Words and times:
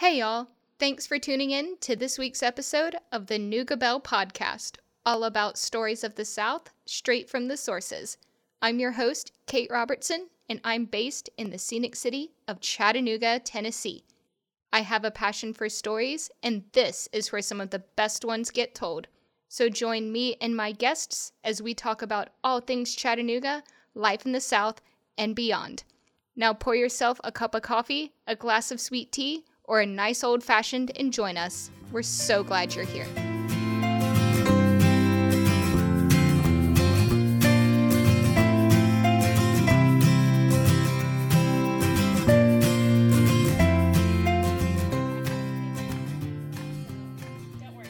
Hey, 0.00 0.20
y'all. 0.20 0.48
Thanks 0.78 1.06
for 1.06 1.18
tuning 1.18 1.50
in 1.50 1.76
to 1.82 1.94
this 1.94 2.18
week's 2.18 2.42
episode 2.42 2.96
of 3.12 3.26
the 3.26 3.38
Nooga 3.38 3.78
Belle 3.78 4.00
podcast, 4.00 4.76
all 5.04 5.24
about 5.24 5.58
stories 5.58 6.02
of 6.02 6.14
the 6.14 6.24
South 6.24 6.70
straight 6.86 7.28
from 7.28 7.48
the 7.48 7.58
sources. 7.58 8.16
I'm 8.62 8.78
your 8.78 8.92
host, 8.92 9.30
Kate 9.46 9.70
Robertson, 9.70 10.30
and 10.48 10.58
I'm 10.64 10.86
based 10.86 11.28
in 11.36 11.50
the 11.50 11.58
scenic 11.58 11.94
city 11.94 12.30
of 12.48 12.62
Chattanooga, 12.62 13.40
Tennessee. 13.40 14.02
I 14.72 14.80
have 14.80 15.04
a 15.04 15.10
passion 15.10 15.52
for 15.52 15.68
stories, 15.68 16.30
and 16.42 16.64
this 16.72 17.06
is 17.12 17.30
where 17.30 17.42
some 17.42 17.60
of 17.60 17.68
the 17.68 17.84
best 17.94 18.24
ones 18.24 18.50
get 18.50 18.74
told. 18.74 19.06
So 19.50 19.68
join 19.68 20.10
me 20.10 20.34
and 20.40 20.56
my 20.56 20.72
guests 20.72 21.32
as 21.44 21.60
we 21.60 21.74
talk 21.74 22.00
about 22.00 22.30
all 22.42 22.62
things 22.62 22.94
Chattanooga, 22.94 23.62
life 23.94 24.24
in 24.24 24.32
the 24.32 24.40
South, 24.40 24.80
and 25.18 25.36
beyond. 25.36 25.84
Now 26.34 26.54
pour 26.54 26.74
yourself 26.74 27.20
a 27.22 27.30
cup 27.30 27.54
of 27.54 27.60
coffee, 27.60 28.14
a 28.26 28.34
glass 28.34 28.70
of 28.70 28.80
sweet 28.80 29.12
tea, 29.12 29.44
or 29.70 29.80
a 29.80 29.86
nice 29.86 30.24
old 30.24 30.42
fashioned 30.42 30.90
and 30.98 31.12
join 31.12 31.36
us. 31.36 31.70
We're 31.92 32.02
so 32.02 32.42
glad 32.42 32.74
you're 32.74 32.84
here. 32.84 33.06
Don't 47.60 47.76
worry. 47.76 47.86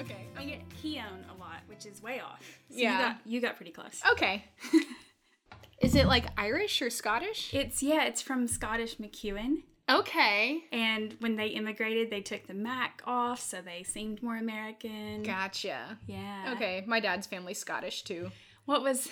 Okay. 0.00 0.26
I 0.34 0.44
get 0.46 0.60
Keon 0.80 1.26
a 1.34 1.38
lot, 1.38 1.60
which 1.66 1.84
is 1.84 2.02
way 2.02 2.20
off. 2.20 2.40
So 2.70 2.76
Yeah. 2.78 2.92
You 2.92 2.98
got, 2.98 3.16
you 3.26 3.40
got 3.42 3.56
pretty 3.56 3.72
close. 3.72 4.00
Okay. 4.12 4.44
Is 5.82 5.94
it 5.94 6.06
like 6.06 6.24
Irish 6.38 6.80
or 6.80 6.88
Scottish? 6.88 7.52
It's, 7.52 7.82
yeah, 7.82 8.04
it's 8.04 8.22
from 8.22 8.48
Scottish 8.48 8.96
McEwen. 8.96 9.62
Okay. 9.88 10.64
And 10.72 11.16
when 11.20 11.36
they 11.36 11.48
immigrated, 11.48 12.10
they 12.10 12.20
took 12.20 12.46
the 12.46 12.54
Mac 12.54 13.02
off, 13.06 13.40
so 13.40 13.60
they 13.64 13.82
seemed 13.82 14.22
more 14.22 14.36
American. 14.36 15.22
Gotcha. 15.22 15.98
Yeah. 16.06 16.52
Okay, 16.56 16.84
my 16.86 17.00
dad's 17.00 17.26
family's 17.26 17.58
Scottish 17.58 18.02
too. 18.02 18.30
What 18.66 18.82
was, 18.82 19.08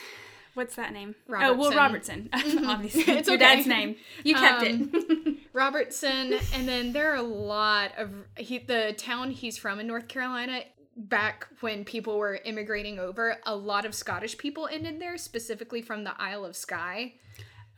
what's 0.55 0.77
that 0.77 0.93
name? 0.93 1.15
Oh, 1.29 1.55
well, 1.55 1.73
Robertson. 1.73 2.29
Robertson. 2.33 2.65
Obviously. 2.67 3.03
It's 3.17 3.29
Your 3.29 3.37
okay. 3.37 3.57
dad's 3.57 3.67
name. 3.67 3.97
You 4.23 4.35
kept 4.35 4.63
Um, 4.67 4.91
it. 4.95 5.37
Robertson, 5.55 6.35
and 6.53 6.69
then 6.69 6.93
there 6.93 7.13
are 7.13 7.17
a 7.17 7.23
lot 7.23 7.93
of 7.97 8.11
he, 8.37 8.59
the 8.59 8.95
town 8.99 9.31
he's 9.31 9.57
from 9.57 9.81
in 9.81 9.87
North 9.87 10.09
Carolina. 10.09 10.61
Back 10.99 11.47
when 11.61 11.85
people 11.85 12.17
were 12.19 12.37
immigrating 12.45 12.99
over, 12.99 13.37
a 13.45 13.55
lot 13.55 13.85
of 13.85 13.95
Scottish 13.95 14.37
people 14.39 14.67
ended 14.71 14.99
there, 15.01 15.17
specifically 15.19 15.81
from 15.83 16.05
the 16.05 16.13
Isle 16.19 16.45
of 16.47 16.57
Skye. 16.57 17.15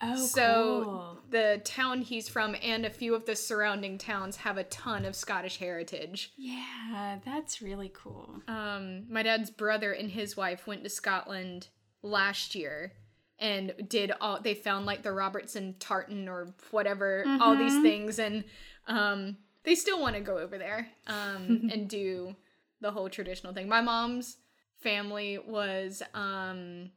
Oh, 0.01 0.27
so 0.27 0.83
cool. 0.85 1.19
the 1.31 1.61
town 1.65 2.03
he's 2.03 2.29
from 2.29 2.57
and 2.63 2.85
a 2.85 2.91
few 2.91 3.15
of 3.15 3.27
the 3.27 3.37
surrounding 3.37 3.99
towns 3.99 4.37
have 4.37 4.57
a 4.57 4.65
ton 4.65 5.05
of 5.05 5.17
Scottish 5.17 5.59
heritage. 5.59 6.33
Yeah, 6.37 7.19
that's 7.25 7.61
really 7.63 7.91
cool. 7.95 8.43
Um, 8.49 9.05
my 9.11 9.23
dad's 9.23 9.51
brother 9.51 9.93
and 9.93 10.11
his 10.11 10.37
wife 10.37 10.67
went 10.67 10.85
to 10.85 10.91
Scotland 10.91 11.69
last 12.03 12.55
year 12.55 12.93
and 13.39 13.73
did 13.89 14.13
all 14.21 14.41
they 14.41 14.55
found 14.55 14.87
like 14.87 15.03
the 15.03 15.13
Robertson 15.13 15.77
tartan 15.79 16.29
or 16.29 16.49
whatever, 16.71 17.25
all 17.41 17.57
these 17.57 17.81
things, 17.83 18.19
and 18.19 18.45
um, 18.89 19.37
they 19.63 19.75
still 19.75 20.01
want 20.01 20.17
to 20.17 20.21
go 20.21 20.39
over 20.39 20.59
there 20.59 20.89
um, 21.07 21.69
and 21.73 21.89
do 21.89 22.35
the 22.81 22.91
whole 22.91 23.09
traditional 23.09 23.53
thing. 23.53 23.69
My 23.69 23.81
mom's 23.81 24.39
family 24.81 25.39
was 25.39 26.03
um, 26.15 26.91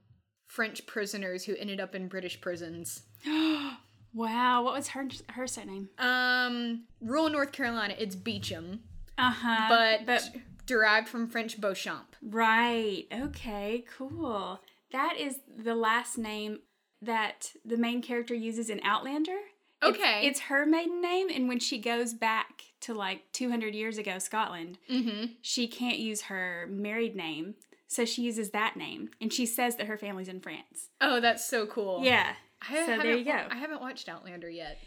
French 0.51 0.85
prisoners 0.85 1.45
who 1.45 1.55
ended 1.55 1.79
up 1.79 1.95
in 1.95 2.07
British 2.09 2.41
prisons. 2.41 3.03
Wow, 4.13 4.63
what 4.63 4.73
was 4.73 4.89
her 4.89 5.07
her 5.29 5.47
surname? 5.47 5.87
Um, 5.97 6.83
rural 6.99 7.29
North 7.29 7.53
Carolina, 7.53 7.95
it's 7.97 8.13
Beecham, 8.13 8.81
Uh 9.17 9.31
huh. 9.31 9.65
but, 9.69 10.05
but 10.05 10.29
derived 10.65 11.07
from 11.07 11.29
French 11.29 11.61
Beauchamp. 11.61 12.17
Right. 12.21 13.05
Okay, 13.13 13.85
cool. 13.97 14.59
That 14.91 15.15
is 15.17 15.37
the 15.57 15.75
last 15.75 16.17
name 16.17 16.59
that 17.01 17.53
the 17.63 17.77
main 17.77 18.01
character 18.01 18.33
uses 18.35 18.69
in 18.69 18.81
Outlander. 18.83 19.31
It's- 19.31 19.95
Okay. 19.95 20.27
It's, 20.27 20.41
her 20.41 20.65
maiden 20.65 21.01
name, 21.01 21.29
and 21.33 21.47
when 21.47 21.59
she 21.59 21.79
goes 21.79 22.13
back 22.13 22.63
to 22.81 22.93
like 22.93 23.31
200 23.31 23.73
years 23.73 23.97
ago, 23.97 24.19
Scotland, 24.19 24.77
Mm-hmm. 24.89 25.31
she 25.41 25.69
can't 25.69 25.99
use 25.99 26.23
her 26.23 26.67
married 26.69 27.15
name. 27.15 27.55
So 27.91 28.05
she 28.05 28.21
uses 28.21 28.51
that 28.51 28.77
name, 28.77 29.09
and 29.19 29.33
she 29.33 29.45
says 29.45 29.75
that 29.75 29.87
her 29.87 29.97
family's 29.97 30.29
in 30.29 30.39
France. 30.39 30.87
Oh, 31.01 31.19
that's 31.19 31.45
so 31.45 31.65
cool. 31.65 31.99
Yeah. 32.01 32.35
I 32.61 32.73
so 32.73 32.79
haven't 32.85 33.05
there 33.05 33.17
you 33.17 33.25
go. 33.25 33.47
I 33.49 33.57
haven't 33.57 33.81
watched 33.81 34.07
Outlander 34.07 34.49
yet. 34.49 34.77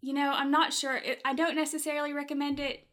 You 0.00 0.12
know, 0.12 0.30
I'm 0.32 0.52
not 0.52 0.72
sure. 0.72 0.94
It, 0.94 1.20
I 1.24 1.34
don't 1.34 1.56
necessarily 1.56 2.12
recommend 2.12 2.60
it. 2.60 2.86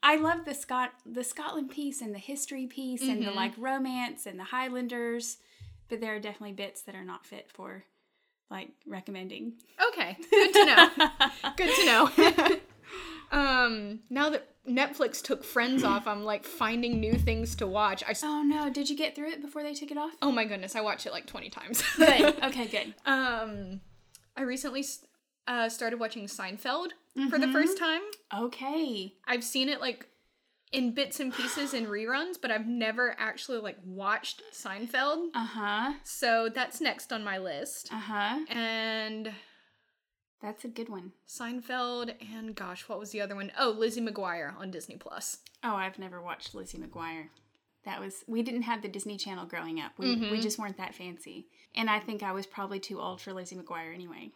I 0.00 0.14
love 0.14 0.44
the 0.44 0.54
Scot 0.54 0.92
the 1.04 1.24
Scotland 1.24 1.70
piece 1.70 2.02
and 2.02 2.14
the 2.14 2.20
history 2.20 2.68
piece 2.68 3.02
and 3.02 3.20
the 3.20 3.32
Mhm. 3.32 3.34
like 3.34 3.52
romance 3.58 4.26
and 4.26 4.38
the 4.38 4.44
Highlanders, 4.44 5.38
but 5.88 6.00
there 6.00 6.14
are 6.14 6.20
definitely 6.20 6.52
bits 6.52 6.82
that 6.82 6.94
are 6.94 7.04
not 7.04 7.26
fit 7.26 7.50
for 7.50 7.86
like 8.48 8.68
recommending. 8.86 9.54
Okay, 9.88 10.16
good 10.30 10.52
to 10.52 10.66
know. 10.66 10.90
good 11.56 11.74
to 11.74 11.84
know. 11.84 12.60
um, 13.32 14.00
now 14.08 14.30
that 14.30 14.53
Netflix 14.68 15.20
took 15.22 15.44
Friends 15.44 15.84
off, 15.84 16.06
I'm 16.06 16.24
like 16.24 16.44
finding 16.44 16.98
new 17.00 17.14
things 17.14 17.54
to 17.56 17.66
watch. 17.66 18.02
I 18.06 18.10
s- 18.12 18.22
oh 18.24 18.42
no, 18.42 18.70
did 18.70 18.88
you 18.88 18.96
get 18.96 19.14
through 19.14 19.30
it 19.30 19.42
before 19.42 19.62
they 19.62 19.74
took 19.74 19.90
it 19.90 19.98
off? 19.98 20.12
oh 20.22 20.32
my 20.32 20.44
goodness, 20.44 20.74
I 20.74 20.80
watched 20.80 21.06
it 21.06 21.12
like 21.12 21.26
20 21.26 21.50
times. 21.50 21.82
Good. 21.96 22.34
Okay, 22.44 22.66
good. 22.66 22.94
um, 23.06 23.80
I 24.36 24.42
recently 24.42 24.84
uh, 25.46 25.68
started 25.68 26.00
watching 26.00 26.24
Seinfeld 26.26 26.88
for 27.14 27.20
Mm-hmm. 27.20 27.40
the 27.42 27.48
first 27.52 27.78
time. 27.78 28.00
Okay. 28.34 29.14
I've 29.26 29.44
seen 29.44 29.68
it 29.68 29.80
like 29.80 30.08
in 30.72 30.92
bits 30.92 31.20
and 31.20 31.32
pieces 31.32 31.72
in 31.74 31.86
reruns, 31.86 32.34
but 32.42 32.50
I've 32.50 32.66
never 32.66 33.14
actually 33.18 33.58
like 33.58 33.76
watched 33.84 34.42
Seinfeld. 34.52 35.28
Uh-huh. 35.34 35.92
So 36.02 36.48
that's 36.52 36.80
next 36.80 37.12
on 37.12 37.22
my 37.22 37.38
list. 37.38 37.90
Uh-huh. 37.92 38.40
And 38.48 39.30
That's 40.44 40.66
a 40.66 40.68
good 40.68 40.90
one. 40.90 41.12
Seinfeld 41.26 42.12
and 42.34 42.54
gosh, 42.54 42.86
what 42.86 42.98
was 42.98 43.12
the 43.12 43.22
other 43.22 43.34
one? 43.34 43.50
Oh, 43.58 43.70
Lizzie 43.70 44.02
McGuire 44.02 44.54
on 44.60 44.70
Disney 44.70 44.96
Plus. 44.96 45.38
Oh, 45.62 45.74
I've 45.74 45.98
never 45.98 46.20
watched 46.20 46.54
Lizzie 46.54 46.76
McGuire. 46.76 47.28
That 47.86 47.98
was 47.98 48.24
we 48.28 48.42
didn't 48.42 48.62
have 48.62 48.82
the 48.82 48.88
Disney 48.88 49.16
Channel 49.16 49.46
growing 49.46 49.80
up. 49.80 49.92
We 49.96 50.16
we 50.16 50.16
mm-hmm. 50.16 50.40
just 50.42 50.58
weren't 50.58 50.76
that 50.76 50.94
fancy. 50.94 51.46
And 51.74 51.88
I 51.88 51.98
think 51.98 52.22
I 52.22 52.32
was 52.32 52.44
probably 52.44 52.78
too 52.78 53.00
old 53.00 53.22
for 53.22 53.32
Lizzie 53.32 53.56
McGuire 53.56 53.94
anyway. 53.94 54.32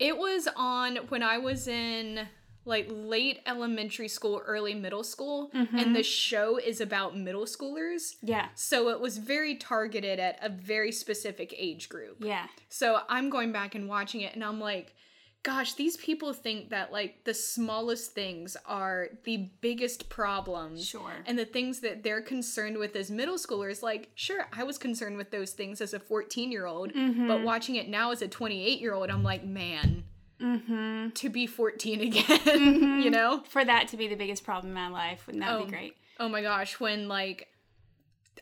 It 0.00 0.18
was 0.18 0.48
on 0.56 0.96
when 1.08 1.22
I 1.22 1.38
was 1.38 1.68
in 1.68 2.26
like 2.64 2.88
late 2.90 3.38
elementary 3.46 4.08
school, 4.08 4.42
early 4.44 4.74
middle 4.74 5.04
school, 5.04 5.50
and 5.52 5.68
mm-hmm. 5.68 5.92
the 5.92 6.02
show 6.02 6.56
is 6.58 6.80
about 6.80 7.16
middle 7.16 7.44
schoolers. 7.44 8.14
Yeah. 8.22 8.48
So 8.56 8.88
it 8.88 8.98
was 8.98 9.18
very 9.18 9.54
targeted 9.54 10.18
at 10.18 10.36
a 10.42 10.48
very 10.48 10.90
specific 10.90 11.54
age 11.56 11.88
group. 11.88 12.16
Yeah. 12.18 12.46
So 12.70 13.02
I'm 13.08 13.30
going 13.30 13.52
back 13.52 13.76
and 13.76 13.88
watching 13.88 14.22
it 14.22 14.34
and 14.34 14.42
I'm 14.42 14.58
like, 14.58 14.94
gosh, 15.44 15.74
these 15.74 15.96
people 15.96 16.32
think 16.32 16.70
that 16.70 16.90
like 16.90 17.22
the 17.24 17.34
smallest 17.34 18.12
things 18.12 18.56
are 18.66 19.10
the 19.24 19.50
biggest 19.60 20.08
problems. 20.08 20.84
Sure. 20.84 21.12
And 21.26 21.38
the 21.38 21.44
things 21.44 21.78
that 21.80 22.02
they're 22.02 22.22
concerned 22.22 22.78
with 22.78 22.96
as 22.96 23.10
middle 23.10 23.36
schoolers, 23.36 23.82
like, 23.82 24.10
sure, 24.16 24.46
I 24.52 24.64
was 24.64 24.78
concerned 24.78 25.16
with 25.16 25.30
those 25.30 25.52
things 25.52 25.80
as 25.80 25.94
a 25.94 26.00
14 26.00 26.50
year 26.50 26.66
old, 26.66 26.92
Mm-hmm. 26.92 27.28
but 27.28 27.42
watching 27.44 27.76
it 27.76 27.88
now 27.88 28.10
as 28.10 28.22
a 28.22 28.26
28 28.28 28.80
year 28.80 28.94
old, 28.94 29.10
I'm 29.10 29.22
like, 29.22 29.44
man, 29.44 30.04
Mm-hmm. 30.40 31.10
to 31.10 31.28
be 31.28 31.46
14 31.46 32.00
again, 32.08 33.00
you 33.02 33.10
know? 33.10 33.42
For 33.48 33.64
that 33.64 33.88
to 33.88 33.96
be 33.96 34.08
the 34.08 34.16
biggest 34.16 34.44
problem 34.44 34.70
in 34.70 34.74
my 34.74 34.88
life, 34.88 35.26
wouldn't 35.26 35.44
that 35.44 35.52
Oh. 35.54 35.64
be 35.64 35.70
great? 35.70 35.96
Oh 36.18 36.28
my 36.28 36.42
gosh, 36.42 36.80
when 36.80 37.06
like 37.08 37.48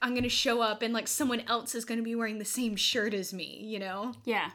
I'm 0.00 0.14
gonna 0.14 0.28
show 0.28 0.60
up 0.62 0.82
and 0.82 0.92
like 0.94 1.06
someone 1.08 1.40
else 1.48 1.74
is 1.74 1.84
gonna 1.84 2.02
be 2.02 2.14
wearing 2.14 2.38
the 2.38 2.44
same 2.44 2.76
shirt 2.76 3.12
as 3.14 3.32
me, 3.32 3.60
you 3.62 3.78
know? 3.78 4.12
Yeah. 4.24 4.50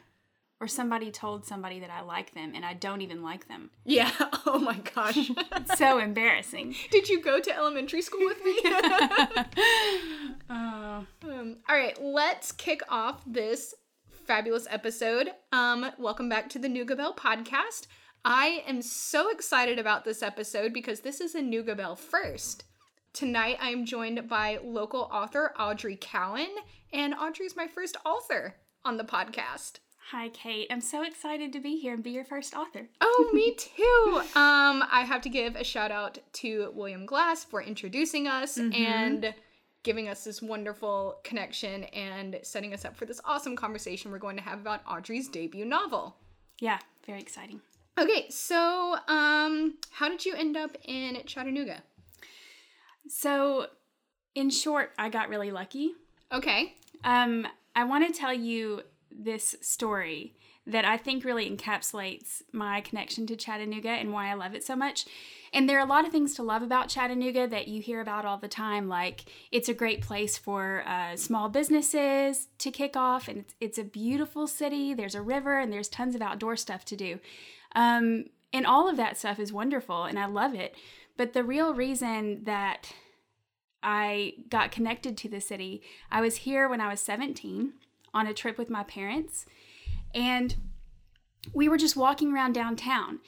Or 0.60 0.66
somebody 0.66 1.12
told 1.12 1.44
somebody 1.44 1.78
that 1.80 1.90
I 1.90 2.00
like 2.00 2.34
them 2.34 2.52
and 2.54 2.64
I 2.64 2.74
don't 2.74 3.00
even 3.00 3.22
like 3.22 3.46
them. 3.48 3.70
Yeah. 3.84 4.10
Oh 4.50 4.58
my 4.58 4.78
gosh. 4.94 5.30
It's 5.56 5.78
so 5.78 5.98
embarrassing. 5.98 6.74
Did 6.90 7.10
you 7.10 7.20
go 7.20 7.38
to 7.38 7.54
elementary 7.54 8.00
school 8.00 8.24
with 8.24 8.42
me? 8.42 8.58
Oh. 10.48 11.04
um, 11.28 11.56
all 11.68 11.76
right, 11.76 12.02
let's 12.02 12.50
kick 12.52 12.80
off 12.88 13.22
this 13.26 13.74
fabulous 14.26 14.66
episode. 14.70 15.30
Um, 15.52 15.90
welcome 15.98 16.30
back 16.30 16.48
to 16.50 16.58
the 16.58 16.68
Nooga 16.68 16.96
Belle 16.96 17.14
podcast. 17.14 17.88
I 18.24 18.62
am 18.66 18.80
so 18.80 19.30
excited 19.30 19.78
about 19.78 20.06
this 20.06 20.22
episode 20.22 20.72
because 20.72 21.00
this 21.00 21.20
is 21.20 21.34
a 21.34 21.40
Nooga 21.40 21.76
Belle 21.76 21.96
first. 21.96 22.64
Tonight, 23.12 23.58
I 23.60 23.68
am 23.70 23.84
joined 23.84 24.28
by 24.28 24.60
local 24.62 25.10
author 25.12 25.52
Audrey 25.58 25.96
Keown, 25.96 26.46
and 26.92 27.14
Audrey's 27.14 27.56
my 27.56 27.66
first 27.66 27.96
author 28.06 28.56
on 28.84 28.96
the 28.96 29.04
podcast. 29.04 29.80
Hi, 30.10 30.30
Kate. 30.30 30.68
I'm 30.70 30.80
so 30.80 31.02
excited 31.02 31.52
to 31.52 31.60
be 31.60 31.76
here 31.76 31.92
and 31.92 32.02
be 32.02 32.10
your 32.12 32.24
first 32.24 32.54
author. 32.54 32.88
Oh, 33.00 33.30
me 33.34 33.54
too. 33.56 34.20
Um, 34.40 34.84
I 34.90 35.04
have 35.06 35.20
to 35.22 35.28
give 35.28 35.56
a 35.56 35.64
shout 35.64 35.90
out 35.90 36.18
to 36.34 36.70
William 36.74 37.04
Glass 37.04 37.44
for 37.44 37.60
introducing 37.60 38.28
us 38.28 38.56
and 38.56 39.34
giving 39.82 40.08
us 40.08 40.22
this 40.22 40.40
wonderful 40.40 41.18
connection 41.24 41.84
and 41.84 42.38
setting 42.42 42.72
us 42.72 42.84
up 42.84 42.96
for 42.96 43.06
this 43.06 43.20
awesome 43.24 43.56
conversation 43.56 44.12
we're 44.12 44.18
going 44.18 44.36
to 44.36 44.42
have 44.42 44.60
about 44.60 44.82
Audrey's 44.88 45.28
debut 45.28 45.64
novel. 45.64 46.16
Yeah, 46.60 46.78
very 47.06 47.20
exciting. 47.20 47.60
Okay, 47.98 48.26
so 48.30 48.96
um 49.08 49.74
How 49.90 50.08
did 50.08 50.24
you 50.24 50.34
end 50.34 50.56
up 50.56 50.76
in 50.84 51.18
Chattanooga? 51.26 51.82
So, 53.08 53.66
in 54.34 54.48
short, 54.50 54.92
I 54.96 55.08
got 55.08 55.28
really 55.28 55.50
lucky. 55.50 55.92
Okay. 56.32 56.74
Um, 57.04 57.46
I 57.74 57.84
want 57.84 58.06
to 58.06 58.18
tell 58.18 58.32
you 58.34 58.82
this 59.10 59.54
story 59.60 60.34
that 60.68 60.84
I 60.84 60.98
think 60.98 61.24
really 61.24 61.48
encapsulates 61.50 62.42
my 62.52 62.82
connection 62.82 63.26
to 63.26 63.36
Chattanooga 63.36 63.88
and 63.88 64.12
why 64.12 64.30
I 64.30 64.34
love 64.34 64.54
it 64.54 64.62
so 64.62 64.76
much. 64.76 65.06
And 65.50 65.66
there 65.66 65.78
are 65.78 65.84
a 65.84 65.88
lot 65.88 66.04
of 66.04 66.12
things 66.12 66.34
to 66.34 66.42
love 66.42 66.62
about 66.62 66.90
Chattanooga 66.90 67.48
that 67.48 67.68
you 67.68 67.80
hear 67.80 68.02
about 68.02 68.26
all 68.26 68.36
the 68.36 68.48
time. 68.48 68.86
Like 68.86 69.24
it's 69.50 69.70
a 69.70 69.74
great 69.74 70.02
place 70.02 70.36
for 70.36 70.84
uh, 70.86 71.16
small 71.16 71.48
businesses 71.48 72.48
to 72.58 72.70
kick 72.70 72.96
off, 72.96 73.28
and 73.28 73.38
it's, 73.38 73.54
it's, 73.60 73.78
a 73.78 73.84
beautiful 73.84 74.46
city. 74.46 74.92
There's 74.92 75.14
a 75.14 75.22
river, 75.22 75.58
and 75.58 75.72
there's 75.72 75.88
tons 75.88 76.14
of 76.14 76.20
outdoor 76.20 76.56
stuff 76.56 76.84
to 76.86 76.96
do. 76.96 77.18
Um, 77.74 78.26
and 78.52 78.66
all 78.66 78.88
of 78.88 78.98
that 78.98 79.16
stuff 79.16 79.38
is 79.38 79.52
wonderful, 79.52 80.04
and 80.04 80.18
I 80.18 80.26
love 80.26 80.54
it. 80.54 80.74
But 81.16 81.32
the 81.32 81.44
real 81.44 81.72
reason 81.72 82.44
that 82.44 82.92
I 83.82 84.34
got 84.50 84.70
connected 84.70 85.16
to 85.16 85.28
the 85.28 85.40
city, 85.40 85.82
I 86.10 86.20
was 86.20 86.36
here 86.36 86.68
when 86.68 86.80
I 86.80 86.88
was 86.88 87.00
17 87.00 87.72
on 88.14 88.26
a 88.26 88.34
trip 88.34 88.58
with 88.58 88.70
my 88.70 88.82
parents 88.82 89.46
and 90.14 90.56
we 91.52 91.68
were 91.68 91.78
just 91.78 91.96
walking 91.96 92.32
around 92.32 92.52
downtown 92.52 93.20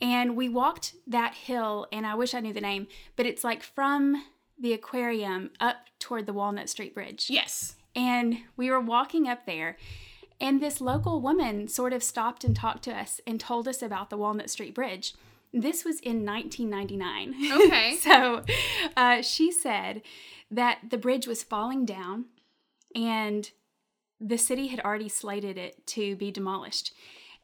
and 0.00 0.36
we 0.36 0.48
walked 0.48 0.94
that 1.06 1.34
hill 1.34 1.86
and 1.92 2.06
I 2.06 2.14
wish 2.14 2.34
I 2.34 2.40
knew 2.40 2.52
the 2.52 2.60
name, 2.60 2.86
but 3.16 3.26
it's 3.26 3.44
like 3.44 3.62
from 3.62 4.24
the 4.60 4.72
aquarium 4.72 5.50
up 5.60 5.76
toward 5.98 6.26
the 6.26 6.32
Walnut 6.32 6.68
Street 6.68 6.94
Bridge. 6.94 7.26
Yes. 7.28 7.76
And 7.94 8.38
we 8.56 8.70
were 8.70 8.80
walking 8.80 9.28
up 9.28 9.46
there 9.46 9.76
and 10.40 10.62
this 10.62 10.80
local 10.80 11.20
woman 11.20 11.66
sort 11.66 11.92
of 11.92 12.02
stopped 12.02 12.44
and 12.44 12.54
talked 12.54 12.84
to 12.84 12.96
us 12.96 13.20
and 13.26 13.40
told 13.40 13.66
us 13.66 13.82
about 13.82 14.10
the 14.10 14.16
Walnut 14.16 14.50
Street 14.50 14.74
Bridge. 14.74 15.14
This 15.52 15.84
was 15.84 15.98
in 16.00 16.24
1999. 16.24 17.34
Okay. 17.64 17.96
so 18.00 18.42
uh, 18.96 19.22
she 19.22 19.50
said 19.50 20.02
that 20.50 20.78
the 20.90 20.98
bridge 20.98 21.26
was 21.26 21.42
falling 21.42 21.84
down 21.84 22.26
and 22.94 23.50
the 24.20 24.38
city 24.38 24.68
had 24.68 24.80
already 24.80 25.08
slated 25.08 25.56
it 25.56 25.86
to 25.88 26.16
be 26.16 26.30
demolished, 26.30 26.92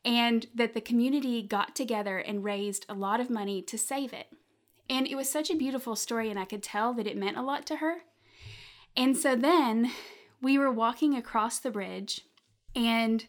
and 0.05 0.47
that 0.55 0.75
the 0.75 0.81
community 0.81 1.43
got 1.43 1.75
together 1.75 2.19
and 2.19 2.44
raised 2.44 2.85
a 2.88 2.94
lot 2.94 3.21
of 3.21 3.31
money 3.31 3.62
to 3.62 3.79
save 3.79 4.12
it. 4.12 4.26
And 4.91 5.06
it 5.06 5.15
was 5.15 5.31
such 5.31 5.50
a 5.50 5.56
beautiful 5.56 5.97
story, 5.97 6.31
and 6.31 6.38
I 6.38 6.44
could 6.44 6.62
tell 6.62 6.93
that 6.94 7.06
it 7.06 7.17
meant 7.17 7.38
a 7.38 7.43
lot 7.43 7.65
to 7.67 7.76
her. 7.76 7.99
And 8.97 9.17
so 9.17 9.35
then 9.35 9.91
we 10.43 10.59
were 10.59 10.71
walking 10.71 11.17
across 11.17 11.59
the 11.59 11.71
bridge, 11.71 12.21
and 12.76 13.26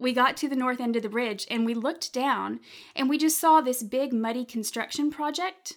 we 0.00 0.12
got 0.12 0.36
to 0.38 0.48
the 0.48 0.56
north 0.56 0.80
end 0.80 0.96
of 0.96 1.02
the 1.02 1.08
bridge, 1.08 1.46
and 1.48 1.64
we 1.64 1.74
looked 1.74 2.12
down, 2.12 2.58
and 2.96 3.08
we 3.08 3.18
just 3.18 3.38
saw 3.38 3.60
this 3.60 3.82
big 3.82 4.12
muddy 4.12 4.44
construction 4.44 5.10
project. 5.10 5.74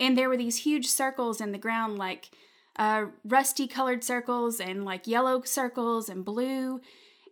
And 0.00 0.16
there 0.16 0.28
were 0.28 0.36
these 0.36 0.58
huge 0.58 0.86
circles 0.86 1.40
in 1.40 1.52
the 1.52 1.58
ground, 1.58 1.98
like 1.98 2.30
uh, 2.78 3.06
rusty 3.24 3.66
colored 3.66 4.04
circles 4.04 4.60
and 4.60 4.84
like 4.84 5.06
yellow 5.06 5.42
circles 5.42 6.08
and 6.08 6.24
blue. 6.24 6.80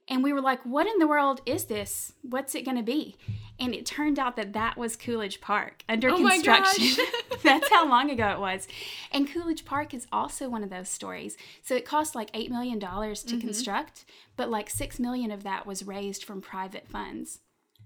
And 0.08 0.22
we 0.22 0.32
were 0.32 0.40
like, 0.40 0.64
what 0.64 0.86
in 0.86 0.98
the 0.98 1.06
world 1.06 1.40
is 1.46 1.64
this? 1.64 2.12
What's 2.22 2.54
it 2.54 2.64
going 2.64 2.76
to 2.76 2.82
be? 2.82 3.16
And 3.58 3.74
it 3.74 3.86
turned 3.86 4.18
out 4.18 4.36
that 4.36 4.52
that 4.52 4.76
was 4.76 4.96
Coolidge 4.96 5.40
Park 5.40 5.82
under 5.88 6.10
oh 6.10 6.16
construction. 6.16 7.04
That's 7.42 7.68
how 7.70 7.88
long 7.88 8.10
ago 8.10 8.28
it 8.28 8.38
was. 8.38 8.68
And 9.10 9.32
Coolidge 9.32 9.64
Park 9.64 9.94
is 9.94 10.06
also 10.12 10.48
one 10.48 10.62
of 10.62 10.70
those 10.70 10.88
stories. 10.88 11.36
So 11.62 11.74
it 11.74 11.84
cost 11.84 12.14
like 12.14 12.32
$8 12.32 12.50
million 12.50 12.78
to 12.78 12.86
mm-hmm. 12.86 13.40
construct, 13.40 14.04
but 14.36 14.50
like 14.50 14.70
6 14.70 15.00
million 15.00 15.30
of 15.30 15.42
that 15.42 15.66
was 15.66 15.86
raised 15.86 16.22
from 16.22 16.40
private 16.40 16.86
funds. 16.86 17.40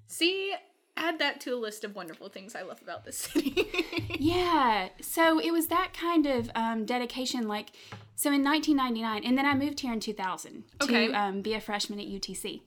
See, 0.07 0.55
add 0.97 1.19
that 1.19 1.41
to 1.43 1.55
a 1.55 1.57
list 1.57 1.85
of 1.85 1.95
wonderful 1.95 2.29
things 2.29 2.55
I 2.55 2.63
love 2.63 2.81
about 2.83 3.05
this 3.05 3.17
city. 3.17 3.67
yeah. 4.19 4.89
So 5.01 5.39
it 5.41 5.53
was 5.53 5.69
that 5.69 5.93
kind 5.93 6.27
of 6.27 6.51
um, 6.55 6.85
dedication. 6.85 7.49
Like, 7.49 7.71
so 8.15 8.33
in 8.33 8.45
1999, 8.45 9.25
and 9.25 9.39
then 9.39 9.47
I 9.47 9.55
moved 9.55 9.81
here 9.81 9.93
in 9.93 10.01
2000 10.01 10.65
okay. 10.83 11.09
to 11.09 11.13
um, 11.13 11.43
be 11.43 11.55
a 11.55 11.61
freshman 11.61 11.99
at 11.99 12.07
UTC. 12.07 12.63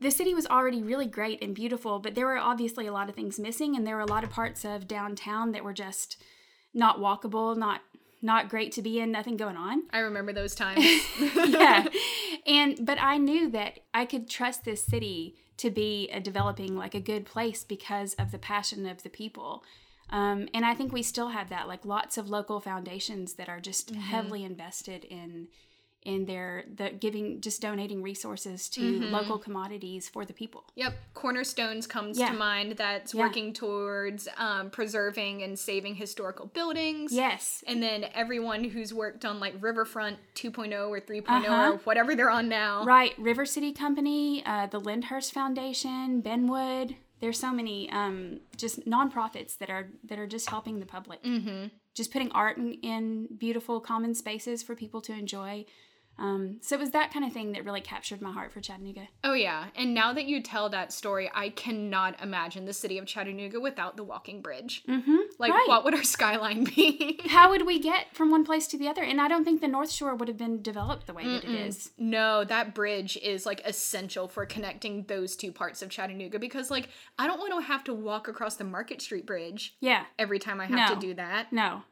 The 0.00 0.10
city 0.10 0.32
was 0.32 0.46
already 0.46 0.80
really 0.82 1.06
great 1.06 1.42
and 1.42 1.54
beautiful, 1.54 1.98
but 1.98 2.14
there 2.14 2.26
were 2.26 2.38
obviously 2.38 2.86
a 2.86 2.92
lot 2.92 3.08
of 3.08 3.16
things 3.16 3.38
missing, 3.38 3.74
and 3.74 3.84
there 3.84 3.96
were 3.96 4.02
a 4.02 4.06
lot 4.06 4.22
of 4.22 4.30
parts 4.30 4.64
of 4.64 4.86
downtown 4.86 5.50
that 5.52 5.64
were 5.64 5.72
just 5.72 6.22
not 6.72 6.98
walkable, 6.98 7.56
not 7.56 7.80
not 8.20 8.48
great 8.48 8.72
to 8.72 8.82
be 8.82 8.98
in, 8.98 9.12
nothing 9.12 9.36
going 9.36 9.56
on. 9.56 9.84
I 9.92 10.00
remember 10.00 10.32
those 10.32 10.54
times. 10.56 10.84
yeah. 11.18 11.86
And 12.46 12.86
but 12.86 12.98
I 12.98 13.18
knew 13.18 13.50
that 13.50 13.80
I 13.92 14.06
could 14.06 14.30
trust 14.30 14.64
this 14.64 14.82
city 14.82 15.36
to 15.58 15.70
be 15.70 16.08
a 16.10 16.20
developing 16.20 16.76
like 16.76 16.94
a 16.94 17.00
good 17.00 17.26
place 17.26 17.64
because 17.64 18.14
of 18.14 18.30
the 18.32 18.38
passion 18.38 18.86
of 18.86 19.02
the 19.02 19.10
people. 19.10 19.62
Um, 20.10 20.48
and 20.54 20.64
I 20.64 20.74
think 20.74 20.92
we 20.92 21.02
still 21.02 21.28
have 21.28 21.50
that, 21.50 21.68
like 21.68 21.84
lots 21.84 22.16
of 22.16 22.30
local 22.30 22.60
foundations 22.60 23.34
that 23.34 23.48
are 23.48 23.60
just 23.60 23.92
mm-hmm. 23.92 24.00
heavily 24.00 24.44
invested 24.44 25.04
in 25.04 25.48
in 26.02 26.26
their 26.26 26.64
the 26.76 26.90
giving 26.90 27.40
just 27.40 27.60
donating 27.60 28.02
resources 28.02 28.68
to 28.68 28.80
mm-hmm. 28.80 29.12
local 29.12 29.38
commodities 29.38 30.08
for 30.08 30.24
the 30.24 30.32
people. 30.32 30.64
Yep, 30.76 30.94
Cornerstones 31.14 31.86
comes 31.86 32.18
yeah. 32.18 32.28
to 32.28 32.34
mind. 32.34 32.76
That's 32.76 33.14
yeah. 33.14 33.22
working 33.22 33.52
towards 33.52 34.28
um, 34.36 34.70
preserving 34.70 35.42
and 35.42 35.58
saving 35.58 35.96
historical 35.96 36.46
buildings. 36.46 37.12
Yes, 37.12 37.64
and 37.66 37.82
then 37.82 38.06
everyone 38.14 38.64
who's 38.64 38.94
worked 38.94 39.24
on 39.24 39.40
like 39.40 39.54
Riverfront 39.60 40.18
2.0 40.34 40.88
or 40.88 41.00
3 41.00 41.20
uh-huh. 41.20 41.72
or 41.72 41.76
whatever 41.78 42.14
they're 42.14 42.30
on 42.30 42.48
now. 42.48 42.84
Right, 42.84 43.12
River 43.18 43.44
City 43.44 43.72
Company, 43.72 44.42
uh, 44.46 44.66
the 44.66 44.80
Lyndhurst 44.80 45.32
Foundation, 45.32 46.22
Benwood. 46.22 46.96
There's 47.20 47.38
so 47.38 47.52
many 47.52 47.90
um, 47.90 48.40
just 48.56 48.86
nonprofits 48.86 49.58
that 49.58 49.70
are 49.70 49.88
that 50.04 50.18
are 50.18 50.26
just 50.26 50.48
helping 50.48 50.78
the 50.78 50.86
public. 50.86 51.22
Mm-hmm. 51.24 51.66
Just 51.94 52.12
putting 52.12 52.30
art 52.30 52.58
in, 52.58 52.74
in 52.74 53.28
beautiful 53.36 53.80
common 53.80 54.14
spaces 54.14 54.62
for 54.62 54.76
people 54.76 55.00
to 55.00 55.12
enjoy 55.12 55.66
um, 56.18 56.58
so 56.60 56.74
it 56.74 56.80
was 56.80 56.90
that 56.90 57.12
kind 57.12 57.24
of 57.24 57.32
thing 57.32 57.52
that 57.52 57.64
really 57.64 57.80
captured 57.80 58.20
my 58.20 58.32
heart 58.32 58.52
for 58.52 58.60
Chattanooga. 58.60 59.08
Oh, 59.22 59.34
yeah. 59.34 59.66
And 59.76 59.94
now 59.94 60.12
that 60.12 60.24
you 60.24 60.42
tell 60.42 60.68
that 60.70 60.92
story, 60.92 61.30
I 61.32 61.50
cannot 61.50 62.20
imagine 62.20 62.64
the 62.64 62.72
city 62.72 62.98
of 62.98 63.06
Chattanooga 63.06 63.60
without 63.60 63.96
the 63.96 64.02
walking 64.02 64.42
bridge. 64.42 64.82
Mm-hmm. 64.88 65.16
Like, 65.38 65.52
right. 65.52 65.66
what 65.68 65.84
would 65.84 65.94
our 65.94 66.02
skyline 66.02 66.64
be? 66.64 67.20
How 67.28 67.50
would 67.50 67.66
we 67.66 67.78
get 67.78 68.14
from 68.14 68.30
one 68.30 68.44
place 68.44 68.66
to 68.68 68.78
the 68.78 68.88
other? 68.88 69.02
And 69.02 69.20
I 69.20 69.28
don't 69.28 69.44
think 69.44 69.60
the 69.60 69.68
North 69.68 69.90
Shore 69.90 70.14
would 70.16 70.28
have 70.28 70.38
been 70.38 70.60
developed 70.60 71.06
the 71.06 71.14
way 71.14 71.24
Mm-mm. 71.24 71.40
that 71.40 71.44
it 71.44 71.54
is. 71.54 71.92
No, 71.98 72.42
that 72.44 72.74
bridge 72.74 73.16
is 73.18 73.46
like 73.46 73.62
essential 73.64 74.26
for 74.26 74.44
connecting 74.44 75.04
those 75.04 75.36
two 75.36 75.52
parts 75.52 75.82
of 75.82 75.88
Chattanooga 75.88 76.38
because, 76.38 76.70
like, 76.70 76.88
I 77.18 77.28
don't 77.28 77.38
want 77.38 77.52
to 77.52 77.60
have 77.60 77.84
to 77.84 77.94
walk 77.94 78.26
across 78.26 78.56
the 78.56 78.64
Market 78.64 79.00
Street 79.00 79.26
Bridge. 79.26 79.76
Yeah. 79.80 80.04
Every 80.18 80.40
time 80.40 80.60
I 80.60 80.66
have 80.66 80.90
no. 80.90 80.94
to 80.94 81.00
do 81.00 81.14
that. 81.14 81.52
No. 81.52 81.82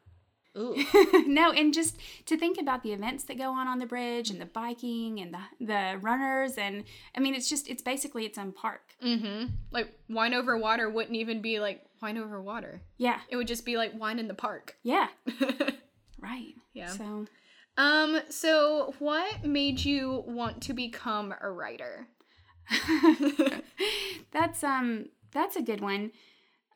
no, 1.27 1.53
and 1.53 1.75
just 1.75 1.99
to 2.27 2.37
think 2.37 2.59
about 2.59 2.83
the 2.83 2.93
events 2.93 3.25
that 3.25 3.39
go 3.39 3.51
on 3.51 3.69
on 3.69 3.79
the 3.79 3.87
bridge 3.87 4.31
and 4.31 4.41
the 4.41 4.47
biking 4.47 5.21
and 5.21 5.35
the 5.35 5.65
the 5.65 5.99
runners 6.01 6.57
and 6.57 6.85
I 7.15 7.21
mean 7.21 7.35
it's 7.35 7.49
just 7.49 7.69
it's 7.69 7.83
basically 7.83 8.25
its 8.25 8.39
own 8.39 8.53
park. 8.53 8.95
Mm-hmm. 9.03 9.47
Like 9.71 9.93
wine 10.09 10.35
over 10.35 10.57
water 10.57 10.89
wouldn't 10.89 11.17
even 11.17 11.43
be 11.43 11.61
like 11.61 11.85
wine 12.01 12.19
over 12.19 12.41
water. 12.41 12.81
Yeah, 12.97 13.21
it 13.29 13.37
would 13.37 13.49
just 13.49 13.65
be 13.65 13.77
like 13.77 13.99
wine 13.99 14.19
in 14.19 14.29
the 14.29 14.35
park. 14.35 14.77
Yeah, 14.83 15.09
right. 16.21 16.55
Yeah. 16.73 16.91
So, 16.91 17.27
um, 17.77 18.21
so 18.31 18.95
what 19.01 19.45
made 19.45 19.85
you 19.85 20.23
want 20.27 20.63
to 20.63 20.73
become 20.73 21.35
a 21.41 21.51
writer? 21.51 22.07
that's 24.33 24.63
um 24.63 25.07
that's 25.33 25.57
a 25.57 25.63
good 25.63 25.81
one. 25.81 26.13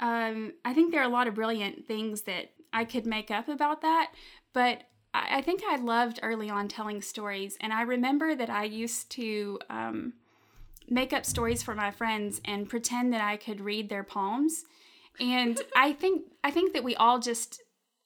Um, 0.01 0.55
I 0.65 0.75
think 0.75 0.91
there 0.91 1.03
are 1.03 1.09
a 1.09 1.13
lot 1.13 1.29
of 1.29 1.35
brilliant 1.35 1.87
things 1.87 2.23
that 2.23 2.51
I 2.73 2.85
could 2.85 3.07
make 3.07 3.31
up 3.31 3.49
about 3.49 3.83
that, 3.83 4.12
but 4.53 4.85
I, 5.12 5.43
think 5.43 5.62
I 5.69 5.77
loved 5.77 6.21
early 6.23 6.49
on 6.49 6.69
telling 6.69 7.03
stories, 7.03 7.57
and 7.61 7.73
I 7.73 7.83
remember 7.83 8.35
that 8.35 8.50
I 8.50 8.65
used 8.65 9.11
to 9.12 9.59
um, 9.69 10.12
make 10.89 11.12
up 11.12 11.27
stories 11.27 11.62
for 11.62 11.75
my 11.75 11.91
friends 11.91 12.41
and 12.45 12.69
pretend 12.69 13.12
that 13.12 13.21
I 13.21 13.37
could 13.37 13.61
read 13.61 13.89
their 13.89 14.05
palms. 14.05 14.65
And 15.19 15.61
I 15.77 15.93
think 15.93 16.23
I 16.45 16.50
think 16.50 16.73
that 16.75 16.85
we 16.85 16.95
all 16.97 17.19
just 17.19 17.61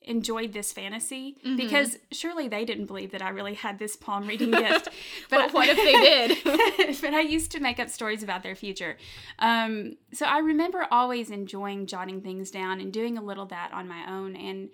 enjoyed 0.05 0.53
this 0.53 0.73
fantasy 0.73 1.37
mm-hmm. 1.45 1.57
because 1.57 1.99
surely 2.13 2.49
they 2.49 2.65
didn't 2.65 2.87
believe 2.87 3.13
that 3.13 3.23
I 3.23 3.31
really 3.31 3.55
had 3.55 3.79
this 3.79 3.97
palm 3.97 4.27
reading 4.27 4.51
gift. 4.53 4.89
But, 5.31 5.47
but 5.47 5.53
what 5.53 5.69
if 5.69 5.77
they 5.77 5.93
did? 6.85 7.01
but 7.01 7.15
I 7.15 7.21
used 7.21 7.51
to 7.53 7.61
make 7.61 7.79
up 7.79 7.89
stories 7.89 8.23
about 8.23 8.43
their 8.43 8.55
future. 8.55 8.97
Um, 9.39 9.97
so 10.13 10.27
I 10.27 10.39
remember 10.39 10.87
always 10.91 11.31
enjoying 11.31 11.87
jotting 11.87 12.21
things 12.21 12.51
down 12.51 12.81
and 12.81 12.93
doing 12.93 13.19
a 13.19 13.23
little 13.23 13.47
that 13.47 13.73
on 13.73 13.89
my 13.89 14.11
own. 14.11 14.37
And 14.37 14.71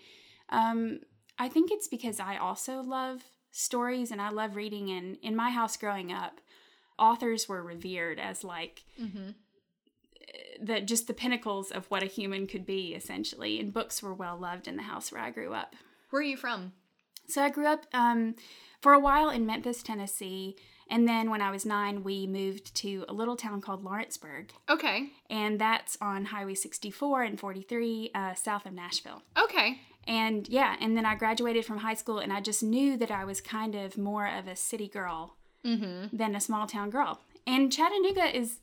um, 0.50 1.00
I 1.38 1.48
think 1.48 1.70
it's 1.70 1.88
because 1.88 2.20
I 2.20 2.36
also 2.36 2.80
love 2.80 3.22
stories 3.52 4.10
and 4.10 4.20
I 4.20 4.30
love 4.30 4.56
reading. 4.56 4.90
And 4.90 5.16
in 5.22 5.36
my 5.36 5.50
house 5.50 5.76
growing 5.76 6.12
up, 6.12 6.40
authors 6.98 7.48
were 7.48 7.62
revered 7.62 8.18
as 8.18 8.44
like. 8.44 8.84
Mm-hmm 9.00 9.30
the 10.60 10.80
just 10.80 11.06
the 11.06 11.14
pinnacles 11.14 11.70
of 11.70 11.86
what 11.86 12.02
a 12.02 12.06
human 12.06 12.46
could 12.46 12.66
be 12.66 12.94
essentially 12.94 13.58
and 13.60 13.72
books 13.72 14.02
were 14.02 14.14
well 14.14 14.36
loved 14.38 14.68
in 14.68 14.76
the 14.76 14.82
house 14.82 15.10
where 15.10 15.22
i 15.22 15.30
grew 15.30 15.52
up 15.54 15.74
where 16.10 16.20
are 16.20 16.24
you 16.24 16.36
from 16.36 16.72
so 17.26 17.42
i 17.42 17.48
grew 17.50 17.66
up 17.66 17.86
um, 17.94 18.34
for 18.80 18.92
a 18.92 19.00
while 19.00 19.30
in 19.30 19.46
memphis 19.46 19.82
tennessee 19.82 20.56
And 20.92 21.06
then 21.06 21.30
when 21.30 21.40
I 21.40 21.52
was 21.52 21.64
nine, 21.64 22.02
we 22.02 22.26
moved 22.26 22.74
to 22.82 23.04
a 23.08 23.12
little 23.12 23.36
town 23.36 23.60
called 23.60 23.84
Lawrenceburg, 23.84 24.50
Okay. 24.68 25.12
and 25.30 25.60
that's 25.60 25.96
on 26.00 26.24
Highway 26.34 26.56
64 26.56 27.22
and 27.22 27.38
43, 27.38 28.10
uh, 28.12 28.34
south 28.34 28.66
of 28.66 28.72
Nashville. 28.72 29.22
Okay. 29.44 29.78
And 30.08 30.48
yeah, 30.48 30.74
and 30.82 30.96
then 30.96 31.06
I 31.06 31.14
graduated 31.14 31.64
from 31.64 31.78
high 31.78 31.94
school, 32.02 32.18
and 32.18 32.32
I 32.32 32.40
just 32.40 32.62
knew 32.64 32.96
that 32.96 33.12
I 33.12 33.24
was 33.24 33.40
kind 33.40 33.76
of 33.76 33.96
more 33.96 34.26
of 34.38 34.48
a 34.48 34.56
city 34.56 34.88
girl 34.88 35.36
Mm-hmm. 35.64 36.16
than 36.16 36.34
a 36.34 36.40
small 36.40 36.66
town 36.66 36.90
girl. 36.90 37.20
And 37.46 37.70
Chattanooga 37.72 38.26
is, 38.36 38.58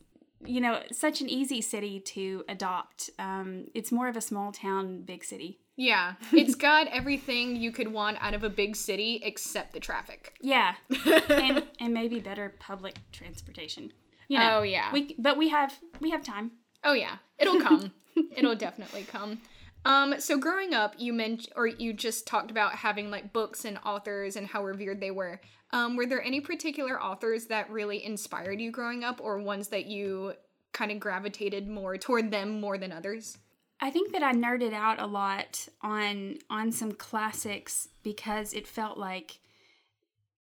you 0.46 0.62
know, 0.62 0.82
such 0.92 1.22
an 1.22 1.30
easy 1.30 1.62
city 1.62 2.00
to 2.00 2.44
adopt. 2.48 3.10
Um, 3.20 3.66
it's 3.74 3.92
more 3.92 4.08
of 4.08 4.16
a 4.16 4.22
small 4.22 4.52
town, 4.52 5.02
big 5.02 5.24
city. 5.24 5.60
Yeah. 5.76 6.14
It's 6.32 6.56
got 6.70 6.88
everything 6.88 7.56
you 7.56 7.72
could 7.72 7.92
want 7.92 8.18
out 8.22 8.34
of 8.34 8.44
a 8.44 8.50
big 8.50 8.76
city 8.76 9.22
except 9.24 9.74
the 9.74 9.80
traffic. 9.80 10.34
Yeah, 10.42 10.76
and 11.30 11.64
and 11.80 11.94
maybe 11.94 12.20
better 12.20 12.56
public 12.60 12.96
transportation. 13.12 13.92
You 14.28 14.40
know, 14.40 14.60
Oh, 14.60 14.62
yeah. 14.64 14.92
we 14.92 15.16
but 15.18 15.38
we 15.38 15.50
have 15.50 15.74
we 16.00 16.10
have 16.12 16.24
time. 16.24 16.52
Oh 16.84 16.94
yeah, 16.94 17.18
it'll 17.40 17.62
come. 17.62 17.94
it'll 18.36 18.56
definitely 18.56 19.04
come. 19.04 19.40
Um, 19.88 20.20
so 20.20 20.38
growing 20.38 20.74
up, 20.74 20.96
you 20.98 21.14
mentioned 21.14 21.54
or 21.56 21.66
you 21.66 21.94
just 21.94 22.28
talked 22.28 22.52
about 22.52 22.76
having 22.76 23.10
like 23.10 23.32
books 23.32 23.64
and 23.64 23.80
authors 23.86 24.36
and 24.36 24.46
how 24.46 24.66
revered 24.66 25.00
they 25.00 25.12
were. 25.12 25.40
Um, 25.72 25.96
were 25.96 26.06
there 26.06 26.22
any 26.22 26.42
particular 26.42 27.02
authors 27.02 27.46
that 27.46 27.70
really 27.70 28.04
inspired 28.04 28.60
you 28.60 28.70
growing 28.70 29.06
up, 29.06 29.22
or 29.24 29.40
ones 29.40 29.70
that 29.70 29.86
you 29.86 30.34
kind 30.74 30.92
of 30.92 31.00
gravitated 31.00 31.70
more 31.70 31.98
toward 31.98 32.32
them 32.32 32.60
more 32.60 32.78
than 32.78 32.92
others? 32.92 33.38
I 33.80 33.90
think 33.90 34.12
that 34.12 34.24
I 34.24 34.34
nerded 34.34 34.74
out 34.74 35.00
a 35.00 35.08
lot 35.08 35.70
on 35.82 36.36
on 36.50 36.74
some 36.74 36.92
classics 36.92 37.88
because 38.04 38.54
it 38.54 38.68
felt 38.68 38.98
like 38.98 39.40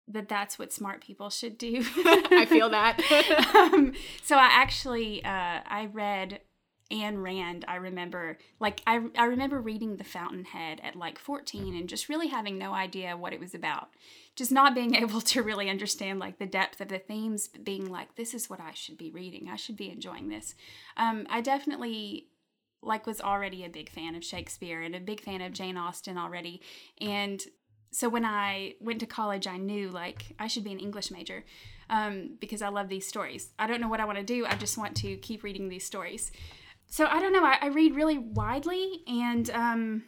that 0.08 0.28
that's 0.28 0.58
what 0.58 0.72
smart 0.72 1.02
people 1.02 1.28
should 1.28 1.58
do. 1.58 1.84
I 1.96 2.46
feel 2.48 2.70
that. 2.70 3.00
um, 3.54 3.92
so 4.22 4.36
I 4.36 4.48
actually 4.50 5.22
uh, 5.22 5.60
I 5.66 5.90
read 5.92 6.40
Ayn 6.90 7.22
Rand. 7.22 7.64
I 7.66 7.76
remember 7.76 8.38
like 8.60 8.82
I 8.86 9.00
I 9.16 9.24
remember 9.24 9.60
reading 9.60 9.96
The 9.96 10.04
Fountainhead 10.04 10.80
at 10.82 10.96
like 10.96 11.18
14 11.18 11.76
and 11.76 11.88
just 11.88 12.08
really 12.08 12.28
having 12.28 12.58
no 12.58 12.72
idea 12.72 13.16
what 13.16 13.32
it 13.32 13.40
was 13.40 13.54
about. 13.54 13.88
Just 14.34 14.52
not 14.52 14.74
being 14.74 14.94
able 15.02 15.20
to 15.20 15.42
really 15.42 15.68
understand 15.68 16.18
like 16.18 16.38
the 16.38 16.46
depth 16.46 16.80
of 16.80 16.88
the 16.88 16.98
themes, 16.98 17.48
being 17.48 17.90
like 17.90 18.16
this 18.16 18.34
is 18.34 18.50
what 18.50 18.60
I 18.60 18.72
should 18.72 18.98
be 18.98 19.10
reading. 19.10 19.48
I 19.50 19.56
should 19.56 19.76
be 19.76 19.90
enjoying 19.90 20.28
this. 20.28 20.54
Um, 20.96 21.26
I 21.30 21.40
definitely 21.40 22.28
like 22.82 23.06
was 23.06 23.20
already 23.20 23.64
a 23.64 23.68
big 23.68 23.90
fan 23.90 24.14
of 24.14 24.24
Shakespeare 24.24 24.82
and 24.82 24.94
a 24.94 25.00
big 25.00 25.20
fan 25.20 25.40
of 25.40 25.52
Jane 25.52 25.76
Austen 25.76 26.18
already 26.18 26.60
and 27.00 27.44
so 27.96 28.10
when 28.10 28.26
I 28.26 28.74
went 28.78 29.00
to 29.00 29.06
college, 29.06 29.46
I 29.46 29.56
knew 29.56 29.88
like 29.88 30.34
I 30.38 30.48
should 30.48 30.64
be 30.64 30.72
an 30.72 30.80
English 30.80 31.10
major 31.10 31.44
um, 31.88 32.36
because 32.40 32.60
I 32.60 32.68
love 32.68 32.90
these 32.90 33.06
stories. 33.06 33.52
I 33.58 33.66
don't 33.66 33.80
know 33.80 33.88
what 33.88 34.00
I 34.00 34.04
want 34.04 34.18
to 34.18 34.24
do. 34.24 34.44
I 34.44 34.54
just 34.56 34.76
want 34.76 34.96
to 34.98 35.16
keep 35.16 35.42
reading 35.42 35.70
these 35.70 35.86
stories. 35.86 36.30
So 36.88 37.06
I 37.06 37.20
don't 37.20 37.32
know. 37.32 37.44
I, 37.44 37.58
I 37.60 37.66
read 37.66 37.94
really 37.94 38.18
widely, 38.18 39.02
and 39.06 39.50
um, 39.50 40.04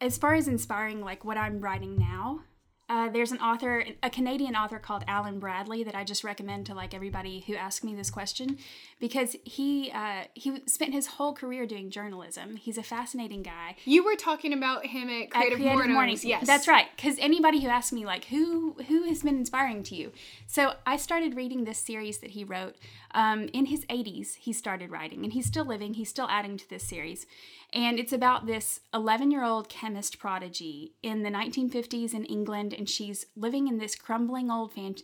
as 0.00 0.18
far 0.18 0.34
as 0.34 0.46
inspiring, 0.46 1.00
like 1.00 1.24
what 1.24 1.36
I'm 1.36 1.60
writing 1.60 1.96
now, 1.98 2.40
uh, 2.86 3.08
there's 3.08 3.32
an 3.32 3.38
author, 3.38 3.82
a 4.02 4.10
Canadian 4.10 4.54
author 4.54 4.78
called 4.78 5.04
Alan 5.08 5.38
Bradley 5.38 5.82
that 5.84 5.94
I 5.94 6.04
just 6.04 6.22
recommend 6.22 6.66
to 6.66 6.74
like 6.74 6.92
everybody 6.92 7.42
who 7.46 7.56
asks 7.56 7.82
me 7.82 7.94
this 7.94 8.10
question, 8.10 8.58
because 9.00 9.36
he 9.44 9.90
uh, 9.90 10.24
he 10.34 10.60
spent 10.66 10.92
his 10.92 11.06
whole 11.06 11.32
career 11.32 11.66
doing 11.66 11.88
journalism. 11.88 12.56
He's 12.56 12.76
a 12.76 12.82
fascinating 12.82 13.42
guy. 13.42 13.76
you 13.86 14.04
were 14.04 14.16
talking 14.16 14.52
about 14.52 14.84
him 14.84 15.08
at 15.08 15.34
At 15.34 15.54
Creative, 15.54 15.88
Mornings. 15.88 16.26
Yes, 16.26 16.46
that's 16.46 16.68
right. 16.68 16.88
Because 16.94 17.16
anybody 17.18 17.62
who 17.62 17.68
asks 17.68 17.90
me 17.92 18.04
like 18.04 18.26
who 18.26 18.76
who 18.86 19.04
has 19.04 19.22
been 19.22 19.38
inspiring 19.38 19.82
to 19.84 19.94
you, 19.94 20.12
so 20.46 20.74
I 20.84 20.98
started 20.98 21.36
reading 21.36 21.64
this 21.64 21.78
series 21.78 22.18
that 22.18 22.32
he 22.32 22.44
wrote 22.44 22.76
um, 23.14 23.48
in 23.52 23.66
his 23.66 23.86
80s. 23.86 24.34
He 24.36 24.52
started 24.52 24.90
writing, 24.90 25.24
and 25.24 25.32
he's 25.32 25.46
still 25.46 25.64
living. 25.64 25.94
He's 25.94 26.10
still 26.10 26.28
adding 26.28 26.56
to 26.58 26.68
this 26.68 26.82
series, 26.82 27.26
and 27.72 27.98
it's 27.98 28.12
about 28.12 28.46
this 28.46 28.80
11 28.92 29.30
year 29.30 29.44
old 29.44 29.68
chemist 29.68 30.18
prodigy 30.18 30.92
in 31.02 31.22
the 31.22 31.30
1950s 31.30 32.12
in 32.12 32.24
England, 32.24 32.74
and 32.74 32.88
she's 32.88 33.26
living 33.36 33.68
in 33.68 33.78
this 33.78 33.94
crumbling 33.94 34.50
old 34.50 34.72
fan- 34.72 34.96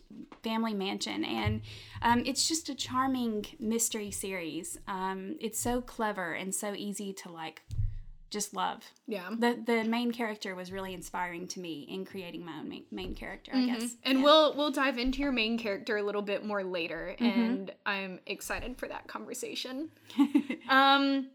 family 0.43 0.73
mansion, 0.73 1.23
and 1.23 1.61
um, 2.01 2.23
it's 2.25 2.47
just 2.47 2.69
a 2.69 2.75
charming 2.75 3.45
mystery 3.59 4.11
series. 4.11 4.77
Um, 4.87 5.37
it's 5.39 5.59
so 5.59 5.81
clever 5.81 6.33
and 6.33 6.53
so 6.53 6.73
easy 6.75 7.13
to 7.13 7.31
like 7.31 7.63
just 8.31 8.55
love 8.55 8.83
Yeah. 9.07 9.29
the 9.37 9.61
the 9.63 9.83
main 9.83 10.11
character 10.11 10.55
was 10.55 10.71
really 10.71 10.93
inspiring 10.93 11.47
to 11.49 11.59
me 11.59 11.85
in 11.89 12.05
creating 12.05 12.43
my 12.43 12.59
own 12.59 12.69
main, 12.69 12.85
main 12.89 13.13
character 13.13 13.51
i 13.53 13.57
mm-hmm. 13.57 13.73
guess 13.79 13.95
And 14.03 14.23
we'll 14.23 14.55
we'll 14.55 14.71
dive 14.71 14.97
into 14.97 15.21
your 15.21 15.31
main 15.31 15.57
character 15.57 15.97
a 15.97 16.03
little 16.03 16.21
bit 16.21 16.45
more 16.45 16.63
later, 16.63 17.15
mm-hmm. 17.19 17.39
and 17.39 17.71
I'm 17.85 18.19
excited 18.25 18.77
for 18.77 18.87
that 18.87 19.07
conversation. 19.07 19.89
um, 20.69 21.27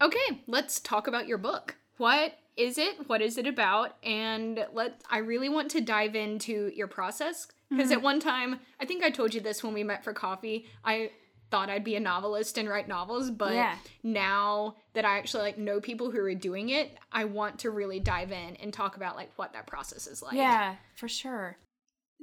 okay, 0.00 0.42
let's 0.46 0.80
talk 0.80 1.06
about 1.06 1.26
your 1.26 1.38
book. 1.38 1.76
What 1.96 2.34
is 2.56 2.78
it? 2.78 3.08
What 3.08 3.22
is 3.22 3.38
it 3.38 3.46
about? 3.46 3.96
And 4.02 4.66
let 4.72 5.02
I 5.10 5.18
really 5.18 5.48
want 5.48 5.70
to 5.72 5.80
dive 5.80 6.14
into 6.14 6.70
your 6.74 6.86
process 6.86 7.48
because 7.70 7.86
mm-hmm. 7.86 7.98
at 7.98 8.02
one 8.02 8.20
time, 8.20 8.60
I 8.80 8.86
think 8.86 9.04
I 9.04 9.10
told 9.10 9.34
you 9.34 9.40
this 9.40 9.62
when 9.62 9.74
we 9.74 9.84
met 9.84 10.04
for 10.04 10.12
coffee. 10.12 10.66
I 10.84 11.10
thought 11.50 11.70
I'd 11.70 11.84
be 11.84 11.96
a 11.96 12.00
novelist 12.00 12.58
and 12.58 12.68
write 12.68 12.88
novels, 12.88 13.30
but 13.30 13.54
Yeah. 13.54 13.76
now 14.02 14.76
that 14.94 15.04
I 15.04 15.18
actually 15.18 15.42
like 15.44 15.58
know 15.58 15.80
people 15.80 16.10
who 16.10 16.20
are 16.20 16.34
doing 16.34 16.68
it, 16.70 16.96
I 17.12 17.24
want 17.24 17.60
to 17.60 17.70
really 17.70 18.00
dive 18.00 18.32
in 18.32 18.56
and 18.56 18.72
talk 18.72 18.96
about 18.96 19.16
like 19.16 19.30
what 19.36 19.52
that 19.54 19.66
process 19.66 20.06
is 20.06 20.22
like. 20.22 20.34
yeah 20.36 20.76
for 20.96 21.08
sure 21.08 21.56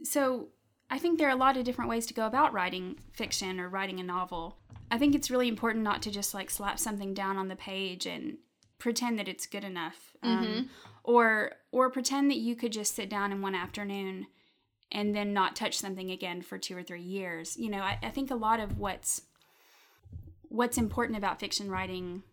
so 0.03 0.49
i 0.89 0.99
think 0.99 1.17
there 1.17 1.27
are 1.27 1.31
a 1.31 1.35
lot 1.35 1.57
of 1.57 1.63
different 1.63 1.89
ways 1.89 2.05
to 2.05 2.13
go 2.13 2.25
about 2.27 2.53
writing 2.53 2.95
fiction 3.13 3.59
or 3.59 3.69
writing 3.69 3.99
a 3.99 4.03
novel 4.03 4.57
i 4.91 4.97
think 4.97 5.15
it's 5.15 5.31
really 5.31 5.47
important 5.47 5.83
not 5.83 6.01
to 6.01 6.11
just 6.11 6.33
like 6.33 6.49
slap 6.49 6.77
something 6.79 7.13
down 7.13 7.37
on 7.37 7.47
the 7.47 7.55
page 7.55 8.05
and 8.05 8.37
pretend 8.77 9.17
that 9.17 9.27
it's 9.29 9.45
good 9.47 9.63
enough 9.63 10.15
um, 10.21 10.69
or 11.03 11.53
or 11.71 11.89
pretend 11.89 12.29
that 12.29 12.37
you 12.37 12.55
could 12.55 12.73
just 12.73 12.93
sit 12.93 13.09
down 13.09 13.31
in 13.31 13.41
one 13.41 13.55
afternoon 13.55 14.27
and 14.91 15.15
then 15.15 15.33
not 15.33 15.55
touch 15.55 15.77
something 15.77 16.11
again 16.11 16.41
for 16.41 16.57
two 16.57 16.77
or 16.77 16.83
three 16.83 17.01
years 17.01 17.57
you 17.57 17.69
know 17.69 17.79
i, 17.79 17.97
I 18.03 18.09
think 18.09 18.31
a 18.31 18.35
lot 18.35 18.59
of 18.59 18.77
what's 18.77 19.21
what's 20.49 20.77
important 20.77 21.17
about 21.17 21.39
fiction 21.39 21.69
writing 21.69 22.23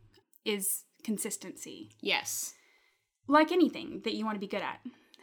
is 0.44 0.84
consistency 1.04 1.90
Yes. 2.00 2.54
like 3.26 3.50
anything 3.52 4.02
that 4.04 4.14
you 4.14 4.24
want 4.24 4.36
to 4.36 4.40
be 4.40 4.46
good 4.46 4.62
at. 4.62 4.80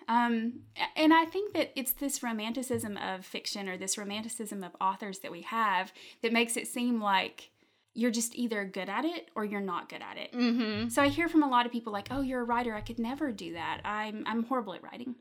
Um, 0.07 0.61
and 0.95 1.13
I 1.13 1.25
think 1.25 1.53
that 1.53 1.71
it's 1.75 1.91
this 1.91 2.23
romanticism 2.23 2.97
of 2.97 3.23
fiction 3.25 3.69
or 3.69 3.77
this 3.77 3.95
romanticism 3.97 4.63
of 4.63 4.71
authors 4.81 5.19
that 5.19 5.31
we 5.31 5.41
have 5.43 5.93
that 6.23 6.33
makes 6.33 6.57
it 6.57 6.67
seem 6.67 6.99
like 6.99 7.51
you're 7.93 8.09
just 8.09 8.33
either 8.35 8.65
good 8.65 8.89
at 8.89 9.05
it 9.05 9.29
or 9.35 9.45
you're 9.45 9.61
not 9.61 9.87
good 9.87 10.01
at 10.01 10.17
it. 10.17 10.33
Mm-hmm. 10.33 10.89
So 10.89 11.03
I 11.03 11.09
hear 11.09 11.29
from 11.29 11.43
a 11.43 11.47
lot 11.49 11.67
of 11.67 11.71
people 11.71 11.93
like, 11.93 12.07
"Oh, 12.09 12.21
you're 12.21 12.41
a 12.41 12.45
writer. 12.45 12.73
I 12.73 12.81
could 12.81 12.97
never 12.97 13.31
do 13.31 13.53
that. 13.53 13.81
I'm 13.85 14.23
I'm 14.25 14.43
horrible 14.43 14.73
at 14.73 14.83
writing." 14.83 15.13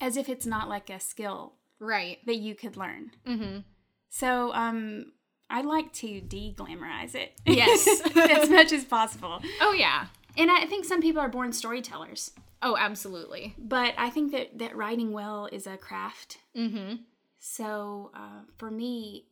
As 0.00 0.16
if 0.16 0.28
it's 0.28 0.46
not 0.46 0.68
like 0.68 0.90
a 0.90 1.00
skill 1.00 1.54
Right. 1.78 2.18
that 2.26 2.36
you 2.36 2.54
could 2.54 2.76
learn. 2.76 3.12
Mm-hmm. 3.26 3.58
So 4.08 4.52
um 4.54 5.12
I 5.48 5.60
like 5.62 5.92
to 5.94 6.20
de-glamorize 6.20 7.14
it. 7.14 7.32
Yes. 7.46 7.86
as 8.16 8.50
much 8.50 8.72
as 8.72 8.84
possible. 8.84 9.40
Oh 9.60 9.72
yeah. 9.72 10.06
And 10.36 10.50
I 10.50 10.66
think 10.66 10.84
some 10.84 11.00
people 11.00 11.20
are 11.22 11.28
born 11.28 11.52
storytellers. 11.52 12.32
Oh, 12.62 12.76
absolutely. 12.76 13.54
but 13.58 13.94
I 13.98 14.10
think 14.10 14.32
that 14.32 14.58
that 14.58 14.74
writing 14.76 15.12
well 15.12 15.48
is 15.52 15.66
a 15.66 15.76
craft. 15.76 16.38
Mm-hmm. 16.56 16.96
So 17.38 18.10
uh, 18.14 18.40
for 18.56 18.70
me, 18.70 19.26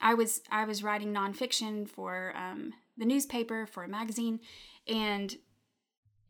I 0.00 0.14
was 0.14 0.42
I 0.50 0.64
was 0.64 0.82
writing 0.82 1.12
nonfiction 1.14 1.88
for 1.88 2.34
um, 2.36 2.74
the 2.98 3.06
newspaper 3.06 3.66
for 3.66 3.84
a 3.84 3.88
magazine, 3.88 4.40
and 4.86 5.34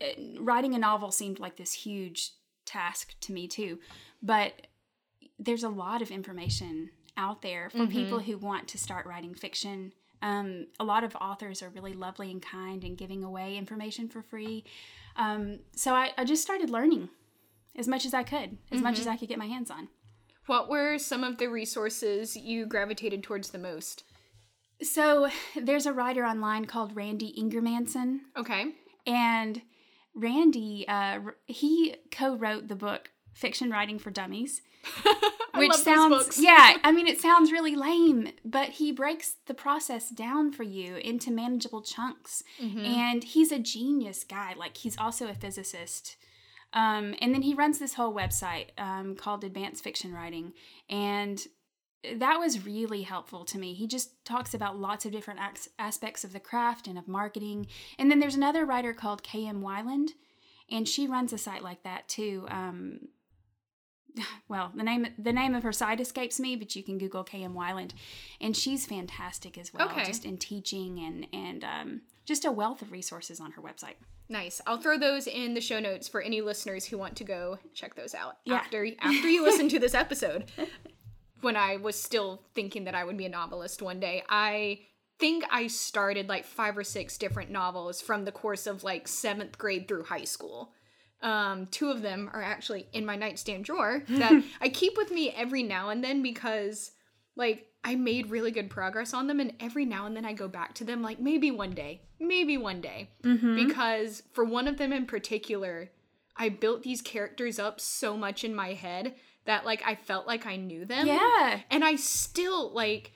uh, 0.01 0.07
writing 0.39 0.75
a 0.75 0.79
novel 0.79 1.11
seemed 1.11 1.41
like 1.41 1.57
this 1.57 1.73
huge 1.73 2.31
task 2.67 3.15
to 3.23 3.33
me 3.33 3.49
too. 3.49 3.79
But 4.23 4.67
there's 5.39 5.65
a 5.65 5.69
lot 5.69 6.03
of 6.03 6.11
information 6.11 6.91
out 7.17 7.41
there 7.43 7.71
for 7.71 7.87
people 7.87 8.21
who 8.21 8.37
want 8.37 8.69
to 8.69 8.79
start 8.79 9.07
writing 9.07 9.35
fiction. 9.35 9.93
Um, 10.23 10.67
a 10.81 10.85
lot 10.85 11.05
of 11.05 11.15
authors 11.17 11.63
are 11.63 11.71
really 11.71 11.93
lovely 11.95 12.31
and 12.31 12.43
kind 12.43 12.85
and 12.85 12.97
giving 12.97 13.23
away 13.25 13.57
information 13.57 14.09
for 14.09 14.23
free. 14.23 14.65
Um, 15.17 15.61
so 15.75 15.95
I, 15.95 16.11
I 16.19 16.25
just 16.25 16.43
started 16.43 16.69
learning 16.71 17.09
as 17.77 17.87
much 17.89 18.05
as 18.07 18.15
I 18.15 18.23
could, 18.23 18.59
as 18.73 18.81
much 18.83 18.99
as 18.99 19.07
I 19.07 19.17
could 19.17 19.29
get 19.29 19.39
my 19.39 19.47
hands 19.47 19.71
on. 19.71 19.89
What 20.47 20.69
were 20.69 20.99
some 20.99 21.25
of 21.25 21.39
the 21.39 21.49
resources 21.49 22.37
you 22.37 22.67
gravitated 22.67 23.23
towards 23.23 23.51
the 23.51 23.59
most? 23.59 24.05
So 24.83 25.29
there's 25.57 25.87
a 25.87 25.93
writer 25.93 26.25
online 26.25 26.67
called 26.67 26.95
Randy 26.95 27.35
Ingermanson, 27.39 28.21
Okay. 28.37 28.67
and 29.07 29.63
Randy 30.17 30.85
uh, 30.89 31.21
he 31.47 31.97
co-wrote 32.11 32.67
the 32.69 32.75
book 32.77 33.11
Fiction 33.35 33.71
Writing 33.71 33.99
for 33.99 34.11
Dummies, 34.11 34.63
I 35.05 35.59
which 35.59 35.75
sounds 35.75 36.25
books. 36.25 36.41
yeah, 36.41 36.79
I 36.83 36.91
mean 36.91 37.07
it 37.07 37.21
sounds 37.27 37.53
really 37.53 37.77
lame, 37.77 38.31
but 38.45 38.71
he 38.71 38.91
breaks 38.93 39.37
the 39.47 39.55
process 39.55 40.09
down 40.11 40.53
for 40.53 40.63
you 40.63 40.97
into 40.97 41.31
manageable 41.31 41.83
chunks, 41.83 42.43
Mm-hmm. 42.61 42.85
and 42.85 43.23
he's 43.25 43.53
a 43.53 43.59
genius 43.59 44.25
guy. 44.25 44.55
Like 44.57 44.79
he's 44.79 44.97
also 44.99 45.29
a 45.29 45.35
physicist. 45.35 46.17
Um, 46.73 47.15
and 47.21 47.33
then 47.33 47.43
he 47.43 47.55
runs 47.55 47.79
this 47.79 47.95
whole 47.95 48.13
website 48.13 48.67
um, 48.77 49.15
called 49.15 49.45
Advanced 49.45 49.83
Fiction 49.85 50.13
Writing. 50.13 50.53
And 50.91 51.43
that 52.17 52.39
was 52.39 52.65
really 52.65 53.03
helpful 53.03 53.45
to 53.47 53.59
me. 53.59 53.75
He 53.75 53.87
just 53.87 54.25
talks 54.25 54.55
about 54.55 54.79
lots 54.79 55.05
of 55.05 55.13
different 55.13 55.41
ac- 55.41 55.71
aspects 55.79 56.25
of 56.25 56.33
the 56.33 56.41
craft 56.41 56.87
and 56.87 56.99
of 56.99 57.09
marketing. 57.09 57.67
And 57.99 58.11
then 58.11 58.19
there's 58.21 58.35
another 58.35 58.65
writer 58.65 58.93
called 58.93 59.23
K.M. 59.23 59.63
Weiland, 59.63 60.11
and 60.71 60.89
she 60.89 61.07
runs 61.07 61.33
a 61.33 61.39
site 61.39 61.63
like 61.63 61.83
that 61.85 62.09
too. 62.09 62.47
Um, 62.49 63.01
well, 64.49 64.73
the 64.75 64.83
name 64.83 65.07
the 65.19 65.33
name 65.33 65.55
of 65.55 65.63
her 65.63 65.73
site 65.73 66.01
escapes 66.01 66.41
me, 66.41 66.57
but 66.57 66.75
you 66.75 66.83
can 66.83 66.99
Google 66.99 67.25
K.M. 67.25 67.55
Weiland, 67.55 67.93
and 68.41 68.57
she's 68.57 68.87
fantastic 68.87 69.59
as 69.59 69.73
well, 69.75 69.89
Okay. 69.89 70.05
just 70.05 70.25
in 70.25 70.39
teaching 70.39 70.99
and 71.01 71.27
and 71.33 71.65
um, 71.65 72.01
just 72.25 72.45
a 72.45 72.51
wealth 72.53 72.83
of 72.83 72.93
resources 72.93 73.41
on 73.41 73.53
her 73.53 73.63
website. 73.63 73.95
Nice. 74.29 74.61
I'll 74.67 74.79
throw 74.79 74.99
those 74.99 75.29
in 75.29 75.55
the 75.55 75.61
show 75.61 75.79
notes 75.79 76.09
for 76.09 76.21
any 76.21 76.41
listeners 76.41 76.85
who 76.85 76.99
want 76.99 77.15
to 77.19 77.25
go 77.25 77.59
check 77.75 77.95
those 77.95 78.13
out 78.15 78.39
Yeah. 78.45 78.57
after 78.57 78.85
after 79.01 79.29
you 79.29 79.45
listen 79.45 79.69
to 79.69 79.79
this 79.79 79.95
episode. 79.95 80.51
When 81.41 81.57
I 81.57 81.77
was 81.77 82.01
still 82.01 82.43
thinking 82.55 82.85
that 82.85 82.95
I 82.95 83.05
would 83.05 83.17
be 83.17 83.27
a 83.27 83.31
novelist 83.31 83.83
one 83.83 84.01
day, 84.01 84.23
I 84.29 84.81
think 85.19 85.45
I 85.51 85.67
started 85.67 86.29
like 86.29 86.45
five 86.45 86.77
or 86.77 86.85
six 86.85 87.17
different 87.19 87.51
novels 87.51 88.01
from 88.01 88.25
the 88.25 88.33
course 88.33 88.67
of 88.67 88.85
like 88.85 89.09
seventh 89.09 89.59
grade 89.59 89.89
through 89.89 90.05
high 90.05 90.25
school. 90.25 90.73
Um, 91.23 91.67
two 91.71 91.91
of 91.91 92.03
them 92.03 92.31
are 92.33 92.43
actually 92.43 92.87
in 92.93 93.07
my 93.07 93.17
nightstand 93.17 93.65
drawer 93.65 94.03
that 94.09 94.43
I 94.61 94.69
keep 94.69 94.97
with 94.97 95.11
me 95.11 95.31
every 95.31 95.63
now 95.63 95.89
and 95.89 96.05
then 96.05 96.23
because 96.23 96.93
like 97.37 97.67
I 97.83 97.95
made 97.95 98.31
really 98.31 98.51
good 98.51 98.69
progress 98.69 99.15
on 99.15 99.27
them 99.27 99.41
and 99.41 99.55
every 99.61 99.85
now 99.87 100.07
and 100.07 100.17
then 100.17 100.25
I 100.25 100.33
go 100.33 100.49
back 100.49 100.75
to 100.75 100.85
them 100.85 101.03
like 101.03 101.21
maybe 101.21 101.51
one 101.51 101.71
day, 101.71 102.03
maybe 102.21 102.59
one 102.59 102.81
day. 102.81 103.11
Because 103.55 104.23
for 104.33 104.45
one 104.45 104.69
of 104.69 104.77
them 104.77 104.93
in 104.93 105.07
particular, 105.07 105.91
I 106.39 106.49
built 106.51 106.83
these 106.83 107.01
characters 107.03 107.59
up 107.59 107.81
so 107.81 108.17
much 108.17 108.45
in 108.45 108.55
my 108.55 108.75
head 108.75 109.15
that 109.47 109.65
like 109.65 109.83
I 109.87 109.95
felt 109.95 110.27
like 110.27 110.47
I 110.47 110.57
knew 110.57 110.85
them. 110.85 111.07
Yeah. 111.07 111.61
And 111.71 111.85
I 111.85 111.97
still 111.97 112.73
like 112.75 113.13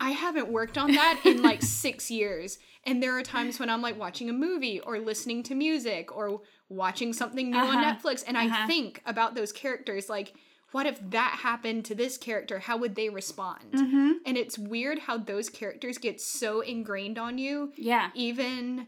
I 0.00 0.10
haven't 0.10 0.48
worked 0.52 0.78
on 0.78 0.92
that 0.92 1.20
in 1.24 1.42
like 1.50 1.62
6 1.62 2.10
years. 2.10 2.58
And 2.84 3.02
there 3.02 3.18
are 3.18 3.22
times 3.22 3.58
when 3.58 3.68
I'm 3.68 3.82
like 3.82 3.98
watching 3.98 4.30
a 4.30 4.32
movie 4.32 4.78
or 4.80 4.98
listening 5.00 5.42
to 5.44 5.54
music 5.54 6.14
or 6.16 6.42
watching 6.68 7.12
something 7.12 7.50
new 7.50 7.58
on 7.58 7.76
Uh-huh. 7.78 7.94
Netflix 7.94 8.22
and 8.26 8.38
I 8.38 8.46
Uh-huh. 8.46 8.66
think 8.66 9.02
about 9.06 9.34
those 9.34 9.52
characters 9.52 10.08
like 10.08 10.34
what 10.70 10.84
if 10.86 11.00
that 11.10 11.38
happened 11.42 11.86
to 11.86 11.94
this 11.94 12.18
character? 12.18 12.58
How 12.58 12.76
would 12.76 12.94
they 12.94 13.08
respond? 13.08 13.72
Mm-hmm. 13.72 14.12
And 14.26 14.36
it's 14.36 14.58
weird 14.58 14.98
how 14.98 15.16
those 15.16 15.48
characters 15.48 15.96
get 15.96 16.20
so 16.20 16.60
ingrained 16.60 17.18
on 17.18 17.38
you 17.38 17.72
Yeah. 17.74 18.10
even 18.14 18.86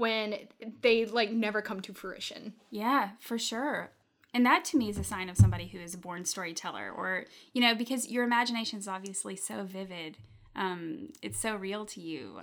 when 0.00 0.34
they 0.80 1.04
like 1.04 1.30
never 1.30 1.60
come 1.60 1.82
to 1.82 1.92
fruition. 1.92 2.54
Yeah, 2.70 3.10
for 3.20 3.38
sure. 3.38 3.90
And 4.32 4.46
that 4.46 4.64
to 4.66 4.78
me 4.78 4.88
is 4.88 4.96
a 4.96 5.04
sign 5.04 5.28
of 5.28 5.36
somebody 5.36 5.66
who 5.66 5.78
is 5.78 5.92
a 5.92 5.98
born 5.98 6.24
storyteller, 6.24 6.90
or, 6.90 7.26
you 7.52 7.60
know, 7.60 7.74
because 7.74 8.08
your 8.08 8.24
imagination 8.24 8.78
is 8.78 8.88
obviously 8.88 9.36
so 9.36 9.62
vivid. 9.64 10.16
Um, 10.56 11.10
it's 11.20 11.38
so 11.38 11.54
real 11.54 11.84
to 11.86 12.00
you. 12.00 12.38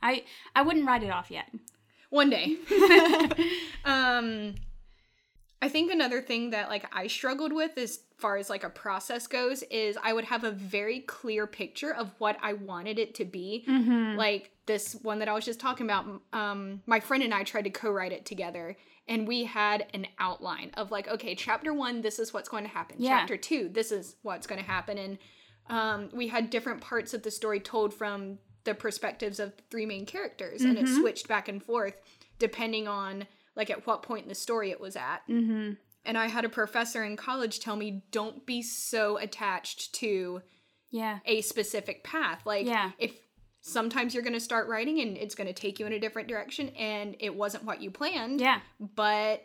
I, 0.00 0.12
I, 0.12 0.24
I 0.54 0.62
wouldn't 0.62 0.86
write 0.86 1.02
it 1.02 1.10
off 1.10 1.28
yet. 1.28 1.50
One 2.10 2.30
day. 2.30 2.56
um 3.84 4.54
I 5.62 5.68
think 5.68 5.92
another 5.92 6.22
thing 6.22 6.50
that 6.50 6.68
like 6.68 6.86
I 6.92 7.06
struggled 7.06 7.52
with 7.52 7.76
as 7.76 8.00
far 8.18 8.36
as 8.36 8.48
like 8.48 8.64
a 8.64 8.70
process 8.70 9.26
goes 9.26 9.62
is 9.64 9.98
I 10.02 10.12
would 10.12 10.24
have 10.24 10.44
a 10.44 10.50
very 10.50 11.00
clear 11.00 11.46
picture 11.46 11.94
of 11.94 12.10
what 12.18 12.36
I 12.42 12.54
wanted 12.54 12.98
it 12.98 13.14
to 13.16 13.24
be. 13.24 13.64
Like 14.16 14.50
this 14.66 14.94
one 15.02 15.18
that 15.18 15.28
I 15.28 15.32
was 15.34 15.44
just 15.44 15.60
talking 15.60 15.86
about 15.86 16.06
um 16.32 16.82
my 16.86 17.00
friend 17.00 17.22
and 17.22 17.34
I 17.34 17.42
tried 17.44 17.64
to 17.64 17.70
co-write 17.70 18.12
it 18.12 18.24
together 18.24 18.76
and 19.08 19.26
we 19.26 19.44
had 19.44 19.86
an 19.92 20.06
outline 20.18 20.70
of 20.74 20.90
like 20.90 21.08
okay, 21.08 21.34
chapter 21.34 21.74
1 21.74 22.00
this 22.00 22.18
is 22.18 22.32
what's 22.32 22.48
going 22.48 22.64
to 22.64 22.70
happen. 22.70 22.96
Yeah. 22.98 23.18
Chapter 23.18 23.36
2 23.36 23.70
this 23.72 23.92
is 23.92 24.16
what's 24.22 24.46
going 24.46 24.60
to 24.62 24.66
happen 24.66 24.96
and 24.98 25.18
um 25.68 26.08
we 26.14 26.28
had 26.28 26.48
different 26.50 26.80
parts 26.80 27.12
of 27.12 27.22
the 27.22 27.30
story 27.30 27.60
told 27.60 27.92
from 27.92 28.38
the 28.64 28.74
perspectives 28.74 29.40
of 29.40 29.54
the 29.56 29.62
three 29.70 29.86
main 29.86 30.06
characters 30.06 30.62
and 30.62 30.78
it 30.78 30.86
switched 30.88 31.28
back 31.28 31.48
and 31.48 31.62
forth 31.62 31.94
depending 32.38 32.86
on 32.88 33.26
like 33.60 33.68
at 33.70 33.86
what 33.86 34.02
point 34.02 34.22
in 34.22 34.28
the 34.30 34.34
story 34.34 34.70
it 34.70 34.80
was 34.80 34.96
at. 34.96 35.18
Mm-hmm. 35.28 35.72
And 36.06 36.16
I 36.16 36.28
had 36.28 36.46
a 36.46 36.48
professor 36.48 37.04
in 37.04 37.14
college 37.16 37.60
tell 37.60 37.76
me 37.76 38.02
don't 38.10 38.46
be 38.46 38.62
so 38.62 39.18
attached 39.18 39.94
to 39.96 40.40
Yeah. 40.90 41.18
a 41.26 41.42
specific 41.42 42.02
path. 42.02 42.46
Like 42.46 42.64
Yeah. 42.66 42.92
if 42.98 43.12
sometimes 43.60 44.14
you're 44.14 44.22
going 44.22 44.32
to 44.32 44.40
start 44.40 44.66
writing 44.66 44.98
and 45.00 45.18
it's 45.18 45.34
going 45.34 45.46
to 45.46 45.52
take 45.52 45.78
you 45.78 45.84
in 45.86 45.92
a 45.92 45.98
different 45.98 46.26
direction 46.28 46.70
and 46.70 47.16
it 47.20 47.34
wasn't 47.34 47.64
what 47.64 47.82
you 47.82 47.90
planned, 47.90 48.40
Yeah. 48.40 48.60
but 48.78 49.42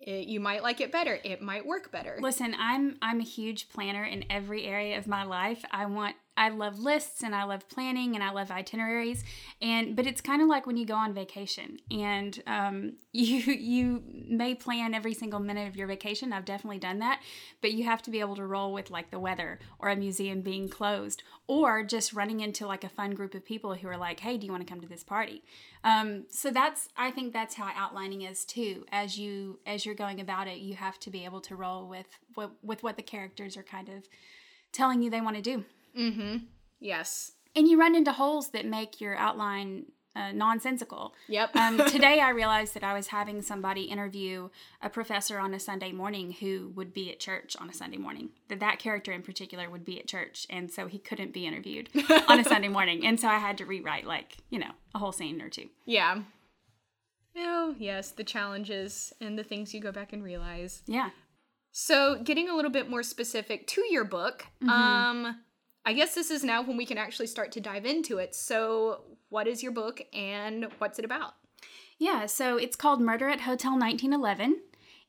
it, 0.00 0.28
you 0.28 0.38
might 0.38 0.62
like 0.62 0.80
it 0.80 0.92
better. 0.92 1.18
It 1.24 1.42
might 1.42 1.66
work 1.66 1.90
better. 1.90 2.16
Listen, 2.20 2.54
I'm 2.56 2.96
I'm 3.02 3.18
a 3.18 3.24
huge 3.24 3.68
planner 3.70 4.04
in 4.04 4.24
every 4.30 4.64
area 4.64 4.96
of 4.96 5.08
my 5.08 5.24
life. 5.24 5.64
I 5.72 5.86
want 5.86 6.14
I 6.38 6.50
love 6.50 6.78
lists 6.78 7.22
and 7.24 7.34
I 7.34 7.42
love 7.42 7.68
planning 7.68 8.14
and 8.14 8.22
I 8.22 8.30
love 8.30 8.50
itineraries 8.52 9.24
and 9.60 9.96
but 9.96 10.06
it's 10.06 10.20
kind 10.20 10.40
of 10.40 10.46
like 10.46 10.66
when 10.66 10.76
you 10.76 10.86
go 10.86 10.94
on 10.94 11.12
vacation 11.12 11.78
and 11.90 12.40
um, 12.46 12.92
you 13.12 13.38
you 13.52 14.02
may 14.28 14.54
plan 14.54 14.94
every 14.94 15.14
single 15.14 15.40
minute 15.40 15.66
of 15.66 15.76
your 15.76 15.88
vacation. 15.88 16.32
I've 16.32 16.44
definitely 16.44 16.78
done 16.78 17.00
that, 17.00 17.20
but 17.60 17.72
you 17.72 17.84
have 17.84 18.02
to 18.02 18.10
be 18.10 18.20
able 18.20 18.36
to 18.36 18.46
roll 18.46 18.72
with 18.72 18.90
like 18.90 19.10
the 19.10 19.18
weather 19.18 19.58
or 19.80 19.88
a 19.88 19.96
museum 19.96 20.40
being 20.40 20.68
closed 20.68 21.24
or 21.48 21.82
just 21.82 22.12
running 22.12 22.40
into 22.40 22.66
like 22.66 22.84
a 22.84 22.88
fun 22.88 23.12
group 23.12 23.34
of 23.34 23.44
people 23.44 23.74
who 23.74 23.88
are 23.88 23.96
like, 23.96 24.20
"Hey, 24.20 24.38
do 24.38 24.46
you 24.46 24.52
want 24.52 24.64
to 24.64 24.70
come 24.72 24.80
to 24.80 24.88
this 24.88 25.02
party?" 25.02 25.42
Um, 25.82 26.26
so 26.30 26.50
that's 26.50 26.88
I 26.96 27.10
think 27.10 27.32
that's 27.32 27.56
how 27.56 27.70
outlining 27.74 28.22
is 28.22 28.44
too. 28.44 28.84
As 28.92 29.18
you 29.18 29.58
as 29.66 29.84
you're 29.84 29.94
going 29.96 30.20
about 30.20 30.46
it, 30.46 30.58
you 30.58 30.74
have 30.74 31.00
to 31.00 31.10
be 31.10 31.24
able 31.24 31.40
to 31.42 31.56
roll 31.56 31.88
with 31.88 32.06
what 32.34 32.52
with 32.62 32.84
what 32.84 32.96
the 32.96 33.02
characters 33.02 33.56
are 33.56 33.64
kind 33.64 33.88
of 33.88 34.08
telling 34.72 35.02
you 35.02 35.10
they 35.10 35.20
want 35.20 35.36
to 35.36 35.42
do. 35.42 35.64
Mhm. 35.96 36.46
Yes. 36.80 37.32
And 37.56 37.66
you 37.68 37.78
run 37.78 37.94
into 37.94 38.12
holes 38.12 38.50
that 38.50 38.64
make 38.66 39.00
your 39.00 39.16
outline 39.16 39.86
uh, 40.16 40.32
nonsensical. 40.32 41.14
Yep. 41.28 41.54
Um, 41.54 41.78
today, 41.88 42.18
I 42.18 42.30
realized 42.30 42.74
that 42.74 42.82
I 42.82 42.92
was 42.92 43.08
having 43.08 43.40
somebody 43.40 43.82
interview 43.82 44.48
a 44.82 44.88
professor 44.90 45.38
on 45.38 45.54
a 45.54 45.60
Sunday 45.60 45.92
morning 45.92 46.32
who 46.32 46.72
would 46.74 46.92
be 46.92 47.12
at 47.12 47.20
church 47.20 47.56
on 47.60 47.70
a 47.70 47.72
Sunday 47.72 47.98
morning. 47.98 48.30
That 48.48 48.58
that 48.58 48.80
character 48.80 49.12
in 49.12 49.22
particular 49.22 49.70
would 49.70 49.84
be 49.84 50.00
at 50.00 50.08
church, 50.08 50.44
and 50.50 50.72
so 50.72 50.88
he 50.88 50.98
couldn't 50.98 51.32
be 51.32 51.46
interviewed 51.46 51.88
on 52.28 52.40
a 52.40 52.44
Sunday 52.44 52.66
morning. 52.68 53.06
And 53.06 53.20
so 53.20 53.28
I 53.28 53.38
had 53.38 53.58
to 53.58 53.64
rewrite 53.64 54.06
like 54.06 54.38
you 54.50 54.58
know 54.58 54.72
a 54.94 54.98
whole 54.98 55.12
scene 55.12 55.40
or 55.40 55.48
two. 55.50 55.68
yeah. 55.84 56.22
Oh, 57.40 57.76
yes, 57.78 58.10
the 58.10 58.24
challenges 58.24 59.12
and 59.20 59.38
the 59.38 59.44
things 59.44 59.72
you 59.72 59.80
go 59.80 59.92
back 59.92 60.12
and 60.12 60.24
realize. 60.24 60.82
Yeah. 60.86 61.10
So, 61.70 62.16
getting 62.24 62.48
a 62.48 62.56
little 62.56 62.70
bit 62.70 62.90
more 62.90 63.04
specific 63.04 63.68
to 63.68 63.84
your 63.92 64.02
book, 64.04 64.46
um, 64.68 65.38
I 65.88 65.94
guess 65.94 66.14
this 66.14 66.30
is 66.30 66.44
now 66.44 66.60
when 66.60 66.76
we 66.76 66.84
can 66.84 66.98
actually 66.98 67.28
start 67.28 67.50
to 67.52 67.62
dive 67.62 67.86
into 67.86 68.18
it. 68.18 68.34
So, 68.34 69.04
what 69.30 69.48
is 69.48 69.62
your 69.62 69.72
book 69.72 70.02
and 70.12 70.66
what's 70.76 70.98
it 70.98 71.04
about? 71.06 71.32
Yeah, 71.96 72.26
so 72.26 72.58
it's 72.58 72.76
called 72.76 73.00
Murder 73.00 73.30
at 73.30 73.40
Hotel 73.40 73.70
1911. 73.70 74.60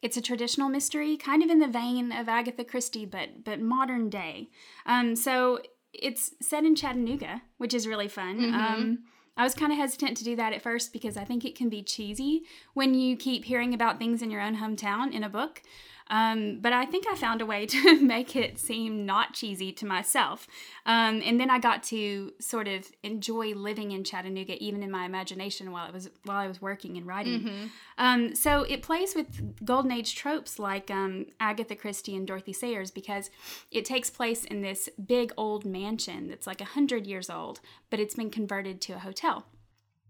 It's 0.01 0.15
a 0.15 0.21
traditional 0.21 0.69
mystery, 0.69 1.17
kind 1.17 1.43
of 1.43 1.49
in 1.49 1.59
the 1.59 1.67
vein 1.67 2.13
of 2.13 2.29
Agatha 2.29 2.63
Christie, 2.63 3.05
but 3.05 3.43
but 3.43 3.59
modern 3.59 4.09
day. 4.09 4.51
Um, 4.85 5.17
so 5.17 5.59
it's 5.91 6.31
set 6.41 6.63
in 6.63 6.77
Chattanooga, 6.77 7.41
which 7.57 7.73
is 7.73 7.85
really 7.85 8.07
fun. 8.07 8.37
Um, 8.53 8.99
I 9.35 9.43
was 9.43 9.55
kind 9.55 9.73
of 9.73 9.77
hesitant 9.77 10.15
to 10.17 10.23
do 10.23 10.37
that 10.37 10.53
at 10.53 10.61
first 10.61 10.93
because 10.93 11.17
I 11.17 11.25
think 11.25 11.43
it 11.43 11.55
can 11.55 11.67
be 11.67 11.83
cheesy 11.83 12.43
when 12.73 12.93
you 12.93 13.17
keep 13.17 13.43
hearing 13.43 13.73
about 13.73 13.99
things 13.99 14.21
in 14.21 14.31
your 14.31 14.41
own 14.41 14.55
hometown 14.55 15.11
in 15.11 15.25
a 15.25 15.29
book. 15.29 15.61
Um, 16.09 16.59
but 16.59 16.73
I 16.73 16.85
think 16.85 17.05
I 17.07 17.15
found 17.15 17.41
a 17.41 17.45
way 17.45 17.65
to 17.75 18.01
make 18.01 18.35
it 18.35 18.59
seem 18.59 19.05
not 19.05 19.33
cheesy 19.33 19.71
to 19.73 19.85
myself. 19.85 20.47
Um, 20.85 21.21
and 21.23 21.39
then 21.39 21.49
I 21.49 21.59
got 21.59 21.83
to 21.83 22.33
sort 22.39 22.67
of 22.67 22.91
enjoy 23.03 23.53
living 23.53 23.91
in 23.91 24.03
Chattanooga, 24.03 24.61
even 24.63 24.81
in 24.83 24.91
my 24.91 25.05
imagination, 25.05 25.71
while 25.71 25.87
I 25.87 25.91
was 25.91 26.09
while 26.23 26.37
I 26.37 26.47
was 26.47 26.61
working 26.61 26.97
and 26.97 27.05
writing. 27.05 27.69
Um, 27.97 28.35
so 28.35 28.63
it 28.63 28.81
plays 28.81 29.15
with 29.15 29.65
golden 29.65 29.91
age 29.91 30.15
tropes 30.15 30.57
like 30.57 30.89
um, 30.89 31.27
Agatha 31.39 31.75
Christie 31.75 32.15
and 32.15 32.25
Dorothy 32.25 32.53
Sayers 32.53 32.91
because 32.91 33.29
it 33.71 33.85
takes 33.85 34.09
place 34.09 34.43
in 34.45 34.61
this 34.61 34.89
big 35.05 35.33
old 35.37 35.65
mansion 35.65 36.27
that's 36.27 36.47
like 36.47 36.61
a 36.61 36.65
hundred 36.65 37.05
years 37.05 37.29
old, 37.29 37.59
but 37.89 37.99
it's 37.99 38.15
been 38.15 38.29
converted 38.29 38.81
to 38.81 38.93
a 38.93 38.99
hotel. 38.99 39.45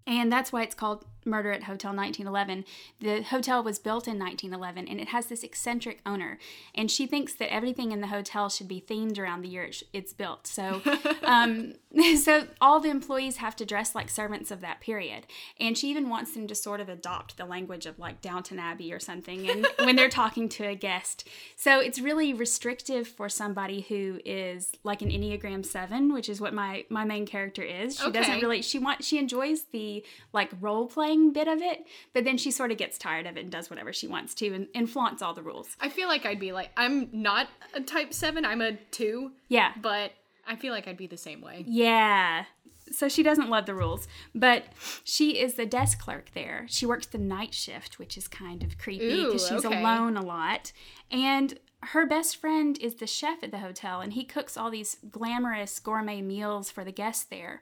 And 0.07 0.31
that's 0.31 0.51
why 0.51 0.63
it's 0.63 0.73
called 0.75 1.05
Murder 1.25 1.51
at 1.51 1.63
Hotel 1.63 1.93
1911. 1.95 2.65
The 3.01 3.23
hotel 3.23 3.63
was 3.63 3.79
built 3.79 4.07
in 4.07 4.17
1911 4.19 4.87
and 4.87 4.99
it 4.99 5.09
has 5.09 5.27
this 5.27 5.43
eccentric 5.43 5.99
owner. 6.05 6.37
And 6.75 6.89
she 6.89 7.05
thinks 7.05 7.33
that 7.35 7.51
everything 7.53 7.91
in 7.91 8.01
the 8.01 8.07
hotel 8.07 8.49
should 8.49 8.67
be 8.67 8.81
themed 8.81 9.19
around 9.19 9.41
the 9.41 9.49
year 9.49 9.63
it's- 9.63 9.83
it's 9.93 10.13
built. 10.13 10.47
So, 10.47 10.81
um, 11.23 11.73
so 12.17 12.47
all 12.61 12.79
the 12.79 12.89
employees 12.89 13.37
have 13.37 13.55
to 13.57 13.65
dress 13.65 13.95
like 13.95 14.09
servants 14.09 14.51
of 14.51 14.61
that 14.61 14.79
period. 14.79 15.25
And 15.59 15.77
she 15.77 15.89
even 15.89 16.09
wants 16.09 16.33
them 16.33 16.47
to 16.47 16.55
sort 16.55 16.79
of 16.79 16.89
adopt 16.89 17.37
the 17.37 17.45
language 17.45 17.85
of 17.85 17.99
like 17.99 18.21
Downton 18.21 18.59
Abbey 18.59 18.93
or 18.93 18.99
something 18.99 19.49
and 19.49 19.67
when 19.79 19.95
they're 19.95 20.09
talking 20.09 20.49
to 20.49 20.65
a 20.65 20.75
guest. 20.75 21.27
So 21.55 21.79
it's 21.79 21.99
really 21.99 22.33
restrictive 22.33 23.07
for 23.07 23.29
somebody 23.29 23.81
who 23.81 24.19
is 24.25 24.71
like 24.83 25.01
an 25.01 25.09
Enneagram 25.09 25.65
7, 25.65 26.13
which 26.13 26.29
is 26.29 26.39
what 26.39 26.53
my, 26.53 26.85
my 26.89 27.03
main 27.05 27.25
character 27.25 27.63
is. 27.63 27.99
She 27.99 28.11
doesn't 28.11 28.41
really 28.41 28.61
she 28.61 28.79
wants 28.79 29.05
she 29.05 29.17
enjoys 29.17 29.63
the 29.71 30.03
like 30.33 30.49
role 30.61 30.87
playing 30.87 31.18
bit 31.33 31.47
of 31.47 31.61
it, 31.61 31.85
but 32.13 32.23
then 32.23 32.37
she 32.37 32.51
sort 32.51 32.71
of 32.71 32.77
gets 32.77 32.97
tired 32.97 33.25
of 33.27 33.37
it 33.37 33.41
and 33.41 33.51
does 33.51 33.69
whatever 33.69 33.93
she 33.93 34.07
wants 34.07 34.33
to 34.35 34.53
and, 34.53 34.67
and 34.73 34.89
flaunts 34.89 35.21
all 35.21 35.33
the 35.33 35.43
rules. 35.43 35.75
I 35.79 35.89
feel 35.89 36.07
like 36.07 36.25
I'd 36.25 36.39
be 36.39 36.51
like, 36.51 36.71
I'm 36.77 37.09
not 37.11 37.47
a 37.73 37.81
type 37.81 38.13
seven, 38.13 38.45
I'm 38.45 38.61
a 38.61 38.73
two, 38.91 39.31
Yeah. 39.47 39.73
but 39.81 40.11
I 40.47 40.55
feel 40.55 40.73
like 40.73 40.87
I'd 40.87 40.97
be 40.97 41.07
the 41.07 41.17
same 41.17 41.41
way. 41.41 41.63
Yeah. 41.67 42.45
So 42.91 43.07
she 43.07 43.21
doesn't 43.21 43.49
love 43.49 43.67
the 43.67 43.75
rules, 43.75 44.07
but 44.33 44.63
she 45.03 45.39
is 45.39 45.53
the 45.53 45.65
desk 45.67 45.99
clerk 45.99 46.31
there. 46.33 46.65
She 46.67 46.87
works 46.87 47.05
the 47.05 47.19
night 47.19 47.53
shift, 47.53 47.99
which 47.99 48.17
is 48.17 48.27
kind 48.27 48.63
of 48.63 48.79
creepy 48.79 49.25
because 49.25 49.47
she's 49.47 49.63
okay. 49.63 49.79
alone 49.79 50.17
a 50.17 50.23
lot. 50.23 50.71
And 51.11 51.59
her 51.81 52.05
best 52.05 52.37
friend 52.37 52.77
is 52.79 52.95
the 52.95 53.07
chef 53.07 53.41
at 53.41 53.51
the 53.51 53.59
hotel, 53.59 54.01
and 54.01 54.13
he 54.13 54.25
cooks 54.25 54.57
all 54.57 54.69
these 54.69 54.97
glamorous 55.09 55.79
gourmet 55.79 56.21
meals 56.21 56.69
for 56.69 56.83
the 56.83 56.91
guests 56.91 57.23
there. 57.23 57.61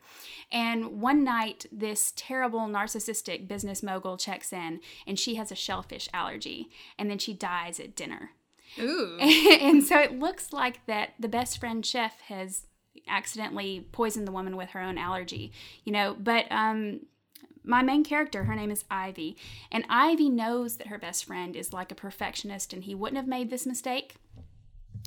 And 0.51 0.99
one 1.01 1.23
night, 1.23 1.67
this 1.71 2.13
terrible 2.15 2.61
narcissistic 2.61 3.47
business 3.47 3.83
mogul 3.83 4.17
checks 4.17 4.51
in, 4.51 4.79
and 5.05 5.19
she 5.19 5.35
has 5.35 5.51
a 5.51 5.55
shellfish 5.55 6.09
allergy, 6.13 6.69
and 6.97 7.09
then 7.09 7.19
she 7.19 7.33
dies 7.33 7.79
at 7.79 7.95
dinner. 7.95 8.31
Ooh. 8.79 9.17
and 9.19 9.83
so 9.83 9.99
it 9.99 10.17
looks 10.17 10.51
like 10.51 10.85
that 10.87 11.13
the 11.19 11.29
best 11.29 11.59
friend 11.59 11.85
chef 11.85 12.19
has 12.21 12.63
accidentally 13.07 13.87
poisoned 13.91 14.27
the 14.27 14.31
woman 14.31 14.57
with 14.57 14.69
her 14.71 14.81
own 14.81 14.97
allergy 14.97 15.51
you 15.85 15.93
know 15.93 16.15
but 16.19 16.45
um 16.51 16.99
my 17.67 17.81
main 17.81 18.03
character 18.03 18.45
her 18.45 18.55
name 18.55 18.71
is 18.71 18.85
ivy 18.89 19.37
and 19.71 19.85
ivy 19.89 20.29
knows 20.29 20.77
that 20.77 20.87
her 20.87 20.97
best 20.97 21.25
friend 21.25 21.55
is 21.55 21.73
like 21.73 21.91
a 21.91 21.95
perfectionist 21.95 22.73
and 22.73 22.85
he 22.85 22.95
wouldn't 22.95 23.17
have 23.17 23.27
made 23.27 23.49
this 23.49 23.65
mistake 23.65 24.15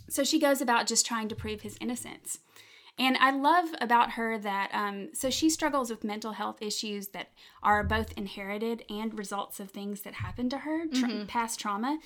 so 0.09 0.25
she 0.25 0.39
goes 0.39 0.61
about 0.61 0.87
just 0.87 1.07
trying 1.07 1.29
to 1.29 1.37
prove 1.37 1.63
his 1.63 1.79
innocence 1.81 2.39
and 3.01 3.17
I 3.17 3.31
love 3.31 3.71
about 3.81 4.13
her 4.13 4.37
that, 4.39 4.69
um, 4.75 5.09
so 5.15 5.31
she 5.31 5.49
struggles 5.49 5.89
with 5.89 6.05
mental 6.05 6.33
health 6.33 6.61
issues 6.61 7.09
that 7.09 7.31
are 7.63 7.83
both 7.83 8.13
inherited 8.13 8.85
and 8.91 9.19
results 9.19 9.59
of 9.59 9.71
things 9.71 10.03
that 10.03 10.15
happened 10.15 10.51
to 10.51 10.59
her, 10.59 10.87
tra- 10.87 11.25
past 11.27 11.59
trauma. 11.59 11.99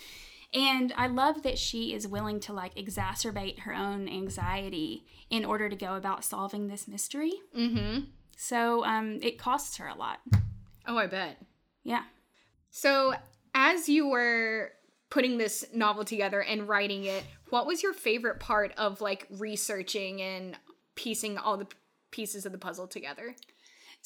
And 0.52 0.92
I 0.96 1.08
love 1.08 1.42
that 1.42 1.58
she 1.58 1.92
is 1.92 2.06
willing 2.06 2.38
to 2.40 2.52
like 2.52 2.76
exacerbate 2.76 3.60
her 3.60 3.74
own 3.74 4.08
anxiety 4.08 5.04
in 5.30 5.44
order 5.44 5.68
to 5.68 5.74
go 5.74 5.96
about 5.96 6.24
solving 6.24 6.68
this 6.68 6.86
mystery. 6.86 7.32
Mm-hmm. 7.56 8.04
So 8.36 8.84
um, 8.84 9.18
it 9.22 9.38
costs 9.38 9.76
her 9.78 9.86
a 9.88 9.94
lot. 9.94 10.20
Oh, 10.86 10.98
I 10.98 11.06
bet. 11.06 11.40
Yeah. 11.82 12.02
So, 12.70 13.14
as 13.54 13.88
you 13.88 14.08
were 14.08 14.72
putting 15.10 15.38
this 15.38 15.64
novel 15.72 16.04
together 16.04 16.42
and 16.42 16.68
writing 16.68 17.04
it, 17.04 17.24
what 17.50 17.66
was 17.66 17.82
your 17.82 17.92
favorite 17.92 18.40
part 18.40 18.72
of 18.76 19.00
like 19.00 19.28
researching 19.30 20.20
and 20.20 20.56
piecing 20.96 21.38
all 21.38 21.56
the 21.56 21.68
pieces 22.10 22.44
of 22.44 22.52
the 22.52 22.58
puzzle 22.58 22.88
together? 22.88 23.36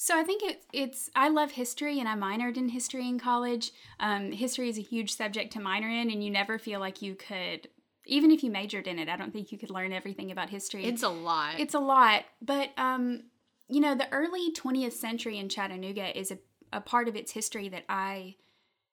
So 0.01 0.17
I 0.17 0.23
think 0.23 0.43
it, 0.43 0.63
it's 0.71 1.09
I 1.13 1.27
love 1.27 1.51
history 1.51 1.99
and 1.99 2.07
I 2.07 2.15
minored 2.15 2.55
in 2.55 2.69
history 2.69 3.07
in 3.07 3.19
college. 3.19 3.71
Um, 3.99 4.31
history 4.31 4.69
is 4.69 4.77
a 4.77 4.81
huge 4.81 5.13
subject 5.13 5.51
to 5.53 5.59
minor 5.59 5.89
in, 5.89 6.09
and 6.09 6.23
you 6.23 6.29
never 6.29 6.57
feel 6.57 6.79
like 6.79 7.01
you 7.01 7.15
could, 7.15 7.67
even 8.05 8.31
if 8.31 8.41
you 8.41 8.49
majored 8.49 8.87
in 8.87 8.97
it. 8.97 9.09
I 9.09 9.17
don't 9.17 9.33
think 9.33 9.51
you 9.51 9.57
could 9.57 9.71
learn 9.71 9.91
everything 9.91 10.31
about 10.31 10.49
history. 10.49 10.85
It's 10.85 11.03
a 11.03 11.09
lot. 11.09 11.59
it's 11.59 11.73
a 11.73 11.79
lot, 11.79 12.23
but 12.41 12.69
um, 12.77 13.23
you 13.69 13.79
know, 13.79 13.95
the 13.95 14.11
early 14.11 14.51
20th 14.51 14.93
century 14.93 15.37
in 15.37 15.47
Chattanooga 15.47 16.17
is 16.17 16.31
a, 16.31 16.39
a 16.73 16.81
part 16.81 17.07
of 17.07 17.15
its 17.15 17.31
history 17.31 17.69
that 17.69 17.85
I 17.87 18.35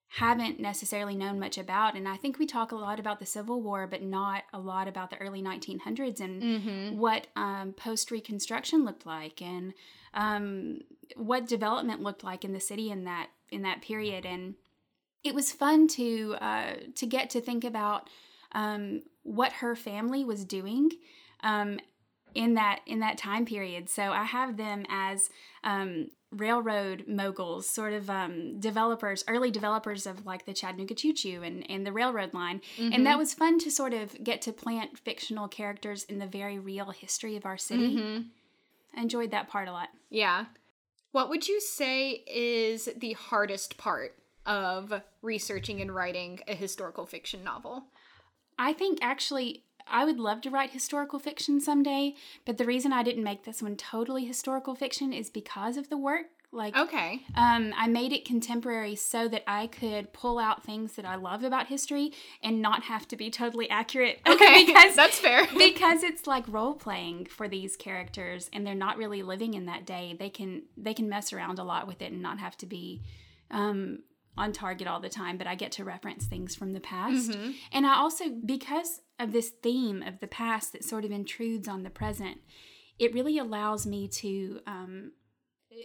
haven't 0.09 0.61
necessarily 0.61 1.17
known 1.17 1.41
much 1.41 1.59
about. 1.59 1.95
And 1.95 2.09
I 2.09 2.17
think 2.17 2.39
we 2.39 2.47
talk 2.47 2.73
a 2.73 2.77
lot 2.77 3.01
about 3.01 3.19
the 3.19 3.27
Civil 3.27 3.61
War, 3.61 3.87
but 3.87 4.03
not 4.03 4.45
a 4.53 4.59
lot 4.59 4.87
about 4.87 5.11
the 5.11 5.19
early 5.19 5.43
1900s 5.43 6.21
and 6.21 6.43
mm-hmm. 6.43 6.99
what 6.99 7.27
um, 7.37 7.73
post 7.73 8.11
Reconstruction 8.11 8.85
looked 8.85 9.05
like 9.05 9.43
and 9.43 9.75
um, 10.15 10.81
what 11.17 11.49
development 11.49 12.03
looked 12.03 12.23
like 12.23 12.45
in 12.45 12.53
the 12.53 12.61
city 12.61 12.91
in 12.91 13.05
that 13.05 13.29
in 13.51 13.63
that 13.63 13.83
period. 13.83 14.25
And 14.25 14.55
it 15.25 15.35
was 15.35 15.53
fun 15.53 15.89
to 15.89 16.37
uh, 16.41 16.75
to 16.95 17.07
get 17.07 17.31
to 17.31 17.41
think 17.41 17.65
about 17.65 18.09
um, 18.53 19.03
what 19.23 19.53
her 19.53 19.75
family 19.75 20.25
was 20.25 20.45
doing 20.45 20.91
um, 21.43 21.81
in 22.37 22.55
that 22.55 22.81
in 22.87 23.01
that 23.01 23.17
time 23.17 23.47
period. 23.47 23.89
So 23.89 24.13
I 24.13 24.25
have 24.25 24.59
them 24.59 24.85
as 24.91 25.31
um, 25.65 26.11
railroad 26.31 27.05
moguls, 27.09 27.67
sort 27.67 27.95
of 27.95 28.11
um, 28.11 28.61
developers, 28.61 29.25
early 29.27 29.51
developers 29.51 30.07
of 30.07 30.27
like 30.27 30.45
the 30.45 30.53
Chattanooga 30.53 30.95
Choo 30.95 31.15
Choo 31.15 31.43
and, 31.43 31.69
and 31.71 31.87
the 31.87 31.93
railroad 31.93 32.35
line. 32.35 32.61
And 32.79 33.07
that 33.07 33.17
was 33.17 33.33
fun 33.33 33.59
to 33.61 33.71
sort 33.71 33.95
of 33.95 34.23
get 34.23 34.43
to 34.43 34.53
plant 34.53 34.99
fictional 34.99 35.49
characters 35.49 36.05
in 36.05 36.19
the 36.19 36.27
very 36.27 36.59
real 36.59 36.91
history 36.91 37.37
of 37.37 37.47
our 37.47 37.57
city. 37.57 37.97
Mm-hmm. 37.97 38.23
I 38.97 39.01
enjoyed 39.01 39.31
that 39.31 39.49
part 39.49 39.69
a 39.69 39.73
lot. 39.73 39.89
Yeah. 40.11 40.47
What 41.13 41.31
would 41.31 41.49
you 41.49 41.61
say 41.61 42.23
is 42.27 42.91
the 42.97 43.15
hardest 43.15 43.79
part 43.79 44.15
of 44.45 44.93
researching 45.23 45.81
and 45.81 45.95
writing 45.95 46.41
a 46.47 46.55
historical 46.55 47.07
fiction 47.07 47.43
novel? 47.43 47.85
I 48.59 48.75
think 48.75 48.99
actually 49.01 49.65
I 49.89 50.05
would 50.05 50.19
love 50.19 50.41
to 50.43 50.51
write 50.51 50.71
historical 50.71 51.19
fiction 51.19 51.61
someday, 51.61 52.15
but 52.45 52.59
the 52.59 52.65
reason 52.65 52.93
I 52.93 53.03
didn't 53.03 53.25
make 53.25 53.45
this 53.45 53.63
one 53.63 53.77
totally 53.77 54.25
historical 54.25 54.75
fiction 54.75 55.13
is 55.13 55.31
because 55.31 55.77
of 55.77 55.89
the 55.89 55.97
work. 55.97 56.27
Like, 56.53 56.77
Okay. 56.77 57.21
um, 57.35 57.75
I 57.77 57.87
made 57.87 58.13
it 58.13 58.25
contemporary 58.25 58.95
so 58.95 59.29
that 59.29 59.43
I 59.47 59.67
could 59.67 60.13
pull 60.13 60.39
out 60.39 60.63
things 60.65 60.93
that 60.93 61.05
I 61.05 61.17
love 61.17 61.43
about 61.45 61.67
history 61.67 62.13
and 62.43 62.63
not 62.63 62.85
have 62.85 63.07
to 63.09 63.17
be 63.17 63.31
totally 63.31 63.69
accurate. 63.69 64.21
Okay. 64.27 64.65
because 64.65 64.95
That's 64.97 65.19
fair. 65.19 65.47
because 65.59 66.03
it's 66.03 66.27
like 66.27 66.45
role 66.49 66.75
playing 66.75 67.27
for 67.27 67.47
these 67.49 67.77
characters 67.77 68.49
and 68.53 68.67
they're 68.67 68.75
not 68.75 68.97
really 68.97 69.23
living 69.23 69.55
in 69.55 69.67
that 69.67 69.85
day 69.87 70.15
they 70.19 70.31
can 70.31 70.63
they 70.77 70.95
can 70.95 71.09
mess 71.09 71.33
around 71.33 71.59
a 71.59 71.65
lot 71.65 71.87
with 71.87 72.01
it 72.01 72.13
and 72.13 72.23
not 72.23 72.39
have 72.39 72.57
to 72.59 72.67
be 72.67 73.03
um, 73.51 74.01
on 74.37 74.53
target 74.53 74.87
all 74.87 75.01
the 75.01 75.09
time 75.09 75.37
but 75.39 75.47
i 75.47 75.55
get 75.55 75.73
to 75.73 75.85
reference 75.85 76.27
things 76.27 76.55
from 76.55 76.73
the 76.73 76.81
past 76.81 77.31
Mhm. 77.31 77.55
and 77.73 77.87
i 77.87 77.95
also 77.97 78.25
because 78.31 79.01
of 79.19 79.33
this 79.33 79.49
theme 79.49 80.03
of 80.03 80.21
the 80.21 80.27
past 80.27 80.73
that 80.73 80.85
sort 80.85 81.05
of 81.05 81.11
intrudes 81.11 81.67
on 81.69 81.83
the 81.83 81.91
present 81.91 82.39
it 82.99 83.13
really 83.15 83.39
allows 83.39 83.87
me 83.87 84.09
to 84.09 84.61
um, 84.67 85.13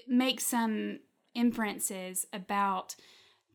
make 0.07 0.39
some 0.41 0.99
inferences 1.33 2.25
about 2.31 2.95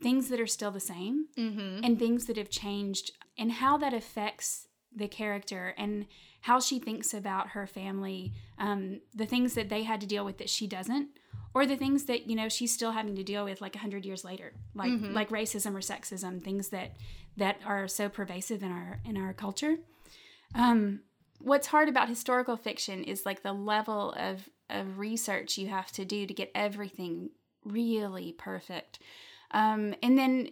things 0.03 0.29
that 0.29 0.41
are 0.41 0.47
still 0.47 0.71
the 0.71 0.81
same 0.81 1.27
Mm-hmm. 1.39 1.85
and 1.85 1.99
things 1.99 2.27
that 2.27 2.37
have 2.37 2.51
changed 2.51 3.13
and 3.39 3.53
how 3.53 3.77
that 3.79 3.95
affects 3.95 4.67
the 4.95 5.09
character 5.09 5.75
and 5.77 6.07
how 6.43 6.59
she 6.61 6.79
thinks 6.79 7.13
about 7.13 7.49
her 7.49 7.67
family 7.67 8.33
um, 8.59 9.01
the 9.15 9.27
things 9.27 9.55
that 9.55 9.69
they 9.69 9.83
had 9.83 10.01
to 10.01 10.07
deal 10.07 10.25
with 10.25 10.39
that 10.39 10.49
she 10.51 10.67
doesn't 10.67 11.09
or 11.57 11.65
the 11.67 11.77
things 11.77 12.05
that 12.05 12.29
you 12.29 12.37
know 12.37 12.49
she's 12.51 12.73
still 12.73 12.91
having 12.93 13.17
to 13.17 13.23
deal 13.25 13.45
with 13.45 13.61
like 13.63 13.75
100 13.75 14.05
years 14.05 14.25
later 14.25 14.53
like 14.75 14.93
Mhm. 14.93 15.13
like 15.15 15.31
racism 15.31 15.75
or 15.75 15.81
sexism 15.93 16.43
things 16.43 16.69
that 16.69 16.91
that 17.37 17.57
are 17.65 17.89
so 17.89 18.09
pervasive 18.11 18.63
in 18.63 18.71
our 18.71 19.01
in 19.05 19.17
our 19.17 19.33
culture 19.33 19.79
um, 20.55 21.01
what's 21.41 21.67
hard 21.69 21.89
about 21.89 22.09
historical 22.09 22.57
fiction 22.57 23.03
is 23.05 23.25
like 23.27 23.43
the 23.43 23.53
level 23.53 24.13
of 24.13 24.49
of 24.69 24.99
research 24.99 25.57
you 25.59 25.69
have 25.69 25.91
to 25.93 26.05
do 26.05 26.27
to 26.27 26.35
get 26.35 26.51
everything 26.55 27.31
really 27.65 28.33
perfect 28.33 28.99
um, 29.53 29.95
and 30.03 30.19
then 30.19 30.51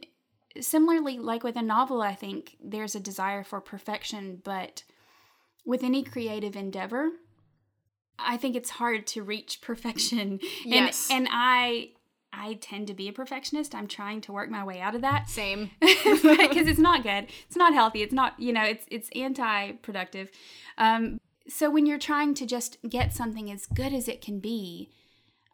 similarly 0.60 1.18
like 1.18 1.42
with 1.44 1.56
a 1.56 1.62
novel 1.62 2.00
i 2.00 2.14
think 2.14 2.56
there's 2.62 2.94
a 2.94 3.00
desire 3.00 3.42
for 3.44 3.60
perfection 3.60 4.40
but 4.44 4.84
with 5.66 5.82
any 5.82 6.02
creative 6.02 6.54
endeavor 6.56 7.10
i 8.18 8.36
think 8.36 8.56
it's 8.56 8.70
hard 8.70 9.06
to 9.06 9.22
reach 9.22 9.60
perfection. 9.60 10.40
Yes. 10.64 11.08
and 11.10 11.26
and 11.26 11.28
i 11.32 11.90
i 12.32 12.54
tend 12.54 12.88
to 12.88 12.94
be 12.94 13.08
a 13.08 13.12
perfectionist. 13.12 13.74
I'm 13.74 13.86
trying 13.86 14.20
to 14.22 14.32
work 14.32 14.50
my 14.50 14.64
way 14.64 14.80
out 14.80 14.94
of 14.96 15.02
that. 15.02 15.28
Same. 15.28 15.70
because 15.80 16.66
it's 16.66 16.80
not 16.80 17.04
good. 17.04 17.28
It's 17.46 17.56
not 17.56 17.72
healthy. 17.72 18.02
It's 18.02 18.12
not 18.12 18.38
you 18.40 18.52
know 18.52 18.64
it's 18.64 18.84
it's 18.90 19.08
anti-productive. 19.14 20.30
Um, 20.76 21.18
so 21.48 21.70
when 21.70 21.86
you're 21.86 21.98
trying 21.98 22.34
to 22.34 22.46
just 22.46 22.78
get 22.88 23.12
something 23.12 23.50
as 23.50 23.66
good 23.66 23.92
as 23.92 24.08
it 24.08 24.20
can 24.20 24.40
be 24.40 24.90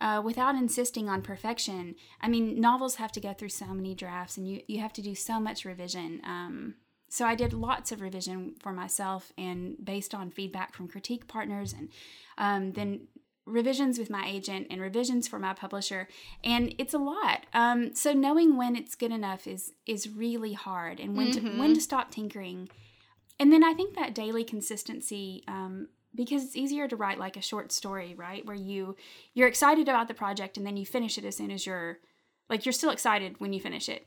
uh, 0.01 0.23
without 0.25 0.55
insisting 0.55 1.09
on 1.11 1.21
perfection 1.21 1.95
i 2.23 2.29
mean 2.29 2.59
novels 2.59 2.95
have 2.95 3.13
to 3.13 3.21
go 3.21 3.35
through 3.35 3.51
so 3.51 3.67
many 3.67 3.95
drafts 3.95 4.39
and 4.39 4.49
you, 4.49 4.63
you 4.67 4.81
have 4.81 4.93
to 4.95 5.03
do 5.03 5.15
so 5.15 5.39
much 5.39 5.65
revision. 5.67 6.21
Um, 6.25 6.77
so 7.11 7.27
i 7.27 7.35
did 7.35 7.53
lots 7.53 7.93
of 7.93 8.01
revision 8.01 8.55
for 8.59 8.73
myself 8.73 9.33
and 9.37 9.77
based 9.85 10.15
on 10.15 10.31
feedback 10.31 10.75
from 10.75 10.89
critique 10.89 11.29
partners 11.29 11.75
and 11.75 11.91
um, 12.39 12.73
then 12.73 13.01
revisions 13.51 13.99
with 13.99 14.11
my 14.11 14.27
agent 14.27 14.67
and 14.71 14.81
revisions 14.81 15.29
for 15.29 15.39
my 15.39 15.53
publisher. 15.53 16.09
And 16.45 16.75
it's 16.79 16.95
a 16.95 16.99
lot. 16.99 17.47
Um, 17.53 17.95
so 17.95 18.13
knowing 18.13 18.57
when 18.57 18.77
it's 18.77 18.95
good 18.95 19.13
enough 19.13 19.47
is 19.47 19.73
is 19.87 20.09
really 20.09 20.53
hard 20.53 21.01
and 21.01 21.17
when 21.17 21.33
to 21.33 21.41
when 21.59 21.75
to 21.75 21.81
stop 21.81 22.11
tinkering. 22.11 22.69
And 23.39 23.53
then 23.53 23.65
i 23.65 23.73
think 23.73 23.95
that 23.95 24.15
daily 24.15 24.45
consistency 24.45 25.43
um, 25.49 25.89
because 26.15 26.45
it's 26.45 26.57
easier 26.57 26.89
to 26.89 26.97
write 26.97 27.19
like 27.19 27.37
a 27.37 27.43
short 27.43 27.73
story 27.73 28.15
right 28.17 28.45
where 28.45 28.57
you 28.57 28.97
you're 29.35 29.49
excited 29.49 29.89
about 29.89 30.09
the 30.09 30.15
project 30.15 30.57
and 30.57 30.67
then 30.67 30.77
you 30.77 30.85
finish 30.85 31.17
it 31.17 31.25
as 31.25 31.37
soon 31.37 31.51
as 31.51 31.65
you're 31.65 31.99
like 32.51 32.67
you're 32.67 32.73
still 32.73 32.91
excited 32.91 33.41
when 33.41 33.53
you 33.53 33.61
finish 33.61 33.89
it 33.89 34.07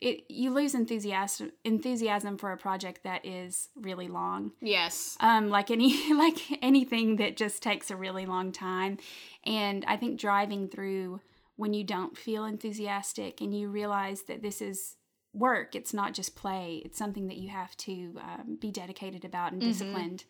it 0.00 0.24
you 0.28 0.52
lose 0.52 0.74
enthusiasm 0.74 1.52
enthusiasm 1.64 2.36
for 2.36 2.52
a 2.52 2.56
project 2.56 3.02
that 3.04 3.24
is 3.24 3.68
really 3.76 4.08
long 4.08 4.52
yes. 4.60 5.16
um, 5.20 5.50
like 5.50 5.70
any 5.70 6.12
like 6.14 6.38
anything 6.62 7.16
that 7.16 7.36
just 7.36 7.62
takes 7.62 7.90
a 7.90 7.96
really 7.96 8.26
long 8.26 8.52
time 8.52 8.98
and 9.44 9.84
i 9.86 9.96
think 9.96 10.18
driving 10.18 10.68
through 10.68 11.20
when 11.56 11.74
you 11.74 11.84
don't 11.84 12.16
feel 12.16 12.44
enthusiastic 12.44 13.40
and 13.40 13.56
you 13.56 13.68
realize 13.68 14.22
that 14.22 14.42
this 14.42 14.62
is 14.62 14.96
work. 15.34 15.74
It's 15.74 15.94
not 15.94 16.14
just 16.14 16.36
play. 16.36 16.82
It's 16.84 16.98
something 16.98 17.28
that 17.28 17.36
you 17.36 17.48
have 17.50 17.76
to 17.78 18.18
um, 18.20 18.58
be 18.60 18.70
dedicated 18.70 19.24
about 19.24 19.52
and 19.52 19.62
Mm-hmm. 19.62 19.70
disciplined, 19.70 20.24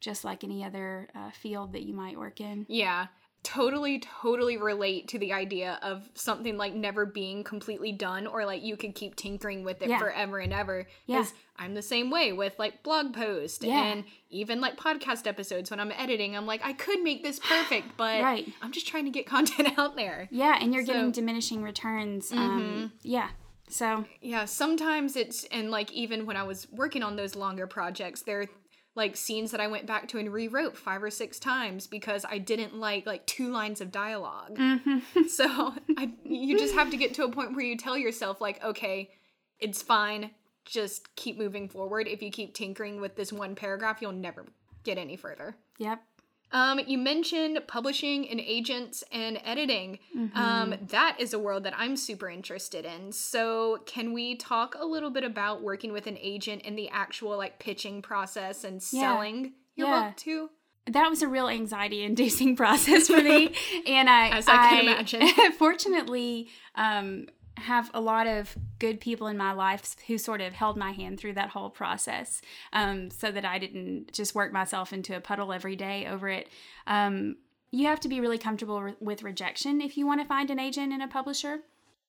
just 0.00 0.24
like 0.24 0.42
any 0.44 0.64
other 0.64 1.08
uh, 1.14 1.30
field 1.30 1.72
that 1.72 1.82
you 1.82 1.94
might 1.94 2.18
work 2.18 2.40
in. 2.40 2.66
Yeah. 2.68 3.06
Totally, 3.44 3.98
totally 3.98 4.56
relate 4.56 5.08
to 5.08 5.18
the 5.18 5.32
idea 5.32 5.78
of 5.82 6.08
something 6.14 6.56
like 6.56 6.74
never 6.74 7.04
being 7.04 7.42
completely 7.42 7.90
done 7.90 8.28
or 8.28 8.44
like 8.46 8.62
you 8.62 8.76
could 8.76 8.94
keep 8.94 9.16
tinkering 9.16 9.64
with 9.64 9.82
it 9.82 9.88
Yeah. 9.88 9.98
forever 9.98 10.38
and 10.38 10.52
ever. 10.52 10.86
Yeah. 11.06 11.24
I'm 11.58 11.74
the 11.74 11.82
same 11.82 12.08
way 12.10 12.32
with 12.32 12.56
like 12.60 12.84
blog 12.84 13.12
posts 13.12 13.64
Yeah. 13.64 13.82
and 13.82 14.04
even 14.30 14.60
like 14.60 14.76
podcast 14.76 15.26
episodes 15.26 15.70
when 15.72 15.80
I'm 15.80 15.90
editing. 15.92 16.36
I'm 16.36 16.46
like, 16.46 16.64
I 16.64 16.72
could 16.72 17.02
make 17.02 17.24
this 17.24 17.40
perfect, 17.40 17.88
but 17.96 18.22
Right. 18.22 18.48
I'm 18.62 18.70
just 18.70 18.86
trying 18.86 19.06
to 19.06 19.10
get 19.10 19.26
content 19.34 19.76
out 19.76 19.96
there. 19.96 20.28
Yeah, 20.30 20.58
and 20.60 20.72
you're 20.72 20.86
So- 20.86 20.92
getting 20.92 21.10
diminishing 21.10 21.62
returns. 21.64 22.30
Um, 22.30 22.92
yeah. 23.02 23.30
So 23.68 24.04
Yeah, 24.20 24.44
sometimes 24.44 25.16
it's 25.16 25.44
and 25.44 25.70
like 25.70 25.90
even 25.92 26.26
when 26.26 26.36
I 26.36 26.42
was 26.44 26.68
working 26.70 27.02
on 27.02 27.16
those 27.16 27.34
longer 27.34 27.66
projects, 27.66 28.22
there 28.22 28.42
are 28.42 28.46
like 28.94 29.16
scenes 29.16 29.50
that 29.52 29.60
I 29.60 29.68
went 29.68 29.86
back 29.86 30.08
to 30.08 30.18
and 30.18 30.32
rewrote 30.32 30.76
five 30.76 31.02
or 31.02 31.10
six 31.10 31.38
times 31.38 31.86
because 31.86 32.26
I 32.28 32.38
didn't 32.38 32.76
like 32.76 33.06
like 33.06 33.26
two 33.26 33.50
lines 33.50 33.80
of 33.80 33.90
dialog 33.90 34.56
mm-hmm. 34.56 35.22
So 35.28 35.74
I, 35.96 36.12
you 36.24 36.58
just 36.58 36.74
have 36.74 36.90
to 36.90 36.96
get 36.96 37.14
to 37.14 37.24
a 37.24 37.30
point 37.30 37.52
where 37.54 37.64
you 37.64 37.76
tell 37.76 37.96
yourself 37.96 38.40
like, 38.40 38.62
okay, 38.62 39.10
it's 39.58 39.82
fine. 39.82 40.30
Just 40.64 41.14
keep 41.16 41.38
moving 41.38 41.68
forward. 41.68 42.06
If 42.06 42.22
you 42.22 42.30
keep 42.30 42.54
tinkering 42.54 43.00
with 43.00 43.16
this 43.16 43.32
one 43.32 43.54
paragraph, 43.54 43.98
you'll 44.00 44.12
never 44.12 44.46
get 44.84 44.98
any 44.98 45.16
further. 45.16 45.56
yep. 45.78 46.02
Um, 46.52 46.80
you 46.86 46.98
mentioned 46.98 47.58
publishing 47.66 48.28
and 48.28 48.38
agents 48.38 49.02
and 49.10 49.40
editing. 49.44 49.98
Um, 50.34 50.74
that 50.88 51.16
is 51.18 51.32
a 51.32 51.38
world 51.38 51.64
that 51.64 51.74
I'm 51.76 51.96
super 51.96 52.28
interested 52.28 52.84
in. 52.84 53.10
So, 53.12 53.78
can 53.86 54.12
we 54.12 54.36
talk 54.36 54.74
a 54.78 54.84
little 54.84 55.10
bit 55.10 55.24
about 55.24 55.62
working 55.62 55.92
with 55.92 56.06
an 56.06 56.18
agent 56.20 56.62
and 56.64 56.76
the 56.78 56.88
actual 56.90 57.36
like 57.38 57.58
pitching 57.58 58.02
process 58.02 58.64
and 58.64 58.82
selling 58.82 59.54
your 59.76 59.88
Yeah. 59.88 60.08
book 60.08 60.16
too? 60.16 60.50
that 60.88 61.08
was 61.08 61.22
a 61.22 61.28
real 61.28 61.46
anxiety 61.48 62.02
inducing 62.02 62.56
process 62.62 63.06
for 63.06 63.22
me 63.22 63.54
and 63.86 64.10
i 64.10 64.30
As 64.36 64.48
I 64.48 64.56
can 64.68 64.80
imagine. 64.80 65.52
fortunately 65.58 66.48
um 66.74 67.28
have 67.58 67.90
a 67.94 68.00
lot 68.00 68.26
of 68.26 68.56
good 68.78 69.00
people 69.00 69.26
in 69.26 69.36
my 69.36 69.52
life 69.52 69.96
who 70.06 70.18
sort 70.18 70.40
of 70.40 70.52
held 70.52 70.76
my 70.76 70.92
hand 70.92 71.20
through 71.20 71.34
that 71.34 71.50
whole 71.50 71.70
process 71.70 72.40
um, 72.72 73.10
so 73.10 73.30
that 73.30 73.44
I 73.44 73.58
didn't 73.58 74.12
just 74.12 74.34
work 74.34 74.52
myself 74.52 74.92
into 74.92 75.16
a 75.16 75.20
puddle 75.20 75.52
every 75.52 75.76
day 75.76 76.06
over 76.06 76.28
it. 76.28 76.48
Um, 76.86 77.36
you 77.70 77.86
have 77.86 78.00
to 78.00 78.08
be 78.08 78.20
really 78.20 78.38
comfortable 78.38 78.82
re- 78.82 78.94
with 79.00 79.22
rejection 79.22 79.80
if 79.80 79.96
you 79.96 80.06
want 80.06 80.20
to 80.20 80.26
find 80.26 80.50
an 80.50 80.58
agent 80.58 80.92
and 80.92 81.02
a 81.02 81.08
publisher. 81.08 81.60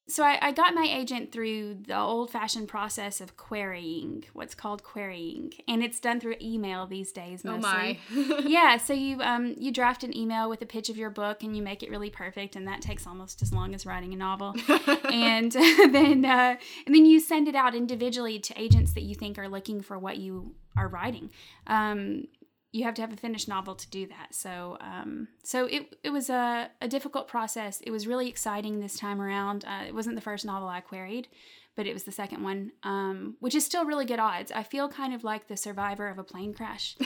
So 0.06 0.24
I, 0.24 0.38
I 0.42 0.52
got 0.52 0.76
my 0.76 0.84
agent 0.84 1.32
through 1.32 1.76
the 1.88 1.98
old-fashioned 1.98 2.68
process 2.68 3.22
of 3.22 3.38
querying, 3.38 4.26
what's 4.34 4.54
called 4.54 4.84
querying, 4.84 5.54
and 5.66 5.82
it's 5.82 6.00
done 6.00 6.20
through 6.20 6.36
email 6.42 6.86
these 6.86 7.14
days 7.14 7.46
mostly. 7.46 8.00
Oh 8.14 8.16
mostly 8.16 8.36
my. 8.36 8.40
yeah 8.46 8.78
so 8.78 8.94
you 8.94 9.22
um 9.22 9.56
you 9.58 9.72
draft 9.72 10.04
an 10.04 10.16
email 10.16 10.50
with 10.50 10.62
a 10.62 10.66
pitch 10.66 10.90
of 10.90 10.98
your 10.98 11.10
book 11.10 11.42
and 11.42 11.56
you 11.56 11.62
make 11.64 11.84
it 11.84 11.90
really 11.90 12.10
perfect 12.10 12.56
and 12.56 12.68
that 12.68 12.82
takes 12.82 13.08
almost 13.08 13.42
as 13.42 13.54
long 13.54 13.74
as 13.74 13.86
writing 13.86 14.14
a 14.14 14.18
novel 14.18 14.54
and 15.06 15.52
then 15.92 16.26
uh, 16.26 16.58
and 16.86 16.94
then 16.94 17.06
you 17.06 17.20
send 17.20 17.48
it 17.48 17.56
out 17.56 17.74
individually 17.74 18.40
to 18.40 18.60
agents 18.62 18.94
that 18.94 19.04
you 19.04 19.16
think 19.16 19.38
are 19.38 19.48
looking 19.48 19.82
for 19.82 19.98
what 19.98 20.18
you 20.18 20.54
are 20.76 20.88
writing 20.88 21.30
um 21.68 22.28
you 22.74 22.84
have 22.84 22.94
to 22.96 23.02
have 23.02 23.14
a 23.14 23.18
finished 23.18 23.48
novel 23.48 23.76
to 23.76 23.90
do 23.90 24.08
that. 24.08 24.36
So 24.36 24.78
um 24.82 25.30
so 25.44 25.66
it, 25.66 25.96
it 26.04 26.10
was 26.10 26.30
a, 26.30 26.70
a 26.82 26.88
difficult 26.90 27.30
process. 27.30 27.80
It 27.82 27.92
was 27.92 28.06
really 28.08 28.28
exciting 28.28 28.80
this 28.82 28.98
time 28.98 29.22
around. 29.22 29.64
Uh, 29.66 29.86
it 29.88 29.96
wasn't 29.96 30.16
the 30.16 30.22
first 30.22 30.44
novel 30.44 30.68
i 30.68 30.82
queried 30.82 31.28
but 31.76 31.88
it 31.88 31.94
was 31.94 32.04
the 32.04 32.12
second 32.12 32.44
one 32.44 32.72
um, 32.84 33.36
which 33.40 33.56
is 33.56 33.66
still 33.66 33.86
really 33.86 34.06
good 34.06 34.20
odds. 34.20 34.52
I 34.52 34.64
feel 34.64 34.90
kind 34.90 35.14
of 35.14 35.24
like 35.24 35.48
the 35.48 35.58
survivor 35.58 36.08
of 36.08 36.20
a 36.20 36.24
plane 36.24 36.54
crash. 36.54 36.96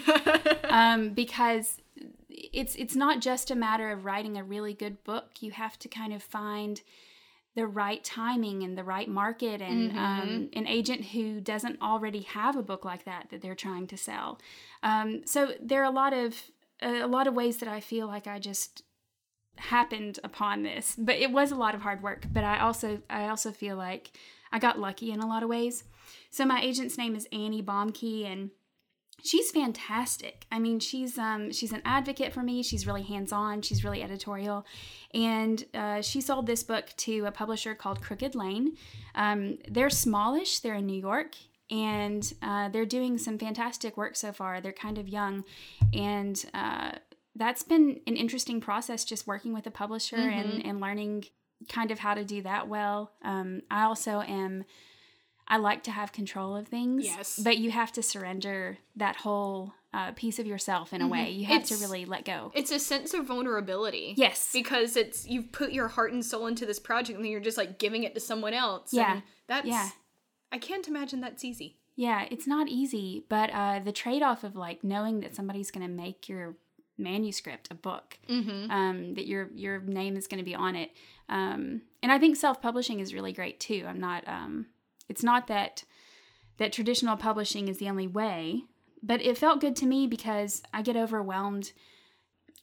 Um, 0.69 1.13
because 1.13 1.77
it's 2.29 2.75
it's 2.75 2.95
not 2.95 3.21
just 3.21 3.49
a 3.51 3.55
matter 3.55 3.89
of 3.89 4.05
writing 4.05 4.37
a 4.37 4.43
really 4.43 4.73
good 4.73 5.01
book. 5.03 5.29
You 5.39 5.51
have 5.51 5.79
to 5.79 5.87
kind 5.87 6.13
of 6.13 6.21
find 6.21 6.81
the 7.57 7.65
right 7.65 8.03
timing 8.03 8.61
and 8.61 8.77
the 8.77 8.83
right 8.83 9.09
market 9.09 9.63
and 9.63 9.91
um, 9.97 10.49
an 10.53 10.67
agent 10.67 11.05
who 11.05 11.41
doesn't 11.41 11.81
already 11.81 12.21
have 12.21 12.55
a 12.55 12.61
book 12.61 12.85
like 12.85 13.03
that 13.05 13.31
that 13.31 13.41
they're 13.41 13.55
trying 13.55 13.87
to 13.87 13.97
sell. 13.97 14.39
Um, 14.83 15.23
so 15.25 15.53
there 15.59 15.81
are 15.81 15.85
a 15.85 15.89
lot 15.89 16.13
of 16.13 16.35
a 16.83 17.07
lot 17.07 17.25
of 17.25 17.33
ways 17.33 17.57
that 17.57 17.67
I 17.67 17.79
feel 17.79 18.05
like 18.05 18.27
I 18.27 18.37
just 18.37 18.83
happened 19.55 20.19
upon 20.23 20.61
this, 20.61 20.95
but 20.99 21.15
it 21.15 21.31
was 21.31 21.51
a 21.51 21.55
lot 21.55 21.73
of 21.73 21.81
hard 21.81 22.03
work. 22.03 22.27
But 22.31 22.43
I 22.43 22.59
also 22.59 23.01
I 23.09 23.27
also 23.27 23.51
feel 23.51 23.75
like 23.75 24.11
I 24.51 24.59
got 24.59 24.77
lucky 24.77 25.11
in 25.11 25.19
a 25.19 25.27
lot 25.27 25.41
of 25.41 25.49
ways. 25.49 25.83
So 26.29 26.45
my 26.45 26.61
agent's 26.61 26.95
name 26.95 27.15
is 27.15 27.27
Annie 27.31 27.63
Bomke 27.63 28.23
and 28.23 28.51
she's 29.23 29.51
fantastic. 29.51 30.45
I 30.51 30.59
mean, 30.59 30.79
she's 30.79 31.17
um 31.17 31.51
she's 31.51 31.71
an 31.71 31.81
advocate 31.85 32.33
for 32.33 32.43
me. 32.43 32.63
She's 32.63 32.85
really 32.87 33.03
hands 33.03 33.31
on. 33.31 33.61
She's 33.61 33.83
really 33.83 34.03
editorial, 34.03 34.65
and 35.13 35.63
uh, 35.73 36.01
she 36.01 36.21
sold 36.21 36.47
this 36.47 36.63
book 36.63 36.87
to 36.97 37.25
a 37.25 37.31
publisher 37.31 37.75
called 37.75 38.01
Crooked 38.01 38.35
Lane. 38.35 38.75
Um, 39.15 39.57
they're 39.67 39.89
smallish. 39.89 40.59
They're 40.59 40.75
in 40.75 40.85
New 40.85 40.99
York, 40.99 41.35
and 41.69 42.31
uh, 42.41 42.69
they're 42.69 42.85
doing 42.85 43.17
some 43.17 43.37
fantastic 43.37 43.97
work 43.97 44.15
so 44.15 44.31
far. 44.31 44.61
They're 44.61 44.71
kind 44.71 44.97
of 44.97 45.07
young, 45.07 45.43
and 45.93 46.43
uh, 46.53 46.91
that's 47.35 47.63
been 47.63 47.99
an 48.07 48.15
interesting 48.15 48.61
process 48.61 49.03
just 49.03 49.27
working 49.27 49.53
with 49.53 49.67
a 49.67 49.71
publisher 49.71 50.17
and 50.17 50.65
and 50.65 50.79
learning 50.79 51.25
kind 51.69 51.89
of 51.91 51.99
how 51.99 52.13
to 52.13 52.23
do 52.23 52.41
that 52.43 52.67
well. 52.67 53.11
Um, 53.23 53.61
I 53.71 53.83
also 53.83 54.21
am. 54.21 54.63
I 55.47 55.57
like 55.57 55.83
to 55.83 55.91
have 55.91 56.11
control 56.11 56.55
of 56.55 56.67
things. 56.67 57.05
Yes. 57.05 57.39
But 57.41 57.57
you 57.57 57.71
have 57.71 57.91
to 57.93 58.03
surrender 58.03 58.77
that 58.97 59.15
whole 59.17 59.73
uh, 59.93 60.11
piece 60.11 60.39
of 60.39 60.45
yourself 60.45 60.91
in 60.93 61.01
a 61.01 61.07
way. 61.07 61.29
You 61.31 61.45
have 61.45 61.63
to 61.65 61.77
really 61.77 62.05
let 62.05 62.25
go. 62.25 62.51
It's 62.53 62.71
a 62.71 62.79
sense 62.79 63.13
of 63.13 63.25
vulnerability. 63.25 64.13
Yes. 64.17 64.49
Because 64.51 64.97
it's 64.97 65.25
you've 65.25 65.51
put 65.51 65.71
your 65.71 65.87
heart 65.87 66.11
and 66.11 66.25
soul 66.25 66.47
into 66.47 66.65
this 66.65 66.79
project 66.79 67.15
and 67.15 67.23
then 67.23 67.31
you're 67.31 67.39
just 67.39 67.57
like 67.57 67.79
giving 67.79 68.03
it 68.03 68.13
to 68.15 68.19
someone 68.19 68.53
else. 68.53 68.93
Yeah. 68.93 69.21
That's 69.47 69.67
Yeah. 69.67 69.89
I 70.51 70.57
can't 70.59 70.87
imagine 70.87 71.21
that's 71.21 71.43
easy. 71.45 71.77
Yeah, 71.95 72.25
it's 72.29 72.45
not 72.45 72.67
easy, 72.67 73.23
but 73.27 73.49
uh, 73.51 73.79
the 73.79 73.91
trade 73.91 74.21
off 74.21 74.43
of 74.43 74.55
like 74.55 74.83
knowing 74.83 75.21
that 75.21 75.35
somebody's 75.35 75.71
going 75.71 75.85
to 75.87 75.91
make 75.91 76.29
your 76.29 76.55
manuscript 76.97 77.67
a 77.71 77.75
book, 77.75 78.17
Mm-hmm. 78.29 78.71
um, 78.71 79.13
that 79.15 79.25
your 79.27 79.49
your 79.55 79.79
name 79.79 80.15
is 80.17 80.27
going 80.27 80.37
to 80.39 80.43
be 80.45 80.55
on 80.55 80.75
it, 80.75 80.91
um, 81.29 81.81
and 82.03 82.11
I 82.11 82.19
think 82.19 82.35
self 82.35 82.61
publishing 82.61 82.99
is 82.99 83.13
really 83.13 83.33
great 83.33 83.59
too. 83.59 83.83
I'm 83.87 83.99
not. 83.99 84.27
Um, 84.27 84.67
it's 85.09 85.23
not 85.23 85.47
that 85.47 85.83
that 86.57 86.73
traditional 86.73 87.17
publishing 87.17 87.67
is 87.67 87.77
the 87.77 87.89
only 87.89 88.07
way, 88.07 88.63
but 89.03 89.21
it 89.21 89.37
felt 89.37 89.61
good 89.61 89.75
to 89.77 89.85
me 89.85 90.07
because 90.07 90.63
I 90.73 90.81
get 90.81 90.95
overwhelmed 90.97 91.71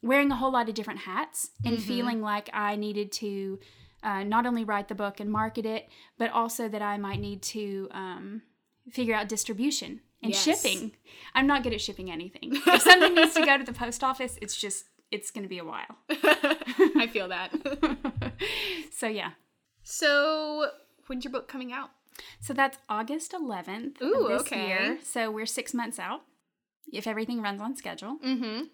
wearing 0.02 0.30
a 0.30 0.36
whole 0.36 0.52
lot 0.52 0.68
of 0.68 0.74
different 0.74 1.00
hats 1.00 1.50
and 1.64 1.82
feeling 1.82 2.20
like 2.20 2.50
I 2.52 2.76
needed 2.76 3.10
to 3.12 3.58
uh, 4.02 4.22
not 4.24 4.44
only 4.44 4.64
write 4.64 4.88
the 4.88 4.94
book 4.94 5.18
and 5.20 5.30
market 5.30 5.64
it, 5.64 5.88
but 6.18 6.30
also 6.30 6.68
that 6.68 6.82
I 6.82 6.98
might 6.98 7.20
need 7.20 7.40
to 7.42 7.88
um, 7.92 8.42
figure 8.90 9.14
out 9.14 9.28
distribution 9.28 10.00
and 10.22 10.32
Yes. 10.32 10.42
shipping. 10.44 10.92
I'm 11.34 11.46
not 11.46 11.62
good 11.62 11.72
at 11.72 11.80
shipping 11.80 12.10
anything. 12.10 12.50
If 12.66 12.82
something 12.82 13.14
needs 13.14 13.32
to 13.34 13.46
go 13.46 13.56
to 13.56 13.64
the 13.64 13.72
post 13.72 14.04
office, 14.04 14.36
it's 14.42 14.56
just 14.56 14.84
it's 15.10 15.30
going 15.30 15.44
to 15.44 15.48
be 15.48 15.58
a 15.58 15.64
while. 15.64 15.96
I 16.10 17.08
feel 17.10 17.28
that. 17.28 17.50
so 18.92 19.06
yeah. 19.06 19.30
so 19.84 20.68
when's 21.06 21.24
your 21.24 21.32
book 21.32 21.48
coming 21.48 21.72
out? 21.72 21.90
So 22.40 22.52
that's 22.52 22.78
August 22.88 23.32
11th 23.32 24.00
Ooh, 24.02 24.26
of 24.26 24.28
this 24.28 24.40
okay. 24.42 24.66
year. 24.68 24.98
So 25.02 25.30
we're 25.30 25.46
six 25.46 25.74
months 25.74 25.98
out 25.98 26.22
if 26.92 27.06
everything 27.06 27.42
runs 27.42 27.60
on 27.60 27.76
schedule. 27.76 28.18
Mm-hmm. 28.24 28.64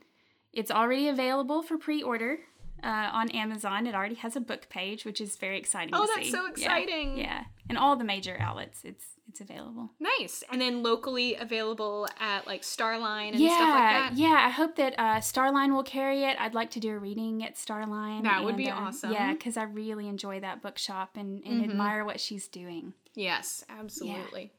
It's 0.53 0.71
already 0.71 1.09
available 1.09 1.63
for 1.63 1.79
pre-order 1.79 2.41
uh, 2.83 3.11
on 3.13 3.31
Amazon. 3.31 3.87
It 3.87 3.95
already 3.95 4.17
has 4.17 4.37
a 4.37 4.41
book 4.41 4.69
page, 4.69 5.05
which 5.05 5.21
is 5.21 5.37
very 5.37 5.59
exciting. 5.59 5.95
Oh, 5.95 6.07
that's 6.15 6.27
see. 6.27 6.33
so 6.33 6.47
exciting. 6.47 7.17
Yeah, 7.19 7.45
and 7.69 7.77
all 7.79 7.97
the 7.97 8.05
major 8.05 8.37
outlets, 8.41 8.81
it's 8.85 9.05
it's 9.29 9.41
available. 9.41 9.91
Nice. 10.01 10.43
And 10.51 10.61
then 10.61 10.83
locally 10.83 11.37
available 11.37 12.09
at 12.19 12.45
like 12.47 12.63
Starline 12.63 13.29
and 13.31 13.39
yeah, 13.39 13.57
stuff 13.57 13.69
like 13.69 13.77
that. 13.79 14.13
yeah. 14.17 14.45
I 14.45 14.51
hope 14.51 14.75
that 14.75 14.95
uh, 14.99 15.19
Starline 15.21 15.73
will 15.73 15.85
carry 15.85 16.25
it. 16.25 16.37
I'd 16.41 16.53
like 16.55 16.71
to 16.73 16.81
do 16.81 16.91
a 16.91 16.99
reading 16.99 17.45
at 17.45 17.55
Starline. 17.55 18.25
That 18.25 18.43
would 18.43 18.57
be 18.57 18.69
uh, 18.69 18.75
awesome. 18.75 19.13
Yeah, 19.13 19.33
because 19.33 19.57
I 19.57 19.63
really 19.63 20.09
enjoy 20.09 20.41
that 20.41 20.63
bookshop 20.63 21.17
and, 21.17 21.45
and 21.45 21.61
Mm-hmm. 21.61 21.71
admire 21.71 22.05
what 22.05 22.19
she's 22.19 22.49
doing. 22.49 22.93
Yes, 23.15 23.65
absolutely. 23.69 24.51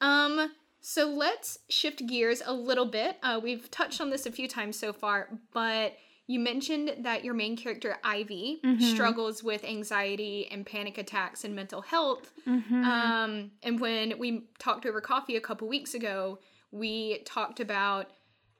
Yeah. 0.00 0.24
Um, 0.24 0.52
so 0.80 1.06
let's 1.08 1.58
shift 1.68 2.06
gears 2.06 2.42
a 2.44 2.52
little 2.52 2.86
bit. 2.86 3.16
Uh, 3.24 3.40
we've 3.42 3.68
touched 3.72 4.00
on 4.00 4.10
this 4.10 4.24
a 4.26 4.30
few 4.30 4.46
times 4.46 4.78
so 4.78 4.92
far, 4.92 5.28
but 5.52 5.96
you 6.32 6.40
mentioned 6.40 6.94
that 7.00 7.24
your 7.24 7.34
main 7.34 7.56
character 7.56 7.96
Ivy 8.02 8.60
struggles 8.80 9.42
with 9.42 9.64
anxiety 9.64 10.48
and 10.50 10.64
panic 10.64 10.96
attacks 10.98 11.44
and 11.44 11.54
mental 11.54 11.82
health. 11.82 12.32
Um, 12.46 13.50
and 13.62 13.78
when 13.78 14.18
we 14.18 14.44
talked 14.58 14.86
over 14.86 15.00
coffee 15.00 15.36
a 15.36 15.40
couple 15.40 15.68
weeks 15.68 15.94
ago, 15.94 16.38
we 16.70 17.22
talked 17.26 17.60
about 17.60 18.10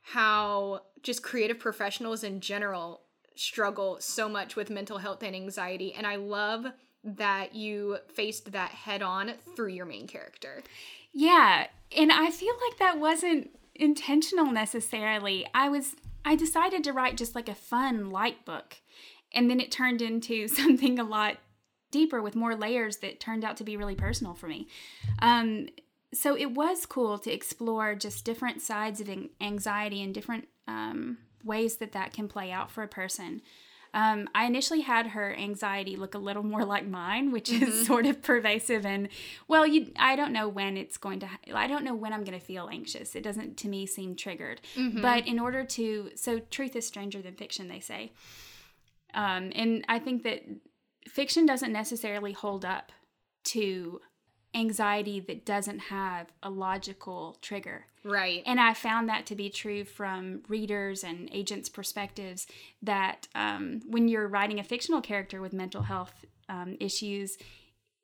how 0.02 0.82
just 1.02 1.22
creative 1.22 1.58
professionals 1.58 2.22
in 2.24 2.40
general 2.40 3.00
struggle 3.34 3.96
so 4.00 4.28
much 4.28 4.56
with 4.56 4.68
mental 4.68 4.98
health 4.98 5.22
and 5.22 5.34
anxiety, 5.34 5.94
and 5.94 6.06
I 6.06 6.16
love 6.16 6.66
that 7.04 7.54
you 7.54 7.98
faced 8.14 8.52
that 8.52 8.70
head 8.70 9.02
on 9.02 9.32
through 9.56 9.68
your 9.68 9.86
main 9.86 10.06
character. 10.06 10.62
Yeah, 11.12 11.66
and 11.96 12.12
I 12.12 12.30
feel 12.30 12.54
like 12.68 12.78
that 12.78 12.98
wasn't 12.98 13.50
intentional 13.74 14.50
necessarily. 14.52 15.46
I 15.54 15.68
was 15.68 15.96
I 16.24 16.36
decided 16.36 16.84
to 16.84 16.92
write 16.92 17.16
just 17.16 17.34
like 17.34 17.48
a 17.48 17.54
fun 17.54 18.10
light 18.10 18.44
book. 18.44 18.76
And 19.34 19.50
then 19.50 19.60
it 19.60 19.72
turned 19.72 20.02
into 20.02 20.48
something 20.48 20.98
a 20.98 21.04
lot 21.04 21.38
deeper 21.90 22.22
with 22.22 22.36
more 22.36 22.56
layers 22.56 22.98
that 22.98 23.20
turned 23.20 23.44
out 23.44 23.56
to 23.58 23.64
be 23.64 23.76
really 23.76 23.94
personal 23.94 24.34
for 24.34 24.46
me. 24.46 24.66
Um, 25.20 25.68
so 26.14 26.36
it 26.36 26.52
was 26.52 26.86
cool 26.86 27.18
to 27.18 27.32
explore 27.32 27.94
just 27.94 28.24
different 28.24 28.60
sides 28.60 29.00
of 29.00 29.10
anxiety 29.40 30.02
and 30.02 30.14
different 30.14 30.48
um, 30.68 31.18
ways 31.44 31.76
that 31.78 31.92
that 31.92 32.12
can 32.12 32.28
play 32.28 32.50
out 32.50 32.70
for 32.70 32.82
a 32.82 32.88
person. 32.88 33.42
Um, 33.94 34.28
I 34.34 34.46
initially 34.46 34.80
had 34.80 35.08
her 35.08 35.34
anxiety 35.34 35.96
look 35.96 36.14
a 36.14 36.18
little 36.18 36.42
more 36.42 36.64
like 36.64 36.86
mine, 36.86 37.30
which 37.30 37.50
mm-hmm. 37.50 37.64
is 37.64 37.86
sort 37.86 38.06
of 38.06 38.22
pervasive. 38.22 38.86
And 38.86 39.08
well, 39.48 39.66
you, 39.66 39.92
I 39.98 40.16
don't 40.16 40.32
know 40.32 40.48
when 40.48 40.76
it's 40.76 40.96
going 40.96 41.20
to. 41.20 41.28
I 41.52 41.66
don't 41.66 41.84
know 41.84 41.94
when 41.94 42.12
I'm 42.12 42.24
going 42.24 42.38
to 42.38 42.44
feel 42.44 42.68
anxious. 42.72 43.14
It 43.14 43.22
doesn't 43.22 43.56
to 43.58 43.68
me 43.68 43.86
seem 43.86 44.16
triggered. 44.16 44.60
Mm-hmm. 44.76 45.02
But 45.02 45.26
in 45.26 45.38
order 45.38 45.64
to, 45.64 46.10
so 46.14 46.38
truth 46.38 46.74
is 46.74 46.86
stranger 46.86 47.20
than 47.20 47.34
fiction, 47.34 47.68
they 47.68 47.80
say. 47.80 48.12
Um, 49.14 49.52
and 49.54 49.84
I 49.88 49.98
think 49.98 50.22
that 50.22 50.42
fiction 51.06 51.44
doesn't 51.44 51.72
necessarily 51.72 52.32
hold 52.32 52.64
up 52.64 52.92
to 53.44 54.00
anxiety 54.54 55.20
that 55.20 55.44
doesn't 55.44 55.78
have 55.78 56.32
a 56.42 56.50
logical 56.50 57.38
trigger. 57.40 57.86
Right. 58.04 58.42
And 58.44 58.60
I 58.60 58.74
found 58.74 59.08
that 59.08 59.26
to 59.26 59.34
be 59.34 59.48
true 59.48 59.84
from 59.84 60.42
readers 60.48 61.04
and 61.04 61.28
agents' 61.32 61.68
perspectives 61.68 62.46
that 62.82 63.28
um, 63.34 63.80
when 63.86 64.08
you're 64.08 64.28
writing 64.28 64.58
a 64.58 64.64
fictional 64.64 65.00
character 65.00 65.40
with 65.40 65.52
mental 65.52 65.82
health 65.82 66.24
um, 66.48 66.76
issues, 66.80 67.38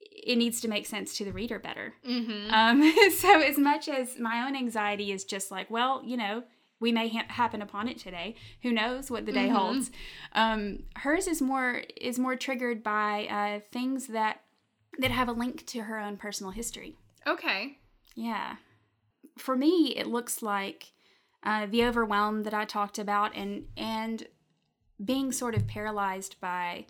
it 0.00 0.36
needs 0.36 0.60
to 0.60 0.68
make 0.68 0.86
sense 0.86 1.16
to 1.18 1.24
the 1.24 1.32
reader 1.32 1.58
better. 1.58 1.94
Mm-hmm. 2.06 2.52
Um, 2.52 3.10
so, 3.16 3.40
as 3.40 3.58
much 3.58 3.88
as 3.88 4.18
my 4.18 4.46
own 4.46 4.56
anxiety 4.56 5.12
is 5.12 5.24
just 5.24 5.50
like, 5.50 5.70
well, 5.70 6.02
you 6.04 6.16
know, 6.16 6.44
we 6.80 6.92
may 6.92 7.08
ha- 7.08 7.26
happen 7.28 7.62
upon 7.62 7.88
it 7.88 7.98
today. 7.98 8.36
Who 8.62 8.72
knows 8.72 9.10
what 9.10 9.26
the 9.26 9.32
day 9.32 9.46
mm-hmm. 9.46 9.56
holds? 9.56 9.90
Um, 10.32 10.84
hers 10.96 11.26
is 11.26 11.42
more 11.42 11.82
is 12.00 12.18
more 12.18 12.36
triggered 12.36 12.82
by 12.82 13.26
uh, 13.26 13.60
things 13.70 14.08
that 14.08 14.42
that 14.98 15.10
have 15.10 15.28
a 15.28 15.32
link 15.32 15.64
to 15.66 15.82
her 15.82 15.98
own 15.98 16.16
personal 16.16 16.52
history. 16.52 16.96
Okay. 17.26 17.78
Yeah. 18.14 18.56
For 19.36 19.56
me, 19.56 19.94
it 19.96 20.06
looks 20.06 20.42
like 20.42 20.92
uh, 21.44 21.66
the 21.66 21.84
overwhelm 21.84 22.42
that 22.42 22.54
I 22.54 22.64
talked 22.64 22.98
about, 22.98 23.34
and 23.36 23.66
and 23.76 24.26
being 25.02 25.30
sort 25.30 25.54
of 25.54 25.68
paralyzed 25.68 26.36
by 26.40 26.86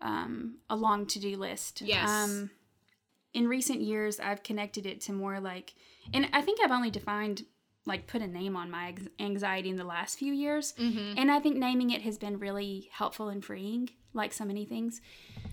um, 0.00 0.56
a 0.68 0.74
long 0.74 1.06
to 1.06 1.20
do 1.20 1.36
list. 1.36 1.80
Yes. 1.82 2.08
Um, 2.08 2.50
in 3.32 3.48
recent 3.48 3.80
years, 3.80 4.20
I've 4.20 4.42
connected 4.42 4.84
it 4.84 5.00
to 5.02 5.12
more 5.12 5.40
like, 5.40 5.74
and 6.12 6.28
I 6.32 6.42
think 6.42 6.58
I've 6.60 6.72
only 6.72 6.90
defined 6.90 7.44
like 7.86 8.06
put 8.06 8.22
a 8.22 8.26
name 8.26 8.56
on 8.56 8.70
my 8.70 8.94
anxiety 9.18 9.70
in 9.70 9.76
the 9.76 9.84
last 9.84 10.18
few 10.18 10.32
years, 10.32 10.74
mm-hmm. 10.78 11.14
and 11.16 11.30
I 11.30 11.40
think 11.40 11.56
naming 11.56 11.90
it 11.90 12.02
has 12.02 12.18
been 12.18 12.38
really 12.38 12.90
helpful 12.92 13.28
and 13.28 13.44
freeing, 13.44 13.90
like 14.14 14.32
so 14.32 14.44
many 14.44 14.64
things. 14.64 15.00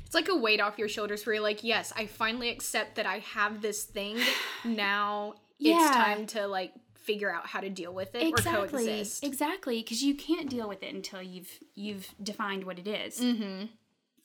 It's 0.06 0.16
like 0.16 0.30
a 0.30 0.36
weight 0.36 0.60
off 0.60 0.78
your 0.78 0.90
shoulders 0.90 1.26
where 1.26 1.36
you're 1.36 1.44
like, 1.44 1.64
yes, 1.64 1.94
I 1.96 2.06
finally 2.08 2.50
accept 2.50 2.96
that 2.96 3.06
I 3.06 3.20
have 3.20 3.62
this 3.62 3.84
thing. 3.84 4.18
Now 4.66 5.36
yeah. 5.58 5.78
it's 5.78 5.96
time 5.96 6.26
to 6.28 6.48
like 6.48 6.74
figure 6.96 7.34
out 7.34 7.48
how 7.48 7.60
to 7.62 7.70
deal 7.70 7.94
with 7.94 8.14
it 8.14 8.28
exactly. 8.28 8.66
or 8.66 8.68
coexist. 8.68 9.24
Exactly, 9.24 9.82
because 9.82 10.04
you 10.04 10.16
can't 10.16 10.50
deal 10.50 10.68
with 10.68 10.84
it 10.84 10.94
until 10.94 11.22
you've 11.22 11.60
you've 11.76 12.14
defined 12.22 12.66
what 12.66 12.78
it 12.78 12.88
is. 12.88 13.20
Mm-hmm. 13.20 13.66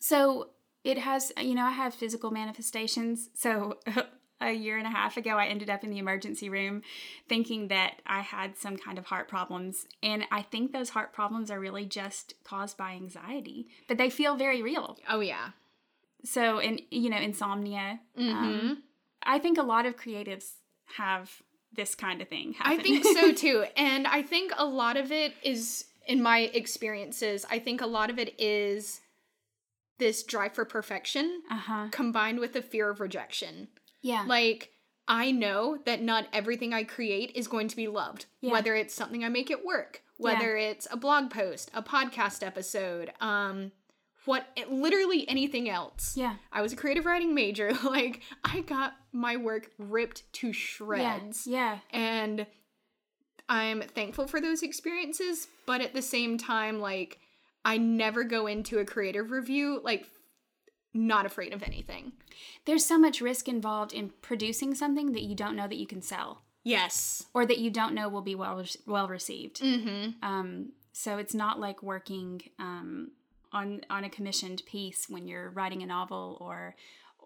So 0.01 0.51
it 0.83 0.99
has, 0.99 1.33
you 1.40 1.55
know, 1.55 1.64
I 1.64 1.70
have 1.70 1.94
physical 1.94 2.31
manifestations. 2.31 3.31
So 3.35 3.79
a 4.40 4.53
year 4.53 4.77
and 4.77 4.87
a 4.87 4.90
half 4.90 5.16
ago, 5.16 5.37
I 5.38 5.47
ended 5.47 5.70
up 5.70 5.85
in 5.85 5.90
the 5.90 5.99
emergency 5.99 6.49
room 6.49 6.83
thinking 7.29 7.68
that 7.68 8.03
I 8.07 8.20
had 8.20 8.59
some 8.59 8.77
kind 8.77 8.99
of 8.99 9.07
heart 9.07 9.29
problems. 9.29 9.87
And 10.03 10.25
I 10.31 10.42
think 10.42 10.73
those 10.73 10.90
heart 10.90 11.12
problems 11.12 11.51
are 11.51 11.61
really 11.61 11.87
just 11.87 12.35
caused 12.44 12.77
by 12.77 12.92
anxiety, 12.92 13.68
but 13.88 13.99
they 13.99 14.11
feel 14.11 14.37
very 14.37 14.62
real. 14.62 14.99
Oh, 15.09 15.20
yeah. 15.20 15.51
So, 16.25 16.59
and 16.59 16.81
you 16.90 17.11
know, 17.11 17.18
insomnia. 17.18 18.01
Mm-hmm. 18.18 18.37
Um, 18.37 18.83
I 19.23 19.38
think 19.38 19.59
a 19.59 19.62
lot 19.62 19.87
of 19.87 19.97
creatives 19.97 20.53
have 20.97 21.42
this 21.73 21.94
kind 21.94 22.23
of 22.23 22.29
thing. 22.29 22.55
Happen. 22.55 22.81
I 22.81 22.83
think 22.83 23.05
so 23.05 23.33
too, 23.35 23.64
and 23.77 24.07
I 24.07 24.23
think 24.23 24.53
a 24.57 24.64
lot 24.64 24.97
of 24.97 25.12
it 25.12 25.35
is, 25.42 25.85
in 26.07 26.23
my 26.23 26.40
experiences, 26.55 27.44
I 27.51 27.59
think 27.59 27.81
a 27.81 27.87
lot 27.87 28.11
of 28.11 28.18
it 28.18 28.38
is 28.38 29.01
this 29.99 30.23
drive 30.23 30.53
for 30.55 30.64
perfection 30.64 31.42
uh-huh. 31.51 31.88
combined 31.90 32.40
with 32.40 32.53
the 32.53 32.62
fear 32.62 32.90
of 32.90 33.01
rejection. 33.01 33.68
Yeah, 34.05 34.25
like. 34.27 34.71
I 35.07 35.33
know 35.33 35.77
that 35.85 36.01
not 36.01 36.29
everything 36.33 36.73
I 36.73 36.83
create 36.83 37.33
is 37.35 37.47
going 37.47 37.69
to 37.69 37.77
be 37.77 37.88
loved. 37.88 38.25
Yeah. 38.40 38.53
Whether 38.53 38.75
it's 38.75 38.95
something 38.95 39.23
I 39.23 39.29
make 39.29 39.51
at 39.51 39.62
work, 39.62 40.01
whether 40.17 40.57
yeah. 40.57 40.69
it's 40.69 40.87
a 40.90 40.97
blog 40.97 41.31
post, 41.31 41.71
a 41.75 41.83
podcast 41.83 42.43
episode, 42.43 43.12
um, 43.21 43.73
what 44.25 44.47
literally 44.71 45.29
anything 45.29 45.69
else. 45.69 46.17
Yeah. 46.17 46.37
I 46.53 46.62
was 46.62 46.73
a 46.73 46.77
creative 46.77 47.07
writing 47.07 47.35
major. 47.35 47.73
like 47.85 48.23
I 48.45 48.61
got 48.61 48.95
my 49.12 49.37
work 49.37 49.71
ripped 49.79 50.33
to 50.35 50.53
shreds. 50.53 51.47
Yeah. 51.47 51.79
yeah. 51.93 51.99
And 51.99 52.47
I'm 53.49 53.83
thankful 53.83 54.27
for 54.27 54.40
those 54.40 54.62
experiences, 54.62 55.49
but 55.67 55.81
at 55.81 55.95
the 55.95 56.03
same 56.03 56.38
time 56.38 56.81
like 56.81 57.19
I 57.64 57.79
never 57.79 58.25
go 58.25 58.47
into 58.47 58.79
a 58.79 58.85
creative 58.85 59.31
review 59.31 59.81
like 59.83 60.07
not 60.94 61.26
afraid 61.26 61.52
of 61.52 61.62
anything. 61.62 62.12
There's 62.64 62.87
so 62.87 62.96
much 62.96 63.20
risk 63.20 63.48
involved 63.48 63.92
in 63.92 64.12
producing 64.22 64.74
something 64.74 65.12
that 65.12 65.22
you 65.22 65.35
don't 65.35 65.57
know 65.57 65.68
that 65.68 65.76
you 65.76 65.87
can 65.87 66.00
sell. 66.00 66.42
Yes. 66.62 67.26
Or 67.35 67.44
that 67.44 67.59
you 67.59 67.70
don't 67.70 67.94
know 67.94 68.09
will 68.09 68.22
be 68.22 68.35
well 68.35 68.64
well 68.87 69.09
received. 69.09 69.61
Mm-hmm. 69.61 70.24
Um, 70.24 70.72
so 70.92 71.18
it's 71.18 71.35
not 71.35 71.61
like 71.61 71.83
working 71.83 72.42
um, 72.59 73.11
on 73.52 73.83
on 73.90 74.04
a 74.04 74.11
commissioned 74.11 74.62
piece 74.66 75.09
when 75.09 75.26
you're 75.26 75.50
writing 75.50 75.83
a 75.83 75.87
novel 75.87 76.38
or 76.40 76.74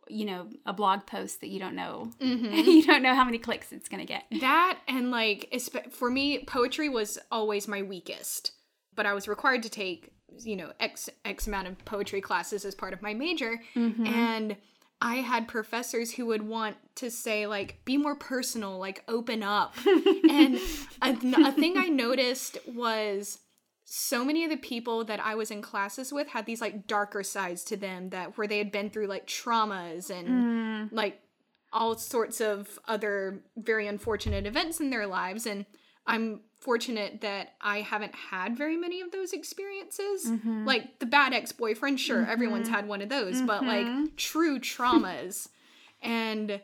you 0.08 0.24
know 0.24 0.48
a 0.66 0.72
blog 0.72 1.06
post 1.06 1.40
that 1.40 1.48
you 1.48 1.58
don't 1.58 1.74
know 1.74 2.10
mm-hmm. 2.18 2.54
you 2.70 2.82
don't 2.82 3.02
know 3.02 3.14
how 3.14 3.24
many 3.24 3.38
clicks 3.38 3.72
it's 3.72 3.88
going 3.88 4.04
to 4.04 4.06
get 4.06 4.24
that 4.40 4.78
and 4.88 5.10
like 5.10 5.54
for 5.90 6.10
me 6.10 6.44
poetry 6.44 6.88
was 6.88 7.18
always 7.30 7.68
my 7.68 7.82
weakest 7.82 8.52
but 8.94 9.04
i 9.04 9.12
was 9.12 9.28
required 9.28 9.62
to 9.62 9.68
take 9.68 10.12
you 10.42 10.56
know 10.56 10.72
x 10.80 11.08
x 11.24 11.46
amount 11.46 11.66
of 11.66 11.84
poetry 11.84 12.20
classes 12.20 12.64
as 12.64 12.74
part 12.74 12.92
of 12.92 13.02
my 13.02 13.14
major 13.14 13.60
mm-hmm. 13.74 14.06
and 14.06 14.56
i 15.00 15.16
had 15.16 15.48
professors 15.48 16.12
who 16.12 16.26
would 16.26 16.42
want 16.42 16.76
to 16.94 17.10
say 17.10 17.46
like 17.46 17.84
be 17.84 17.96
more 17.96 18.14
personal 18.14 18.78
like 18.78 19.02
open 19.08 19.42
up 19.42 19.74
and 19.86 20.58
a, 21.02 21.16
a 21.46 21.52
thing 21.52 21.76
i 21.76 21.88
noticed 21.88 22.58
was 22.66 23.38
so 23.90 24.22
many 24.22 24.44
of 24.44 24.50
the 24.50 24.58
people 24.58 25.02
that 25.04 25.18
I 25.18 25.34
was 25.34 25.50
in 25.50 25.62
classes 25.62 26.12
with 26.12 26.28
had 26.28 26.44
these 26.44 26.60
like 26.60 26.86
darker 26.86 27.22
sides 27.22 27.64
to 27.64 27.76
them 27.76 28.10
that 28.10 28.36
where 28.36 28.46
they 28.46 28.58
had 28.58 28.70
been 28.70 28.90
through 28.90 29.06
like 29.06 29.26
traumas 29.26 30.10
and 30.10 30.28
mm. 30.28 30.88
like 30.92 31.22
all 31.72 31.96
sorts 31.96 32.42
of 32.42 32.78
other 32.86 33.40
very 33.56 33.86
unfortunate 33.86 34.44
events 34.44 34.78
in 34.78 34.90
their 34.90 35.06
lives 35.06 35.46
and 35.46 35.64
I'm 36.08 36.40
fortunate 36.60 37.20
that 37.20 37.54
I 37.60 37.82
haven't 37.82 38.14
had 38.14 38.56
very 38.56 38.76
many 38.76 39.00
of 39.00 39.12
those 39.12 39.32
experiences. 39.32 40.26
Mm-hmm. 40.26 40.64
Like 40.64 40.98
the 40.98 41.06
bad 41.06 41.32
ex-boyfriend, 41.32 42.00
sure, 42.00 42.22
mm-hmm. 42.22 42.30
everyone's 42.30 42.68
had 42.68 42.88
one 42.88 43.02
of 43.02 43.08
those, 43.08 43.36
mm-hmm. 43.36 43.46
but 43.46 43.64
like 43.64 44.16
true 44.16 44.58
traumas 44.58 45.48
and 46.02 46.60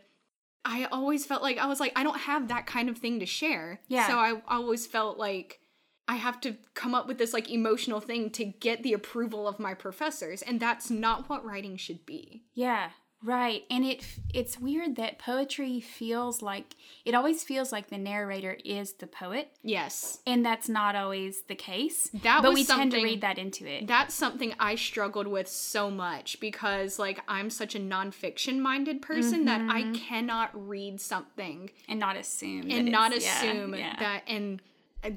I 0.65 0.87
always 0.87 1.27
felt 1.27 1.43
like 1.43 1.59
I 1.59 1.67
was 1.67 1.79
like 1.81 1.93
I 1.97 2.03
don't 2.03 2.21
have 2.21 2.49
that 2.49 2.67
kind 2.67 2.89
of 2.89 2.99
thing 2.99 3.21
to 3.21 3.27
share. 3.27 3.81
Yeah. 3.89 4.07
So 4.07 4.19
I 4.19 4.41
always 4.49 4.87
felt 4.87 5.19
like 5.19 5.61
I 6.09 6.17
have 6.17 6.41
to 6.43 6.57
come 6.75 6.95
up 6.95 7.07
with 7.07 7.19
this 7.19 7.33
like 7.33 7.51
emotional 7.51 8.01
thing 8.01 8.31
to 8.31 8.45
get 8.45 8.83
the 8.83 8.93
approval 8.93 9.47
of 9.49 9.59
my 9.59 9.75
professors 9.75 10.43
and 10.43 10.61
that's 10.61 10.91
not 10.91 11.29
what 11.29 11.45
writing 11.45 11.77
should 11.77 12.05
be. 12.07 12.45
Yeah, 12.55 12.91
right. 13.25 13.65
And 13.71 13.85
it 13.85 14.05
it's 14.33 14.59
weird 14.59 14.97
that 14.97 15.19
poetry 15.19 15.81
feels 15.81 16.43
like 16.43 16.77
it 17.05 17.15
always 17.15 17.43
feels 17.43 17.73
like 17.73 17.89
the 17.89 17.99
narrator 17.99 18.57
is 18.65 18.93
the 18.95 19.07
poet. 19.07 19.51
Yes. 19.63 20.19
And 20.27 20.45
that's 20.45 20.69
not 20.69 20.95
always 20.95 21.43
the 21.43 21.55
case. 21.55 22.11
That 22.23 22.43
but 22.43 22.55
we 22.55 22.65
tend 22.65 22.93
to 22.93 23.03
read 23.03 23.23
that 23.23 23.39
into 23.39 23.67
it. 23.67 23.87
That's 23.87 24.15
something 24.15 24.55
I 24.59 24.75
struggled 24.75 25.27
with 25.27 25.49
so 25.49 25.91
much 25.91 26.39
because 26.41 26.99
like 26.99 27.21
I'm 27.29 27.51
such 27.51 27.75
a 27.75 27.81
nonfiction 27.81 28.59
minded 28.59 29.03
person 29.03 29.45
mm-hmm. 29.45 29.67
that 29.67 29.75
I 29.75 29.83
mm-hmm. 29.83 29.95
cannot 29.95 30.51
read 30.69 31.01
something 31.01 31.71
and 31.89 31.99
not 31.99 32.17
assume 32.17 32.71
and 32.71 32.91
not 32.91 33.17
assume 33.17 33.75
yeah, 33.75 33.79
yeah. 33.79 33.97
that 33.99 34.23
and 34.27 34.61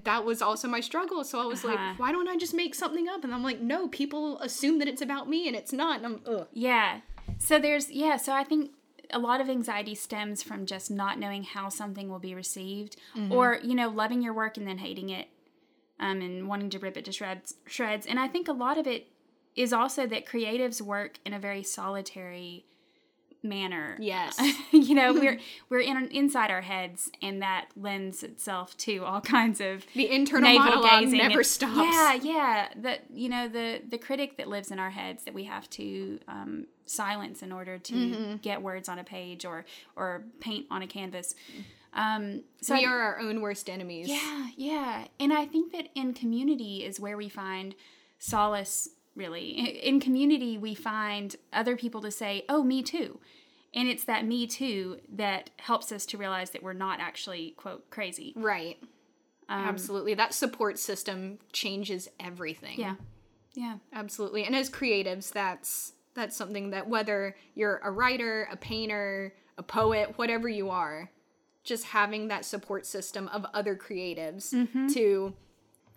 that 0.03 0.26
was 0.26 0.41
also 0.41 0.68
my 0.68 0.80
struggle. 0.80 1.24
So 1.24 1.39
I 1.39 1.45
was 1.45 1.64
uh-huh. 1.64 1.74
like, 1.76 1.99
why 1.99 2.12
don't 2.12 2.28
I 2.28 2.38
just 2.38 2.53
make 2.53 2.76
something 2.76 3.08
up? 3.08 3.24
And 3.24 3.34
I'm 3.34 3.43
like, 3.43 3.62
no, 3.62 3.88
people 3.88 4.39
assume 4.39 4.80
that 4.80 4.88
it's 4.88 5.01
about 5.01 5.30
me 5.30 5.47
and 5.47 5.55
it's 5.55 5.72
not. 5.72 5.97
And 5.97 6.05
I'm, 6.05 6.22
ugh. 6.26 6.47
Yeah. 6.51 6.99
So 7.38 7.59
there's, 7.59 7.91
yeah. 7.91 8.17
So 8.17 8.34
I 8.34 8.43
think 8.43 8.71
a 9.11 9.19
lot 9.19 9.41
of 9.41 9.49
anxiety 9.49 9.95
stems 9.95 10.43
from 10.43 10.65
just 10.65 10.91
not 10.91 11.17
knowing 11.19 11.43
how 11.43 11.69
something 11.69 12.09
will 12.09 12.19
be 12.19 12.36
received 12.36 12.97
mm-hmm. 13.15 13.32
or, 13.32 13.59
you 13.63 13.75
know, 13.75 13.89
loving 13.89 14.21
your 14.21 14.34
work 14.34 14.57
and 14.57 14.67
then 14.67 14.80
hating 14.80 15.09
it. 15.09 15.28
um, 15.99 16.21
and 16.21 16.47
wanting 16.47 16.69
to 16.69 16.80
rip 16.80 16.97
it 16.97 17.05
to 17.05 17.11
shreds. 17.11 17.55
Shreds, 17.65 18.05
and 18.05 18.19
I 18.19 18.28
think 18.28 18.47
a 18.47 18.53
lot 18.53 18.78
of 18.78 18.88
it 18.88 19.07
is 19.55 19.73
also 19.73 20.05
that 20.07 20.25
creatives 20.25 20.82
work 20.82 21.17
in 21.25 21.34
a 21.34 21.39
very 21.39 21.63
solitary 21.63 22.65
manner. 23.48 23.98
Yes. 24.02 24.39
you 24.72 24.93
know, 24.95 25.14
we're 25.14 25.39
we're 25.70 25.80
in 25.80 26.08
inside 26.12 26.52
our 26.52 26.62
heads, 26.62 27.10
and 27.22 27.41
that 27.41 27.66
lends 27.76 28.24
itself 28.24 28.76
to 28.78 29.04
all 29.06 29.22
kinds 29.22 29.60
of 29.62 29.86
the 29.95 30.10
internal 30.12 30.54
monologue 30.54 31.02
gazing 31.02 31.18
never 31.18 31.39
and- 31.39 31.45
stops. 31.48 31.76
Yeah, 31.78 32.14
yeah. 32.14 32.68
That 32.78 33.06
you 33.14 33.30
know 33.30 33.48
the 33.48 33.82
the 33.88 33.98
critic 33.98 34.38
that 34.38 34.48
lives 34.48 34.72
in 34.72 34.80
our 34.80 34.91
heads 34.91 35.24
that 35.24 35.34
we 35.34 35.45
have 35.45 35.70
to 35.72 36.20
um, 36.28 36.68
silence 36.86 37.41
in 37.41 37.52
order 37.52 37.78
to 37.78 37.93
Mm-hmm. 37.93 38.36
get 38.38 38.62
words 38.62 38.88
on 38.89 39.00
a 39.00 39.04
page 39.04 39.45
or 39.45 39.66
or 39.95 40.24
paint 40.39 40.66
on 40.70 40.82
a 40.82 40.88
canvas. 40.88 41.36
Um, 41.93 42.43
so 42.62 42.76
we 42.76 42.86
are 42.86 43.00
our 43.00 43.20
own 43.20 43.41
worst 43.41 43.70
enemies. 43.70 44.08
yeah, 44.08 44.48
yeah. 44.56 45.08
And 45.20 45.34
I 45.34 45.45
think 45.48 45.72
that 45.72 45.88
in 45.95 46.14
community 46.14 46.84
is 46.86 47.00
where 47.00 47.18
we 47.18 47.28
find 47.28 47.74
solace, 48.20 48.89
really. 49.18 49.49
In- 49.49 49.99
community, 49.99 50.57
we 50.57 50.76
find 50.76 51.36
other 51.51 51.76
people 51.76 52.01
to 52.01 52.11
say, 52.11 52.45
oh, 52.47 52.63
me 52.63 52.84
too. 52.84 53.20
And 53.74 53.89
it's 53.89 54.05
that 54.05 54.26
me 54.26 54.47
too 54.47 54.99
that 55.09 55.49
helps 55.57 55.91
us 55.91 56.05
to 56.07 56.18
realize 56.18 56.51
that 56.51 56.63
we're 56.63 56.74
not 56.74 56.99
actually, 56.99 57.51
quote, 57.57 57.89
crazy. 57.89 58.34
Right. 58.36 58.78
Um, 59.49 59.63
Absolutely. 59.63 60.13
That 60.13 60.34
support 60.34 60.80
system 60.80 61.39
changes 61.51 62.07
everything. 62.20 62.80
Yeah. 62.80 62.95
Yeah. 63.53 63.78
Absolutely. 63.91 64.45
And 64.45 64.55
as 64.55 64.70
creatives, 64.70 65.32
that's 65.32 65.93
that's 66.13 66.36
something 66.36 66.72
that 66.72 66.88
whether 66.88 67.36
you're 67.53 67.80
a 67.84 67.91
writer, 67.91 68.47
a 68.51 68.57
painter, 68.57 69.34
a 69.57 69.63
poet, 69.63 70.13
whatever 70.18 70.49
you 70.49 70.70
are, 70.70 71.11
just 71.63 71.86
having 71.86 72.30
that 72.30 72.45
support 72.45 72.86
system 72.86 73.28
of 73.28 73.45
other 73.53 73.76
creatives 73.76 74.53
mm-hmm. 74.53 74.88
to 74.88 75.34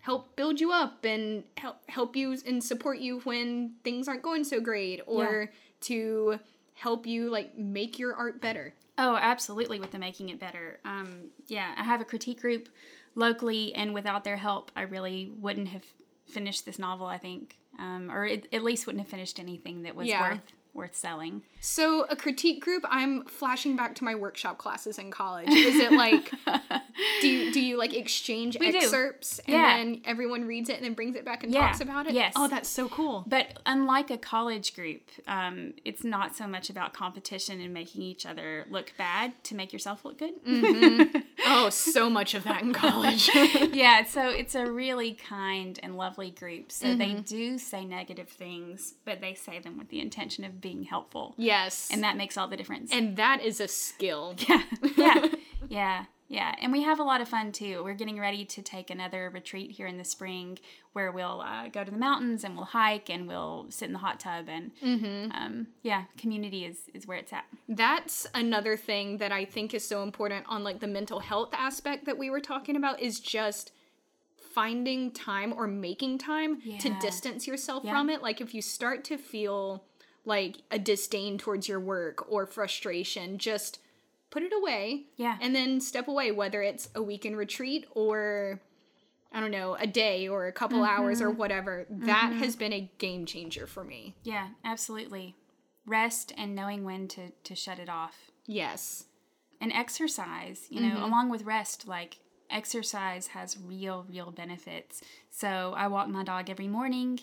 help 0.01 0.35
build 0.35 0.59
you 0.59 0.71
up 0.71 1.05
and 1.05 1.43
help 1.57 1.77
help 1.87 2.15
you 2.15 2.35
and 2.45 2.63
support 2.63 2.99
you 2.99 3.19
when 3.19 3.73
things 3.83 4.07
aren't 4.07 4.23
going 4.23 4.43
so 4.43 4.59
great 4.59 5.01
or 5.05 5.51
to 5.81 6.39
help 6.73 7.05
you 7.05 7.29
like 7.29 7.57
make 7.57 7.99
your 7.99 8.13
art 8.15 8.41
better. 8.41 8.73
Oh, 8.97 9.15
absolutely, 9.15 9.79
with 9.79 9.91
the 9.91 9.99
making 9.99 10.29
it 10.29 10.39
better. 10.39 10.79
Um, 10.85 11.29
yeah, 11.47 11.73
I 11.77 11.83
have 11.83 12.01
a 12.01 12.05
critique 12.05 12.41
group 12.41 12.69
locally, 13.15 13.73
and 13.73 13.93
without 13.93 14.23
their 14.23 14.37
help, 14.37 14.71
I 14.75 14.81
really 14.83 15.31
wouldn't 15.39 15.69
have 15.69 15.83
finished 16.27 16.65
this 16.65 16.77
novel, 16.77 17.07
I 17.07 17.17
think. 17.17 17.57
Um, 17.79 18.11
or 18.11 18.25
it, 18.25 18.47
at 18.53 18.63
least 18.63 18.85
wouldn't 18.85 19.03
have 19.03 19.09
finished 19.09 19.39
anything 19.39 19.83
that 19.83 19.95
was 19.95 20.07
Yeah. 20.07 20.21
worth 20.33 20.41
worth 20.73 20.95
selling. 20.95 21.41
So 21.59 22.05
a 22.09 22.15
critique 22.15 22.61
group, 22.63 22.83
I'm 22.89 23.25
flashing 23.25 23.75
back 23.75 23.93
to 23.95 24.03
my 24.03 24.15
workshop 24.15 24.57
classes 24.57 24.97
in 24.97 25.11
college. 25.11 25.49
Is 25.49 25.77
it 25.77 25.91
like 25.91 26.31
do 27.21 27.27
you, 27.27 27.51
do 27.51 27.59
you 27.61 27.77
like 27.77 27.93
exchange 27.93 28.57
We 28.59 28.71
do. 28.71 28.77
excerpts 28.77 29.39
and 29.39 29.49
Yeah. 29.49 29.77
then 29.77 30.01
everyone 30.05 30.45
reads 30.45 30.69
it 30.69 30.77
and 30.77 30.85
then 30.85 30.93
brings 30.93 31.15
it 31.15 31.25
back 31.25 31.43
and 31.43 31.53
Yeah. 31.53 31.67
talks 31.67 31.81
about 31.81 32.07
it? 32.07 32.13
Yes. 32.13 32.33
Oh, 32.35 32.47
that's 32.47 32.69
so 32.69 32.87
cool. 32.89 33.23
But 33.27 33.59
unlike 33.65 34.09
a 34.11 34.17
college 34.17 34.73
group, 34.75 35.01
um, 35.27 35.73
it's 35.83 36.03
not 36.03 36.35
so 36.35 36.47
much 36.47 36.69
about 36.69 36.93
competition 36.93 37.59
and 37.61 37.73
making 37.73 38.01
each 38.01 38.25
other 38.25 38.65
look 38.69 38.93
bad 38.97 39.33
to 39.45 39.55
make 39.55 39.73
yourself 39.73 40.05
look 40.05 40.17
good. 40.17 40.33
Oh, 41.45 41.69
so 41.69 42.09
much 42.09 42.33
of 42.33 42.43
that 42.43 42.61
in 42.61 42.73
college. 42.73 43.29
yeah, 43.73 44.03
so 44.03 44.29
it's 44.29 44.55
a 44.55 44.69
really 44.69 45.13
kind 45.13 45.79
and 45.81 45.97
lovely 45.97 46.31
group. 46.31 46.71
So 46.71 46.95
they 46.95 47.09
mm-hmm. 47.09 47.21
do 47.21 47.57
say 47.57 47.85
negative 47.85 48.29
things, 48.29 48.95
but 49.05 49.21
they 49.21 49.33
say 49.33 49.59
them 49.59 49.77
with 49.77 49.89
the 49.89 49.99
intention 49.99 50.43
of 50.43 50.61
being 50.61 50.83
helpful. 50.83 51.35
yes. 51.37 51.89
And 51.91 52.03
that 52.03 52.17
makes 52.17 52.37
all 52.37 52.47
the 52.47 52.57
difference. 52.57 52.91
and 52.91 53.17
that 53.17 53.41
is 53.43 53.59
a 53.59 53.67
skill. 53.67 54.35
yeah, 54.47 54.63
yeah, 54.97 55.25
yeah, 55.69 56.05
yeah. 56.33 56.55
And 56.61 56.71
we 56.71 56.81
have 56.83 56.99
a 56.99 57.03
lot 57.03 57.19
of 57.19 57.27
fun 57.27 57.51
too. 57.51 57.83
We're 57.83 57.93
getting 57.93 58.17
ready 58.19 58.45
to 58.45 58.61
take 58.61 58.89
another 58.89 59.29
retreat 59.29 59.71
here 59.71 59.85
in 59.87 59.97
the 59.97 60.05
spring 60.05 60.59
where 60.93 61.11
we'll 61.11 61.41
uh, 61.41 61.67
go 61.67 61.83
to 61.83 61.91
the 61.91 61.97
mountains 61.97 62.43
and 62.45 62.55
we'll 62.55 62.65
hike 62.65 63.09
and 63.09 63.27
we'll 63.27 63.65
sit 63.69 63.85
in 63.87 63.93
the 63.93 63.99
hot 63.99 64.19
tub 64.19 64.45
and 64.47 64.71
um, 65.33 65.67
yeah, 65.83 66.03
community 66.17 66.63
is 66.65 66.77
is 66.93 67.05
where 67.07 67.17
it's 67.17 67.33
at. 67.33 67.45
That's 67.67 68.25
another 68.33 68.77
thing 68.77 69.17
that 69.17 69.31
I 69.31 69.43
think 69.45 69.73
is 69.73 69.85
so 69.85 70.03
important 70.03 70.45
on 70.47 70.63
like 70.63 70.79
the 70.79 70.87
mental 70.87 71.19
health 71.19 71.49
aspect 71.53 72.05
that 72.05 72.17
we 72.17 72.29
were 72.29 72.41
talking 72.41 72.75
about 72.77 73.01
is 73.01 73.19
just 73.19 73.71
finding 74.53 75.11
time 75.11 75.53
or 75.53 75.67
making 75.67 76.17
time 76.17 76.61
to 76.79 76.89
distance 76.99 77.47
yourself 77.47 77.83
Yeah. 77.85 77.91
from 77.91 78.09
it. 78.09 78.21
Like 78.21 78.41
if 78.41 78.53
you 78.53 78.61
start 78.61 79.03
to 79.05 79.17
feel 79.17 79.83
like 80.25 80.57
a 80.69 80.77
disdain 80.77 81.37
towards 81.37 81.67
your 81.67 81.79
work 81.79 82.29
or 82.31 82.45
frustration, 82.45 83.37
just 83.37 83.79
put 84.31 84.41
it 84.43 84.53
away. 84.53 85.03
Yeah. 85.17 85.37
And 85.39 85.55
then 85.55 85.79
step 85.79 86.07
away, 86.07 86.31
whether 86.31 86.63
it's 86.63 86.89
a 86.95 87.01
weekend 87.03 87.37
retreat 87.37 87.85
or 87.91 88.59
I 89.31 89.39
don't 89.39 89.51
know, 89.51 89.75
a 89.75 89.87
day 89.87 90.27
or 90.27 90.47
a 90.47 90.51
couple 90.51 90.83
hours 90.83 91.21
or 91.21 91.29
mm-hmm. 91.29 91.37
whatever. 91.37 91.85
That 91.89 92.31
mm-hmm. 92.31 92.39
has 92.39 92.55
been 92.55 92.73
a 92.73 92.91
game 92.97 93.25
changer 93.25 93.67
for 93.67 93.83
me. 93.83 94.15
Yeah, 94.23 94.49
absolutely. 94.65 95.35
Rest 95.85 96.33
and 96.37 96.55
knowing 96.55 96.83
when 96.83 97.07
to 97.09 97.31
to 97.43 97.55
shut 97.55 97.79
it 97.79 97.89
off. 97.89 98.31
Yes. 98.47 99.05
and 99.61 99.71
exercise 99.71 100.65
you 100.69 100.81
know 100.81 100.95
mm-hmm. 100.95 101.03
along 101.03 101.29
with 101.29 101.43
rest 101.43 101.87
like 101.87 102.17
exercise 102.49 103.27
has 103.27 103.57
real 103.63 104.05
real 104.09 104.31
benefits 104.31 105.01
so 105.29 105.73
i 105.77 105.87
walk 105.87 106.09
my 106.09 106.23
dog 106.23 106.49
every 106.49 106.67
morning 106.67 107.19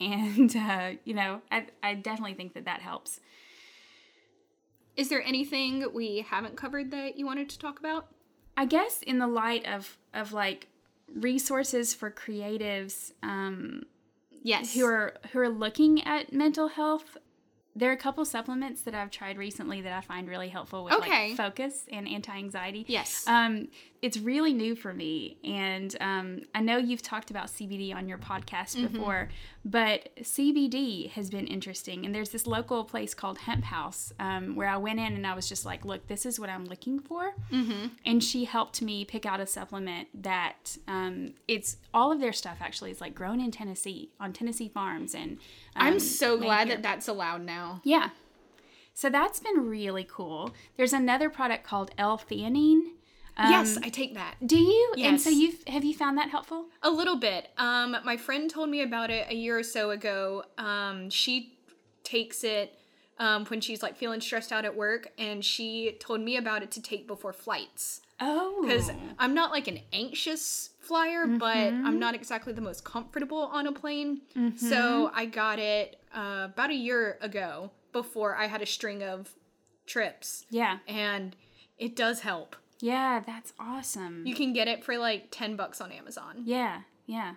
and 0.00 0.54
uh, 0.68 0.90
you 1.04 1.14
know 1.14 1.40
I, 1.50 1.66
I 1.82 1.94
definitely 1.94 2.34
think 2.34 2.54
that 2.54 2.64
that 2.66 2.82
helps 2.82 3.20
Is 4.96 5.08
there 5.08 5.22
anything 5.22 5.84
we 5.92 6.24
haven't 6.28 6.56
covered 6.56 6.90
that 6.90 7.18
you 7.18 7.26
wanted 7.26 7.48
to 7.50 7.58
talk 7.58 7.78
about? 7.78 8.06
i 8.58 8.64
guess 8.64 9.02
in 9.02 9.18
the 9.18 9.26
light 9.26 9.66
of 9.66 9.98
of 10.14 10.32
like 10.32 10.68
resources 11.14 11.92
for 11.94 12.10
creatives 12.10 13.12
um, 13.22 13.82
Yes. 14.42 14.74
who 14.74 14.84
are 14.86 15.14
who 15.32 15.40
are 15.40 15.48
looking 15.48 16.02
at 16.04 16.32
mental 16.32 16.68
health 16.68 17.16
there 17.74 17.90
are 17.90 17.92
a 17.92 17.96
couple 17.98 18.24
supplements 18.24 18.80
that 18.82 18.94
I've 18.94 19.10
tried 19.10 19.36
recently 19.36 19.82
that 19.82 19.92
I 19.92 20.00
find 20.00 20.26
really 20.30 20.48
helpful 20.48 20.84
with 20.84 20.94
Okay. 20.94 21.28
like 21.28 21.36
focus 21.36 21.84
and 21.92 22.08
anti-anxiety. 22.08 22.86
Yes. 22.88 23.24
Um, 23.28 23.68
it's 24.02 24.18
really 24.18 24.52
new 24.52 24.74
for 24.76 24.92
me, 24.92 25.38
and 25.44 25.94
um, 26.00 26.42
I 26.54 26.60
know 26.60 26.76
you've 26.76 27.02
talked 27.02 27.30
about 27.30 27.46
CBD 27.46 27.94
on 27.94 28.08
your 28.08 28.18
podcast 28.18 28.76
Mm-hmm. 28.76 28.86
before, 28.88 29.28
but 29.64 30.08
CBD 30.20 31.10
has 31.10 31.30
been 31.30 31.46
interesting. 31.46 32.04
And 32.04 32.14
there's 32.14 32.30
this 32.30 32.46
local 32.46 32.84
place 32.84 33.14
called 33.14 33.38
Hemp 33.38 33.64
House 33.64 34.12
um, 34.18 34.54
where 34.56 34.68
I 34.68 34.76
went 34.76 34.98
in 35.00 35.14
and 35.14 35.26
I 35.26 35.34
was 35.34 35.48
just 35.48 35.64
like, 35.64 35.84
"Look, 35.84 36.08
this 36.08 36.26
is 36.26 36.38
what 36.38 36.50
I'm 36.50 36.64
looking 36.66 36.98
for." 36.98 37.34
Mm-hmm. 37.52 37.86
And 38.04 38.22
she 38.22 38.44
helped 38.44 38.82
me 38.82 39.04
pick 39.04 39.24
out 39.24 39.40
a 39.40 39.46
supplement 39.46 40.08
that 40.22 40.76
um, 40.88 41.34
it's 41.48 41.78
all 41.94 42.12
of 42.12 42.20
their 42.20 42.32
stuff 42.32 42.58
actually 42.60 42.90
is 42.90 43.00
like 43.00 43.14
grown 43.14 43.40
in 43.40 43.50
Tennessee 43.50 44.10
on 44.20 44.32
Tennessee 44.32 44.68
farms, 44.68 45.14
and 45.14 45.32
um, 45.76 45.86
I'm 45.86 46.00
so 46.00 46.36
glad 46.38 46.68
that 46.68 46.82
that's 46.82 47.08
allowed 47.08 47.42
now. 47.42 47.80
Yeah. 47.84 48.10
So 48.94 49.10
that's 49.10 49.40
been 49.40 49.68
really 49.68 50.06
cool. 50.10 50.52
There's 50.76 50.94
another 50.94 51.28
product 51.28 51.64
called 51.64 51.90
L-theanine. 51.98 52.92
Um, 53.38 53.50
yes, 53.50 53.76
I 53.82 53.88
take 53.90 54.14
that. 54.14 54.36
Do 54.46 54.58
you? 54.58 54.94
And 54.98 55.20
so 55.20 55.28
you 55.30 55.52
have 55.66 55.84
you 55.84 55.94
found 55.94 56.16
that 56.18 56.30
helpful? 56.30 56.66
A 56.82 56.90
little 56.90 57.16
bit. 57.16 57.50
Um, 57.58 57.96
my 58.04 58.16
friend 58.16 58.48
told 58.50 58.70
me 58.70 58.82
about 58.82 59.10
it 59.10 59.26
a 59.30 59.34
year 59.34 59.58
or 59.58 59.62
so 59.62 59.90
ago. 59.90 60.44
Um, 60.58 61.10
she 61.10 61.58
takes 62.02 62.44
it 62.44 62.72
um, 63.18 63.44
when 63.46 63.60
she's 63.60 63.82
like 63.82 63.96
feeling 63.96 64.20
stressed 64.20 64.52
out 64.52 64.64
at 64.64 64.74
work, 64.74 65.08
and 65.18 65.44
she 65.44 65.96
told 66.00 66.20
me 66.20 66.36
about 66.36 66.62
it 66.62 66.70
to 66.72 66.82
take 66.82 67.06
before 67.06 67.32
flights. 67.32 68.00
Oh. 68.20 68.62
Because 68.62 68.90
I'm 69.18 69.34
not 69.34 69.50
like 69.50 69.68
an 69.68 69.80
anxious 69.92 70.70
flyer, 70.80 71.26
but 71.26 71.56
I'm 71.56 71.98
not 71.98 72.14
exactly 72.14 72.54
the 72.54 72.62
most 72.62 72.82
comfortable 72.84 73.50
on 73.52 73.66
a 73.66 73.72
plane. 73.72 74.22
So 74.56 75.10
I 75.12 75.26
got 75.26 75.58
it 75.58 76.00
uh, 76.16 76.48
about 76.52 76.70
a 76.70 76.74
year 76.74 77.18
ago 77.20 77.70
before 77.92 78.34
I 78.34 78.46
had 78.46 78.62
a 78.62 78.66
string 78.66 79.02
of 79.02 79.34
trips, 79.86 80.46
Yeah. 80.50 80.78
and 80.88 81.36
it 81.78 81.94
does 81.94 82.20
help. 82.20 82.56
Yeah, 82.80 83.20
that's 83.26 83.52
awesome. 83.58 84.26
You 84.26 84.34
can 84.34 84.52
get 84.52 84.68
it 84.68 84.84
for 84.84 84.98
like 84.98 85.28
10 85.30 85.56
bucks 85.56 85.80
on 85.80 85.92
Amazon. 85.92 86.42
yeah, 86.44 86.82
yeah. 87.06 87.34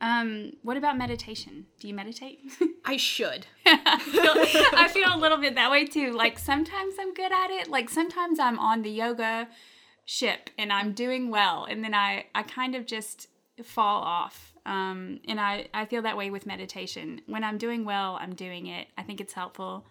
Um, 0.00 0.52
what 0.62 0.76
about 0.76 0.96
meditation? 0.96 1.66
Do 1.80 1.88
you 1.88 1.94
meditate? 1.94 2.38
I 2.84 2.96
should. 2.96 3.46
I 3.66 3.98
feel, 3.98 4.64
I 4.78 4.88
feel 4.88 5.12
a 5.12 5.18
little 5.18 5.38
bit 5.38 5.56
that 5.56 5.72
way 5.72 5.86
too. 5.86 6.12
Like 6.12 6.38
sometimes 6.38 6.94
I'm 7.00 7.12
good 7.14 7.32
at 7.32 7.50
it. 7.50 7.68
Like 7.68 7.90
sometimes 7.90 8.38
I'm 8.38 8.60
on 8.60 8.82
the 8.82 8.90
yoga 8.90 9.48
ship 10.04 10.50
and 10.56 10.72
I'm 10.72 10.92
doing 10.92 11.30
well, 11.30 11.64
and 11.68 11.82
then 11.82 11.94
I 11.94 12.26
I 12.32 12.44
kind 12.44 12.76
of 12.76 12.86
just 12.86 13.26
fall 13.64 14.02
off. 14.02 14.52
Um, 14.64 15.18
and 15.26 15.40
I 15.40 15.66
I 15.74 15.84
feel 15.86 16.02
that 16.02 16.16
way 16.16 16.30
with 16.30 16.46
meditation. 16.46 17.20
When 17.26 17.42
I'm 17.42 17.58
doing 17.58 17.84
well, 17.84 18.18
I'm 18.20 18.34
doing 18.36 18.68
it. 18.68 18.86
I 18.96 19.02
think 19.02 19.20
it's 19.20 19.32
helpful. 19.32 19.84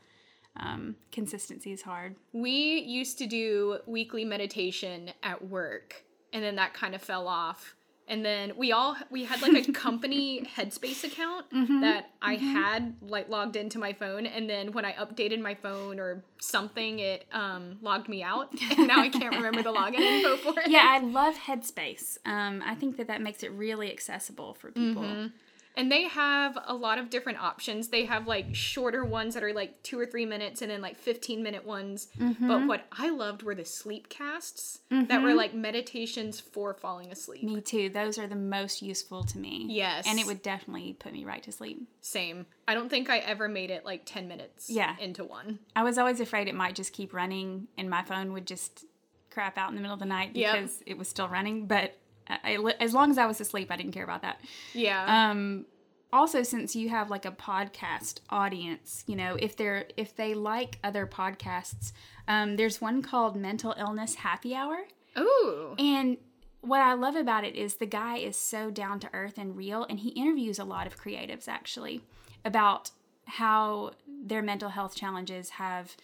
Um, 0.59 0.95
consistency 1.11 1.71
is 1.71 1.81
hard. 1.81 2.15
We 2.33 2.79
used 2.81 3.17
to 3.19 3.27
do 3.27 3.79
weekly 3.85 4.25
meditation 4.25 5.11
at 5.23 5.45
work, 5.47 6.03
and 6.33 6.43
then 6.43 6.55
that 6.55 6.73
kind 6.73 6.95
of 6.95 7.01
fell 7.01 7.27
off. 7.27 7.75
and 8.09 8.23
then 8.23 8.53
we 8.55 8.71
all 8.71 8.95
we 9.09 9.25
had 9.25 9.41
like 9.41 9.67
a 9.67 9.71
company 9.87 10.41
headspace 10.55 11.03
account 11.03 11.45
that 11.81 12.03
i 12.21 12.35
had 12.35 12.95
like 13.01 13.27
logged 13.27 13.57
into 13.57 13.77
my 13.77 13.91
phone 13.91 14.25
and 14.25 14.49
then 14.49 14.71
when 14.71 14.85
i 14.85 14.93
updated 14.93 15.41
my 15.41 15.53
phone 15.53 15.99
or 15.99 16.23
something 16.39 16.99
it 16.99 17.25
um 17.33 17.77
logged 17.81 18.07
me 18.07 18.23
out 18.23 18.47
and 18.77 18.87
now 18.87 18.99
i 19.01 19.09
can't 19.09 19.35
remember 19.35 19.61
the 19.61 19.73
login 19.73 19.99
info 19.99 20.37
for 20.37 20.57
it 20.63 20.69
Yeah, 20.69 20.85
I 20.87 20.99
love 20.99 21.35
Headspace. 21.35 22.17
Um, 22.25 22.63
I 22.65 22.75
think 22.75 22.95
that 22.97 23.07
that 23.07 23.21
makes 23.21 23.43
it 23.43 23.51
really 23.51 23.91
accessible 23.91 24.53
for 24.53 24.71
people. 24.71 25.29
And 25.77 25.91
they 25.91 26.03
have 26.03 26.57
a 26.65 26.73
lot 26.73 26.97
of 26.97 27.09
different 27.09 27.41
options 27.41 27.87
they 27.87 28.05
have 28.05 28.27
like 28.27 28.53
shorter 28.53 29.05
ones 29.05 29.33
that 29.33 29.43
are 29.43 29.53
like 29.53 29.81
two 29.83 29.99
or 29.99 30.05
three 30.05 30.25
minutes 30.25 30.61
and 30.61 30.69
then 30.69 30.81
like 30.81 30.97
15 30.97 31.41
minute 31.41 31.65
ones 31.65 32.07
mm-hmm. 32.19 32.47
but 32.47 32.67
what 32.67 32.85
i 32.91 33.09
loved 33.09 33.43
were 33.43 33.55
the 33.55 33.65
sleep 33.65 34.09
casts 34.09 34.79
that 34.89 35.21
were 35.21 35.29
mm-hmm. 35.29 35.37
like 35.37 35.53
meditations 35.53 36.39
for 36.39 36.73
falling 36.73 37.11
asleep 37.11 37.43
Me 37.43 37.61
too. 37.61 37.89
Those 37.89 38.17
are 38.17 38.27
the 38.27 38.35
most 38.35 38.81
useful 38.81 39.23
to 39.23 39.37
me. 39.37 39.65
Yes. 39.69 40.05
And 40.07 40.19
it 40.19 40.25
would 40.25 40.41
definitely 40.41 40.93
put 40.93 41.13
me 41.13 41.25
right 41.25 41.41
to 41.43 41.51
sleep. 41.51 41.87
Same. 42.01 42.45
I 42.67 42.73
don't 42.73 42.89
think 42.89 43.09
I 43.09 43.19
ever 43.19 43.47
made 43.47 43.71
it 43.71 43.85
like 43.85 44.03
10 44.05 44.27
minutes 44.27 44.69
Yeah. 44.69 44.95
into 44.99 45.23
one. 45.23 45.59
I 45.75 45.83
was 45.83 45.97
always 45.97 46.19
afraid 46.19 46.47
it 46.47 46.55
might 46.55 46.75
just 46.75 46.93
keep 46.93 47.13
running 47.13 47.67
and 47.77 47.89
my 47.89 48.03
phone 48.03 48.33
would 48.33 48.47
just 48.47 48.85
crap 49.29 49.57
out 49.57 49.69
in 49.69 49.75
the 49.75 49.81
middle 49.81 49.93
of 49.93 49.99
the 49.99 50.05
night 50.05 50.35
Yep. 50.35 50.53
because 50.53 50.83
it 50.85 50.97
was 50.97 51.07
still 51.07 51.27
running. 51.27 51.67
But 51.67 51.95
I, 52.29 52.57
as 52.79 52.93
long 52.93 53.11
as 53.11 53.17
I 53.17 53.25
was 53.25 53.39
asleep, 53.39 53.71
I 53.71 53.77
didn't 53.77 53.93
care 53.93 54.03
about 54.03 54.21
that. 54.21 54.41
Yeah. 54.73 55.29
Um, 55.31 55.65
also, 56.11 56.43
since 56.43 56.75
you 56.75 56.89
have 56.89 57.09
like 57.09 57.25
a 57.25 57.31
podcast 57.31 58.19
audience, 58.29 59.03
you 59.07 59.15
know, 59.15 59.35
if 59.39 59.55
they're 59.57 59.85
if 59.97 60.15
they 60.15 60.33
like 60.33 60.79
other 60.83 61.05
podcasts, 61.05 61.91
um, 62.27 62.55
there's 62.55 62.79
one 62.81 63.01
called 63.01 63.35
Mental 63.35 63.75
Illness 63.77 64.15
Happy 64.15 64.55
Hour. 64.55 64.77
Ooh. 65.17 65.75
And 65.77 66.17
what 66.61 66.81
I 66.81 66.93
love 66.93 67.15
about 67.15 67.43
it 67.43 67.55
is 67.55 67.75
the 67.75 67.85
guy 67.85 68.17
is 68.17 68.35
so 68.35 68.71
down 68.71 68.99
to 69.01 69.09
earth 69.13 69.37
and 69.37 69.55
real, 69.55 69.85
and 69.89 69.99
he 69.99 70.09
interviews 70.09 70.59
a 70.59 70.63
lot 70.63 70.87
of 70.87 70.99
creatives 70.99 71.47
actually 71.47 72.01
about 72.45 72.91
how 73.25 73.91
their 74.07 74.41
mental 74.41 74.69
health 74.69 74.95
challenges 74.95 75.51
have 75.51 75.95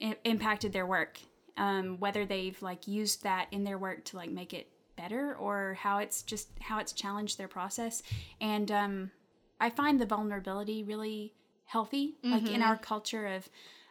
I- 0.00 0.16
impacted 0.24 0.72
their 0.72 0.86
work, 0.86 1.18
um, 1.56 1.98
whether 1.98 2.24
they've 2.24 2.60
like 2.62 2.86
used 2.86 3.24
that 3.24 3.48
in 3.50 3.64
their 3.64 3.78
work 3.78 4.04
to 4.06 4.16
like 4.16 4.30
make 4.30 4.54
it 4.54 4.68
better, 4.96 5.34
or 5.34 5.76
how 5.80 5.98
it's 5.98 6.22
just 6.22 6.48
how 6.60 6.78
it's 6.78 6.92
challenged 6.92 7.38
their 7.38 7.48
process. 7.48 8.02
And 8.40 8.70
um, 8.70 9.10
I 9.60 9.70
find 9.70 10.00
the 10.00 10.06
vulnerability 10.06 10.82
really 10.82 11.34
healthy, 11.64 12.16
like 12.22 12.48
in 12.48 12.62
our 12.62 12.76
culture 12.76 13.26
of 13.26 13.48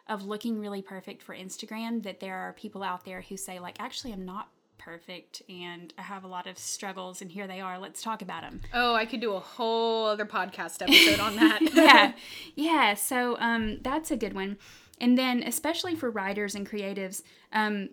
of 0.08 0.24
looking 0.24 0.60
really 0.60 0.82
perfect 0.82 1.22
for 1.22 1.34
Instagram. 1.34 2.02
That 2.02 2.20
there 2.20 2.36
are 2.36 2.52
people 2.52 2.82
out 2.82 3.04
there 3.04 3.20
who 3.22 3.36
say 3.36 3.58
like, 3.58 3.76
actually, 3.80 4.12
I'm 4.12 4.24
not 4.24 4.48
perfect 4.78 5.42
and 5.48 5.92
I 5.98 6.02
have 6.02 6.22
a 6.22 6.28
lot 6.28 6.46
of 6.46 6.56
struggles 6.58 7.20
and 7.20 7.30
here 7.30 7.46
they 7.48 7.60
are. 7.60 7.78
Let's 7.78 8.02
talk 8.02 8.22
about 8.22 8.42
them. 8.42 8.60
Oh, 8.72 8.94
I 8.94 9.04
could 9.04 9.20
do 9.20 9.32
a 9.32 9.40
whole 9.40 10.06
other 10.06 10.26
podcast 10.26 10.80
episode 10.80 11.18
on 11.18 11.34
that. 11.36 11.60
yeah. 11.74 12.12
Yeah. 12.54 12.94
So 12.94 13.36
um, 13.40 13.78
that's 13.82 14.10
a 14.10 14.16
good 14.16 14.32
one. 14.32 14.58
And 15.00 15.18
then, 15.18 15.42
especially 15.42 15.94
for 15.94 16.10
writers 16.10 16.54
and 16.54 16.68
creatives, 16.68 17.22
um, 17.52 17.90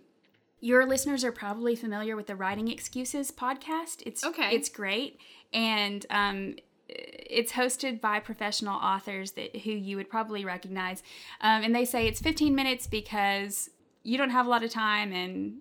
your 0.64 0.86
listeners 0.86 1.26
are 1.26 1.32
probably 1.34 1.76
familiar 1.76 2.16
with 2.16 2.28
the 2.28 2.38
Writing 2.38 2.70
Excuses 2.70 3.32
podcast. 3.32 4.02
It's 4.06 4.24
Okay. 4.24 4.56
It's 4.56 4.70
great, 4.70 5.20
and 5.52 6.06
um, 6.10 6.56
it's 6.88 7.52
hosted 7.52 8.00
by 8.00 8.22
professional 8.22 8.78
authors 8.78 9.34
that 9.34 9.58
who 9.58 9.72
you 9.72 9.98
would 9.98 10.10
probably 10.10 10.46
recognize. 10.46 11.04
Um, 11.42 11.64
and 11.64 11.76
they 11.76 11.84
say 11.84 12.08
it's 12.08 12.22
15 12.22 12.56
minutes 12.56 12.88
because 12.88 13.72
you 14.04 14.18
don't 14.18 14.30
have 14.30 14.46
a 14.46 14.50
lot 14.50 14.64
of 14.64 14.72
time 14.72 15.12
and 15.12 15.58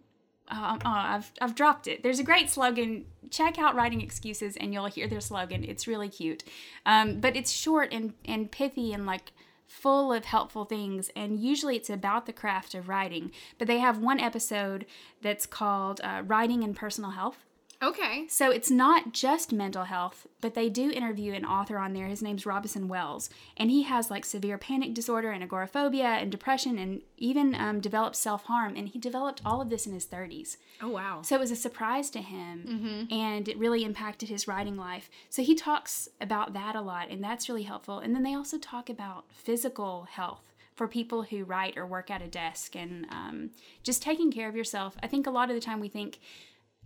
oh, 0.53 0.79
oh, 0.85 0.89
I've, 0.89 1.33
I've 1.41 1.57
dropped 1.57 1.89
it. 1.89 2.05
There's 2.05 2.21
a 2.21 2.25
great 2.25 2.49
slogan. 2.49 3.07
Check 3.31 3.59
out 3.59 3.75
Writing 3.75 4.03
Excuses 4.03 4.57
and 4.57 4.73
you'll 4.73 4.87
hear 4.87 5.09
their 5.09 5.21
slogan. 5.21 5.65
It's 5.65 5.89
really 5.89 6.11
cute. 6.11 6.45
Um, 6.87 7.19
but 7.19 7.35
it's 7.35 7.51
short 7.51 7.93
and, 7.93 8.15
and 8.25 8.53
pithy 8.53 8.93
and 8.93 9.05
like 9.05 9.33
full 9.73 10.13
of 10.13 10.27
helpful 10.27 10.65
things. 10.65 11.11
And 11.17 11.41
usually 11.41 11.77
it's 11.77 11.91
about 11.91 12.27
the 12.27 12.33
craft 12.33 12.75
of 12.75 12.89
writing. 12.89 13.33
But 13.59 13.67
they 13.67 13.79
have 13.79 13.99
one 13.99 14.21
episode 14.21 14.85
that's 15.23 15.47
called 15.47 16.01
uh, 16.05 16.23
Writing 16.27 16.63
and 16.63 16.77
Personal 16.77 17.13
Health. 17.13 17.45
Okay. 17.83 18.27
So 18.29 18.51
it's 18.51 18.71
not 18.71 19.13
just 19.13 19.53
mental 19.53 19.85
health, 19.85 20.27
but 20.41 20.55
they 20.55 20.69
do 20.69 20.91
interview 20.91 21.33
an 21.33 21.45
author 21.45 21.79
on 21.79 21.95
there. 21.95 22.07
His 22.07 22.23
name's 22.23 22.47
Robison 22.47 22.87
Wells, 22.87 23.29
and 23.57 23.71
he 23.71 23.83
has 23.83 24.11
like 24.11 24.25
severe 24.25 24.57
panic 24.57 24.95
disorder 24.95 25.33
and 25.33 25.43
agoraphobia 25.43 26.05
and 26.05 26.31
depression, 26.31 26.79
and 26.79 27.03
even 27.17 27.57
um, 27.57 27.81
developed 27.81 28.15
self 28.15 28.45
harm. 28.45 28.77
And 28.77 28.89
he 28.89 29.01
developed 29.01 29.43
all 29.45 29.61
of 29.61 29.69
this 29.69 29.87
in 29.87 29.93
his 29.93 30.07
30s. 30.07 30.59
Oh, 30.81 30.91
wow. 30.91 31.23
So 31.23 31.35
it 31.35 31.41
was 31.41 31.51
a 31.51 31.57
surprise 31.57 32.09
to 32.11 32.21
him, 32.21 33.09
and 33.11 33.49
it 33.49 33.59
really 33.59 33.85
impacted 33.85 34.29
his 34.29 34.47
writing 34.47 34.77
life. 34.77 35.11
So 35.29 35.43
he 35.43 35.55
talks 35.57 36.09
about 36.21 36.53
that 36.53 36.77
a 36.77 36.81
lot, 36.81 37.11
and 37.11 37.23
that's 37.23 37.49
really 37.49 37.65
helpful. 37.65 37.99
And 37.99 38.15
then 38.15 38.23
they 38.23 38.35
also 38.35 38.59
talk 38.59 38.89
about 38.89 39.25
physical 39.33 40.07
health 40.11 40.53
for 40.75 40.89
people 40.89 41.25
who 41.25 41.45
write 41.45 41.77
or 41.77 41.87
work 41.87 42.11
at 42.11 42.23
a 42.23 42.27
desk 42.27 42.75
and 42.75 43.07
um, 43.11 43.51
just 43.83 44.03
taking 44.03 44.33
care 44.33 44.49
of 44.49 44.57
yourself. 44.57 44.97
I 45.03 45.07
think 45.07 45.27
a 45.27 45.31
lot 45.31 45.51
of 45.51 45.55
the 45.55 45.61
time 45.61 45.81
we 45.81 45.89
think, 45.89 46.19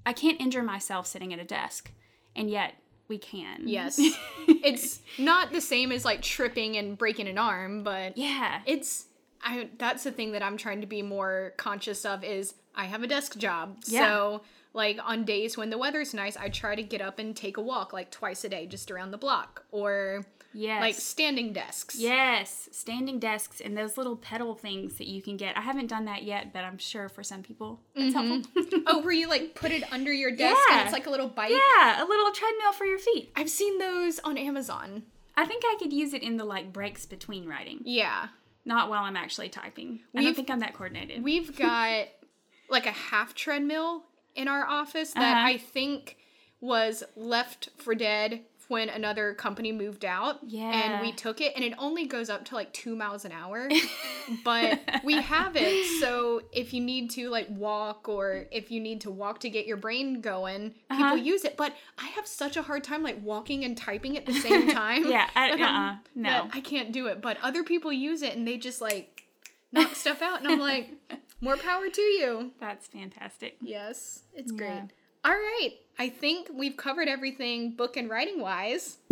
I 0.07 0.13
can't 0.15 0.41
injure 0.41 0.63
myself 0.63 1.07
sitting 1.07 1.35
at 1.35 1.39
a 1.39 1.45
desk, 1.45 1.91
and 2.35 2.49
yet 2.49 2.75
we 3.09 3.19
can. 3.19 3.69
Yes. 3.69 3.99
it's 4.49 5.01
not 5.19 5.53
the 5.53 5.61
same 5.61 5.93
as 5.93 6.05
like 6.05 6.23
tripping 6.23 6.77
and 6.77 6.97
breaking 6.97 7.29
an 7.29 7.37
arm, 7.39 7.83
but 7.83 8.17
Yeah. 8.17 8.61
it's 8.67 9.07
I 9.43 9.69
that's 9.79 10.05
the 10.05 10.11
thing 10.13 10.33
that 10.33 10.43
I'm 10.43 10.57
trying 10.57 10.81
to 10.81 10.87
be 10.87 11.03
more 11.03 11.53
conscious 11.57 12.05
of 12.05 12.25
is 12.25 12.55
I 12.75 12.87
have 12.87 13.03
a 13.03 13.07
desk 13.07 13.37
job. 13.37 13.77
Yeah. 13.87 14.07
So 14.07 14.43
like 14.73 14.99
on 15.05 15.25
days 15.25 15.57
when 15.57 15.71
the 15.71 15.79
weather's 15.79 16.15
nice, 16.15 16.37
I 16.37 16.49
try 16.49 16.75
to 16.75 16.83
get 16.83 17.01
up 17.01 17.19
and 17.19 17.35
take 17.37 17.57
a 17.57 17.63
walk 17.63 17.93
like 17.93 18.11
twice 18.11 18.45
a 18.45 18.49
day 18.49 18.67
just 18.67 18.91
around 18.91 19.11
the 19.11 19.19
block 19.19 19.65
or 19.71 20.25
yes. 20.57 20.81
like 20.81 20.95
standing 20.95 21.53
desks. 21.53 21.97
Yes, 21.97 22.69
standing 22.73 23.19
desks 23.19 23.61
and 23.61 23.77
those 23.77 23.97
little 23.97 24.17
pedal 24.17 24.55
things 24.55 24.97
that 24.99 25.07
you 25.07 25.23
can 25.23 25.37
get. 25.37 25.57
I 25.57 25.61
haven't 25.61 25.87
done 25.89 26.05
that 26.07 26.23
yet, 26.23 26.53
but 26.53 26.65
I'm 26.65 26.79
sure 26.79 27.09
for 27.09 27.23
some 27.23 27.43
people 27.43 27.81
that's 27.95 28.15
helpful. 28.15 28.43
Oh, 28.87 29.03
where 29.03 29.13
you 29.13 29.29
like 29.29 29.55
put 29.55 29.71
it 29.71 29.85
under 29.93 30.13
your 30.13 30.31
desk 30.31 30.59
Yeah. 30.69 30.79
and 30.79 30.83
it's 30.85 30.93
like 30.93 31.07
a 31.07 31.11
little 31.11 31.29
bike. 31.29 31.51
yeah, 31.51 32.03
a 32.03 32.07
little 32.07 32.33
treadmill 32.33 32.73
for 32.73 32.85
your 32.87 32.99
feet. 32.99 33.31
I've 33.37 33.51
seen 33.51 33.79
those 33.79 34.19
on 34.21 34.37
Amazon. 34.39 35.03
I 35.37 35.45
think 35.45 35.63
I 35.67 35.77
could 35.79 35.93
use 35.93 36.15
it 36.15 36.23
in 36.23 36.37
the 36.39 36.45
like 36.45 36.73
breaks 36.73 37.05
between 37.07 37.47
writing, 37.47 37.81
Yeah. 37.85 38.29
not 38.65 38.89
while 38.89 39.03
I'm 39.05 39.17
actually 39.17 39.51
typing. 39.51 40.01
I 40.15 40.19
We've- 40.19 40.25
don't 40.27 40.35
think 40.35 40.51
I'm 40.51 40.61
that 40.61 40.73
coordinated. 40.75 41.23
We've 41.23 41.57
got 41.57 42.07
like 42.71 42.87
a 42.87 42.91
half 42.93 43.35
treadmill 43.35 44.05
in 44.35 44.49
our 44.49 44.67
office 44.67 45.13
that 45.13 45.23
Uh-huh. 45.37 45.47
I 45.55 45.59
think 45.59 46.17
was 46.61 47.03
left 47.17 47.69
for 47.77 47.95
dead 47.95 48.41
when 48.69 48.89
another 48.89 49.33
company 49.35 49.71
moved 49.73 50.05
out. 50.05 50.39
Yeah. 50.47 50.71
And 50.73 51.01
we 51.01 51.12
took 51.12 51.41
it 51.41 51.53
and 51.55 51.64
it 51.64 51.73
only 51.79 52.07
goes 52.07 52.29
up 52.29 52.45
to 52.47 52.55
like 52.55 52.73
two 52.73 52.97
miles 52.97 53.25
an 53.25 53.33
hour. 53.33 53.69
but 54.45 54.81
we 55.05 55.14
have 55.21 55.55
it. 55.57 56.01
So 56.01 56.43
if 56.53 56.73
you 56.75 56.81
need 56.81 57.11
to 57.11 57.29
like 57.31 57.47
walk 57.51 58.09
or 58.09 58.47
if 58.51 58.71
you 58.71 58.81
need 58.81 59.01
to 59.03 59.11
walk 59.11 59.41
to 59.41 59.51
get 59.51 59.67
your 59.67 59.77
brain 59.77 60.21
going, 60.21 60.75
Uh-huh. 60.91 60.97
people 61.14 61.17
use 61.19 61.45
it. 61.45 61.57
But 61.57 61.75
I 61.99 62.07
have 62.09 62.27
such 62.27 62.57
a 62.57 62.62
hard 62.62 62.83
time 62.85 63.03
like 63.03 63.19
walking 63.23 63.64
and 63.64 63.77
typing 63.77 64.17
at 64.17 64.27
the 64.27 64.33
same 64.33 64.69
time. 64.83 65.09
yeah, 65.09 65.29
I, 65.35 65.51
uh-uh, 65.53 65.97
no. 66.14 66.49
I 66.53 66.61
can't 66.61 66.93
do 66.93 67.07
it. 67.07 67.23
But 67.23 67.39
other 67.43 67.62
people 67.62 67.93
use 67.93 68.23
it 68.23 68.35
and 68.37 68.47
they 68.47 68.57
just 68.57 68.81
like 68.81 69.25
knock 69.73 69.95
stuff 69.95 70.23
out. 70.23 70.41
And 70.41 70.49
I'm 70.49 70.59
like, 70.61 70.91
more 71.41 71.57
power 71.57 71.89
to 71.89 72.03
you. 72.03 72.51
That's 72.61 72.87
fantastic. 72.87 73.57
Yes, 73.61 74.23
it's 74.35 74.51
Yeah. 74.53 74.59
great. 74.59 74.91
All 75.27 75.33
right. 75.33 75.72
I 75.99 76.09
think 76.09 76.51
we've 76.55 76.77
covered 76.77 77.09
everything 77.09 77.72
book 77.72 77.97
and 77.97 78.09
writing 78.09 78.41
wise. 78.41 78.99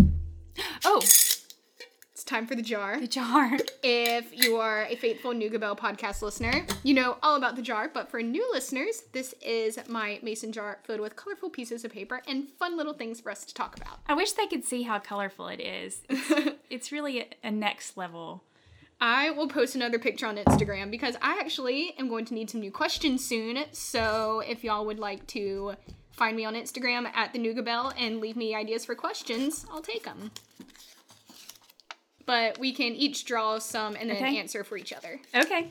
Oh, 0.85 0.99
It's 0.99 2.23
time 2.25 2.47
for 2.47 2.55
the 2.55 2.62
jar. 2.62 3.01
the 3.01 3.09
jar. 3.09 3.51
If 3.83 4.27
you 4.33 4.55
are 4.59 4.85
a 4.85 4.95
faithful 4.95 5.33
Nooga 5.33 5.59
Belle 5.59 5.75
podcast 5.75 6.23
listener, 6.23 6.65
you 6.85 6.95
know 6.95 7.17
all 7.21 7.35
about 7.35 7.57
the 7.57 7.62
jar. 7.62 7.91
But 7.93 8.09
for 8.12 8.23
new 8.23 8.49
listeners, 8.53 9.03
this 9.11 9.35
is 9.45 9.81
my 9.89 10.21
mason 10.23 10.53
jar 10.53 10.79
filled 10.85 11.01
with 11.01 11.17
colorful 11.17 11.51
pieces 11.51 11.85
of 11.85 11.91
paper 11.91 12.23
and 12.29 12.49
fun 12.61 12.77
little 12.77 12.93
things 12.93 13.21
for 13.21 13.33
us 13.33 13.45
to 13.47 13.53
talk 13.55 13.77
about. 13.77 13.99
I 14.07 14.15
wish 14.15 14.31
they 14.33 14.47
could 14.47 14.65
see 14.65 14.83
how 14.83 15.01
colorful 15.01 15.49
it 15.49 15.59
is. 15.61 16.03
It's, 16.09 16.53
it's 16.71 16.93
really 16.93 17.23
a, 17.23 17.27
a 17.43 17.51
next 17.51 17.97
level. 17.97 18.45
I 19.01 19.31
will 19.31 19.49
post 19.49 19.75
another 19.75 19.99
picture 19.99 20.27
on 20.27 20.37
Instagram 20.37 20.93
because 20.93 21.17
I 21.21 21.39
actually 21.41 21.95
am 21.99 22.09
going 22.09 22.25
to 22.27 22.35
need 22.35 22.51
some 22.51 22.61
new 22.61 22.71
questions 22.71 23.25
soon. 23.27 23.65
So 23.73 24.45
if 24.47 24.62
y'all 24.62 24.87
would 24.87 25.01
like 25.01 25.27
to 25.29 25.75
find 26.17 26.37
me 26.37 26.45
on 26.45 26.55
Instagram 26.55 27.07
at 27.15 27.33
the 27.33 27.39
Nooga 27.39 27.65
Belle 27.65 27.93
and 27.99 28.21
leave 28.21 28.37
me 28.37 28.55
ideas 28.55 28.85
for 28.85 28.95
questions, 28.95 29.67
I'll 29.73 29.83
take 29.83 30.05
them. 30.05 30.31
But 32.27 32.59
we 32.59 32.73
can 32.73 32.95
each 32.95 33.25
draw 33.27 33.59
some 33.59 33.97
and 33.97 34.09
then 34.11 34.17
Okay. 34.23 34.39
answer 34.39 34.65
for 34.65 34.77
each 34.79 34.93
other. 34.93 35.21
Okay. 35.35 35.71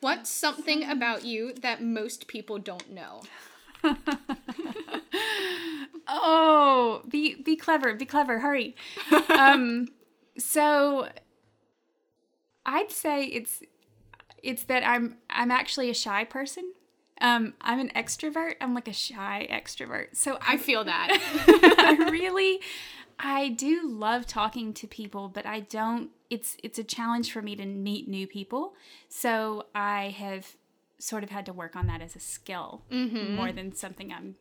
What's 0.00 0.30
something 0.30 0.88
about 0.88 1.24
you 1.24 1.52
that 1.54 1.82
most 1.82 2.28
people 2.28 2.58
don't 2.58 2.90
know? 2.92 3.22
Oh, 6.10 7.02
be 7.06 7.34
be 7.34 7.54
clever, 7.54 7.92
be 7.92 8.06
clever, 8.06 8.38
hurry. 8.38 8.74
um 9.28 9.88
so 10.38 11.08
I'd 12.64 12.90
say 12.90 13.24
it's 13.24 13.62
it's 14.42 14.62
that 14.64 14.86
I'm 14.88 15.18
I'm 15.28 15.50
actually 15.50 15.90
a 15.90 15.94
shy 15.94 16.24
person. 16.24 16.72
Um, 17.20 17.54
I'm 17.60 17.80
an 17.80 17.90
extrovert. 17.96 18.54
I'm 18.60 18.74
like 18.74 18.88
a 18.88 18.92
shy 18.92 19.48
extrovert. 19.50 20.14
So 20.14 20.38
I 20.46 20.56
feel 20.56 20.84
that. 20.84 21.08
I 21.78 22.08
really 22.10 22.60
I 23.18 23.48
do 23.48 23.88
love 23.88 24.26
talking 24.26 24.72
to 24.74 24.86
people, 24.86 25.28
but 25.28 25.44
I 25.46 25.60
don't 25.60 26.10
it's 26.30 26.56
it's 26.62 26.78
a 26.78 26.84
challenge 26.84 27.32
for 27.32 27.42
me 27.42 27.56
to 27.56 27.66
meet 27.66 28.08
new 28.08 28.26
people. 28.26 28.74
So 29.08 29.66
I 29.74 30.14
have 30.18 30.56
sort 30.98 31.22
of 31.22 31.30
had 31.30 31.46
to 31.46 31.52
work 31.52 31.76
on 31.76 31.86
that 31.86 32.02
as 32.02 32.16
a 32.16 32.20
skill 32.20 32.82
more 33.36 33.52
than 33.52 33.72
something 33.72 34.12
I'm 34.12 34.34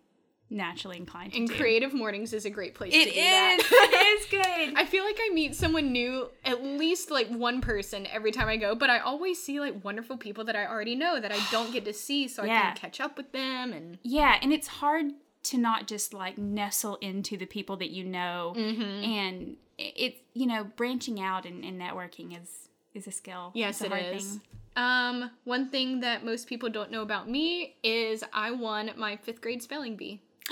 naturally 0.50 0.98
inclined 0.98 1.34
to 1.34 1.38
and 1.40 1.50
creative 1.52 1.94
mornings 1.94 2.32
is 2.34 2.46
a 2.46 2.50
great 2.50 2.74
place 2.74 2.94
It 2.94 3.06
to 3.06 3.12
do 3.12 3.20
is. 3.20 3.24
that. 3.70 3.90
it 3.92 4.20
is 4.22 4.26
good. 4.28 4.74
I 4.82 4.86
feel 4.86 5.04
like 5.04 5.18
I 5.22 5.30
meet 5.34 5.56
someone 5.56 5.92
new, 5.92 6.30
at 6.46 6.64
least 6.64 7.12
like 7.12 7.28
one 7.30 7.60
person 7.62 8.08
every 8.08 8.32
time 8.32 8.48
I 8.48 8.56
go, 8.58 8.74
but 8.76 8.90
I 8.90 9.00
always 9.00 9.42
see 9.42 9.60
like 9.60 9.84
wonderful 9.84 10.16
people 10.18 10.44
that 10.46 10.56
I 10.56 10.66
already 10.66 10.96
know 10.96 11.20
that 11.20 11.32
I 11.32 11.40
don't 11.52 11.72
get 11.74 11.84
to 11.86 11.94
see, 12.06 12.28
so 12.28 12.44
I 12.44 12.48
can 12.48 12.76
catch 12.76 13.00
up 13.02 13.18
with 13.18 13.32
them 13.34 13.74
and 13.74 13.98
Yeah, 14.04 14.38
and 14.42 14.54
it's 14.54 14.68
hard 14.68 15.08
to 15.44 15.58
not 15.58 15.88
just 15.88 16.14
like 16.14 16.38
nestle 16.38 16.96
into 16.98 17.38
the 17.38 17.46
people 17.46 17.78
that 17.78 17.90
you 17.92 18.04
know, 18.04 18.54
Mm-hmm. 18.58 19.04
and 19.04 19.56
it's 19.78 20.18
you 20.34 20.48
know 20.48 20.64
branching 20.64 21.20
out 21.22 21.46
and, 21.46 21.64
and 21.64 21.80
networking 21.80 22.42
is 22.42 22.70
is 22.94 23.06
a 23.06 23.12
skill. 23.12 23.52
Yes, 23.54 23.82
it's 23.82 23.92
it 23.92 23.94
a 23.94 24.02
hard 24.02 24.16
is. 24.16 24.40
Um, 24.76 25.32
one 25.44 25.70
thing 25.70 26.02
that 26.02 26.24
most 26.24 26.48
people 26.48 26.70
don't 26.70 26.92
know 26.92 27.02
about 27.02 27.28
me 27.30 27.76
is 27.84 28.24
I 28.32 28.52
won 28.52 28.92
my 28.96 29.16
fifth 29.18 29.42
grade 29.42 29.62
spelling 29.64 29.96
bee. 29.96 30.22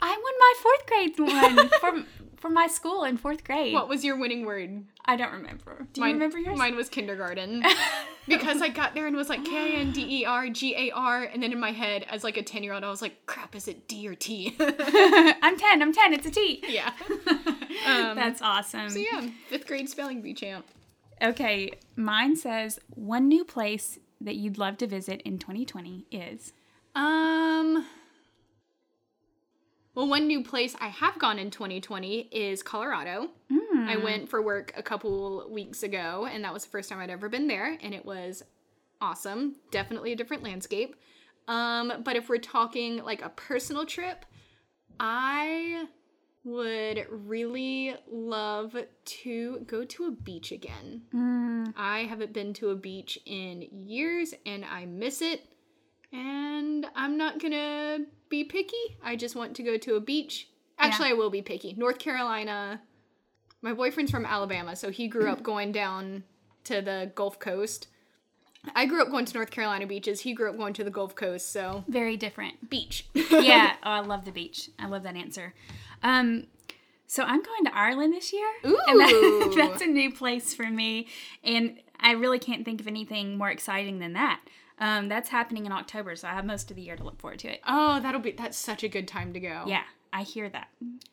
I 0.00 0.18
won 0.22 0.34
my 0.38 0.54
fourth 0.62 0.86
grade 0.86 1.18
one 1.58 1.70
from 1.80 2.06
from 2.36 2.54
my 2.54 2.66
school 2.66 3.04
in 3.04 3.16
fourth 3.16 3.44
grade. 3.44 3.72
What 3.72 3.88
was 3.88 4.04
your 4.04 4.16
winning 4.18 4.44
word? 4.44 4.84
I 5.04 5.14
don't 5.16 5.32
remember. 5.32 5.86
Do 5.92 6.00
you 6.00 6.06
Mine- 6.06 6.14
remember 6.14 6.38
yours? 6.38 6.58
Mine 6.58 6.74
was 6.74 6.88
kindergarten. 6.88 7.62
because 8.28 8.60
I 8.60 8.68
got 8.68 8.94
there 8.94 9.06
and 9.06 9.14
was 9.14 9.28
like 9.28 9.44
K 9.44 9.76
N 9.76 9.92
D 9.92 10.22
E 10.22 10.24
R 10.24 10.48
G 10.48 10.74
A 10.76 10.90
R, 10.90 11.22
and 11.22 11.40
then 11.42 11.52
in 11.52 11.60
my 11.60 11.70
head, 11.70 12.04
as 12.10 12.24
like 12.24 12.36
a 12.36 12.42
10 12.42 12.64
year 12.64 12.72
old, 12.72 12.82
I 12.82 12.90
was 12.90 13.00
like, 13.02 13.26
crap, 13.26 13.54
is 13.54 13.68
it 13.68 13.86
D 13.86 14.08
or 14.08 14.14
T? 14.16 14.56
I'm 14.60 15.56
ten. 15.56 15.82
I'm 15.82 15.92
ten. 15.92 16.12
It's 16.14 16.26
a 16.26 16.30
T. 16.30 16.62
yeah. 16.68 16.92
Um, 17.86 18.16
That's 18.16 18.42
awesome. 18.42 18.90
so 18.90 18.98
yeah, 18.98 19.28
fifth 19.48 19.66
grade 19.66 19.88
spelling 19.88 20.20
bee 20.20 20.34
champ. 20.34 20.66
Okay, 21.22 21.72
mine 21.94 22.34
says 22.36 22.80
one 22.90 23.28
new 23.28 23.44
place 23.44 23.98
that 24.20 24.34
you'd 24.34 24.58
love 24.58 24.78
to 24.78 24.86
visit 24.88 25.20
in 25.22 25.38
2020 25.38 26.06
is. 26.10 26.52
Um. 26.96 27.86
Well, 29.94 30.08
one 30.08 30.26
new 30.26 30.42
place 30.42 30.74
I 30.80 30.88
have 30.88 31.18
gone 31.18 31.38
in 31.38 31.50
2020 31.50 32.28
is 32.32 32.62
Colorado. 32.62 33.28
I 33.88 33.96
went 33.96 34.28
for 34.28 34.40
work 34.40 34.72
a 34.76 34.82
couple 34.82 35.46
weeks 35.50 35.82
ago, 35.82 36.26
and 36.30 36.44
that 36.44 36.52
was 36.52 36.64
the 36.64 36.70
first 36.70 36.88
time 36.88 36.98
I'd 36.98 37.10
ever 37.10 37.28
been 37.28 37.46
there, 37.46 37.76
and 37.82 37.92
it 37.92 38.04
was 38.04 38.42
awesome. 39.00 39.56
Definitely 39.70 40.12
a 40.12 40.16
different 40.16 40.42
landscape. 40.42 40.96
Um, 41.46 41.92
but 42.04 42.16
if 42.16 42.28
we're 42.28 42.38
talking 42.38 43.04
like 43.04 43.22
a 43.22 43.28
personal 43.30 43.84
trip, 43.84 44.24
I 44.98 45.86
would 46.44 47.06
really 47.10 47.94
love 48.10 48.76
to 49.04 49.58
go 49.66 49.84
to 49.84 50.04
a 50.06 50.10
beach 50.10 50.52
again. 50.52 51.02
I 51.76 52.00
haven't 52.00 52.32
been 52.32 52.54
to 52.54 52.70
a 52.70 52.74
beach 52.76 53.18
in 53.26 53.62
years 53.70 54.34
and 54.46 54.64
I 54.64 54.86
miss 54.86 55.20
it. 55.22 55.44
And 56.12 56.86
I'm 56.94 57.16
not 57.16 57.40
gonna 57.40 58.00
be 58.28 58.44
picky. 58.44 58.98
I 59.02 59.16
just 59.16 59.34
want 59.36 59.56
to 59.56 59.62
go 59.62 59.76
to 59.78 59.94
a 59.96 60.00
beach. 60.00 60.48
Actually, 60.78 61.10
I 61.10 61.12
will 61.14 61.30
be 61.30 61.42
picky. 61.42 61.74
North 61.76 61.98
Carolina. 61.98 62.80
My 63.62 63.72
boyfriend's 63.72 64.10
from 64.10 64.26
Alabama, 64.26 64.74
so 64.74 64.90
he 64.90 65.06
grew 65.06 65.30
up 65.30 65.42
going 65.44 65.70
down 65.72 66.24
to 66.64 66.82
the 66.82 67.12
Gulf 67.14 67.38
Coast. 67.38 67.86
I 68.74 68.86
grew 68.86 69.02
up 69.02 69.10
going 69.10 69.24
to 69.24 69.34
North 69.34 69.50
Carolina 69.50 69.86
beaches. 69.86 70.20
He 70.20 70.34
grew 70.34 70.50
up 70.50 70.56
going 70.56 70.72
to 70.74 70.84
the 70.84 70.90
Gulf 70.90 71.14
Coast, 71.14 71.50
so 71.52 71.84
Very 71.88 72.16
different. 72.16 72.68
beach. 72.70 73.06
yeah. 73.14 73.74
Oh, 73.84 73.90
I 73.90 74.00
love 74.00 74.24
the 74.24 74.30
beach. 74.32 74.70
I 74.78 74.86
love 74.86 75.02
that 75.04 75.16
answer. 75.16 75.54
Um, 76.02 76.46
so 77.08 77.22
I'm 77.24 77.42
going 77.42 77.64
to 77.64 77.76
Ireland 77.76 78.12
this 78.14 78.32
year. 78.32 78.46
And 78.64 79.00
that- 79.00 79.10
Ooh. 79.12 79.54
that's 79.56 79.82
a 79.82 79.86
new 79.86 80.12
place 80.12 80.54
for 80.54 80.64
me. 80.70 81.08
And 81.42 81.80
I 81.98 82.12
really 82.12 82.38
can't 82.38 82.64
think 82.64 82.80
of 82.80 82.86
anything 82.86 83.36
more 83.36 83.50
exciting 83.50 83.98
than 83.98 84.12
that. 84.14 84.40
Um, 84.82 85.08
that's 85.08 85.28
happening 85.28 85.64
in 85.66 85.72
October, 85.72 86.16
so 86.16 86.26
I 86.28 86.32
have 86.32 86.44
most 86.44 86.70
of 86.70 86.76
the 86.76 86.82
year 86.82 86.96
to 86.96 87.04
look 87.04 87.20
forward 87.20 87.38
to 87.40 87.48
it. 87.52 87.60
oh, 87.66 88.00
that'll 88.00 88.20
be 88.20 88.32
that's 88.32 88.58
such 88.58 88.82
a 88.82 88.88
good 88.88 89.06
time 89.06 89.32
to 89.32 89.40
go. 89.40 89.62
Yeah, 89.66 89.84
I 90.12 90.22
hear 90.22 90.48
that. 90.50 90.68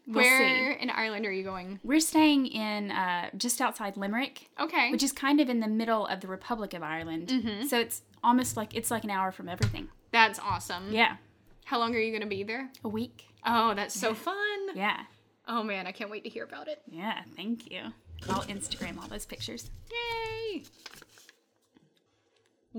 We'll 0.08 0.24
Where 0.24 0.74
see. 0.74 0.82
in 0.82 0.90
Ireland 0.90 1.26
are 1.26 1.32
you 1.32 1.44
going? 1.44 1.80
We're 1.84 2.00
staying 2.00 2.48
in 2.48 2.90
uh, 2.92 3.30
just 3.38 3.62
outside 3.62 3.96
Limerick, 3.96 4.50
Okay. 4.60 4.90
which 4.92 5.04
is 5.04 5.12
kind 5.12 5.40
of 5.40 5.50
in 5.50 5.60
the 5.60 5.68
middle 5.68 6.08
of 6.08 6.20
the 6.22 6.28
Republic 6.28 6.74
of 6.74 6.82
Ireland. 6.84 7.28
Mm-hmm. 7.28 7.68
So 7.68 7.80
it's 7.80 8.02
almost 8.24 8.58
like 8.58 8.76
it's 8.76 8.90
like 8.92 9.04
an 9.04 9.12
hour 9.12 9.32
from 9.32 9.48
everything. 9.48 9.88
that's 10.12 10.40
awesome. 10.40 10.92
Yeah, 10.92 11.18
How 11.66 11.78
long 11.80 11.94
are 11.96 12.00
you 12.00 12.12
gonna 12.12 12.26
be 12.26 12.42
there? 12.44 12.70
a 12.84 12.90
week. 12.90 13.26
Oh, 13.46 13.74
that's 13.76 13.94
so 13.98 14.14
fun. 14.16 14.60
Yeah, 14.76 15.02
Oh 15.48 15.64
man, 15.64 15.86
I 15.88 15.92
can't 15.92 16.10
wait 16.10 16.24
to 16.24 16.30
hear 16.30 16.44
about 16.44 16.68
it. 16.68 16.82
yeah. 16.88 17.22
Thank 17.36 17.70
you. 17.72 17.94
I'll 18.30 18.42
Instagram 18.44 19.00
all 19.02 19.08
those 19.08 19.26
pictures. 19.26 19.70
Yay! 19.92 20.64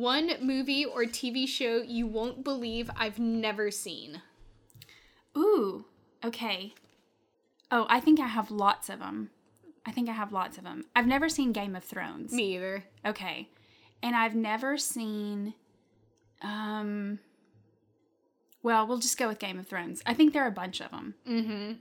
One 0.00 0.32
movie 0.40 0.86
or 0.86 1.04
TV 1.04 1.46
show 1.46 1.82
you 1.82 2.06
won't 2.06 2.42
believe 2.42 2.90
I've 2.96 3.18
never 3.18 3.70
seen. 3.70 4.22
Ooh, 5.36 5.84
okay. 6.24 6.72
Oh, 7.70 7.84
I 7.86 8.00
think 8.00 8.18
I 8.18 8.26
have 8.26 8.50
lots 8.50 8.88
of 8.88 9.00
them. 9.00 9.28
I 9.84 9.92
think 9.92 10.08
I 10.08 10.12
have 10.12 10.32
lots 10.32 10.56
of 10.56 10.64
them. 10.64 10.86
I've 10.96 11.06
never 11.06 11.28
seen 11.28 11.52
Game 11.52 11.76
of 11.76 11.84
Thrones. 11.84 12.32
Me 12.32 12.54
either. 12.54 12.84
Okay. 13.04 13.50
And 14.02 14.16
I've 14.16 14.34
never 14.34 14.78
seen 14.78 15.52
um 16.40 17.18
well, 18.62 18.86
we'll 18.86 19.00
just 19.00 19.18
go 19.18 19.28
with 19.28 19.38
Game 19.38 19.58
of 19.58 19.66
Thrones. 19.66 20.00
I 20.06 20.14
think 20.14 20.32
there 20.32 20.44
are 20.44 20.48
a 20.48 20.50
bunch 20.50 20.80
of 20.80 20.92
them. 20.92 21.14
Mm-hmm. 21.28 21.72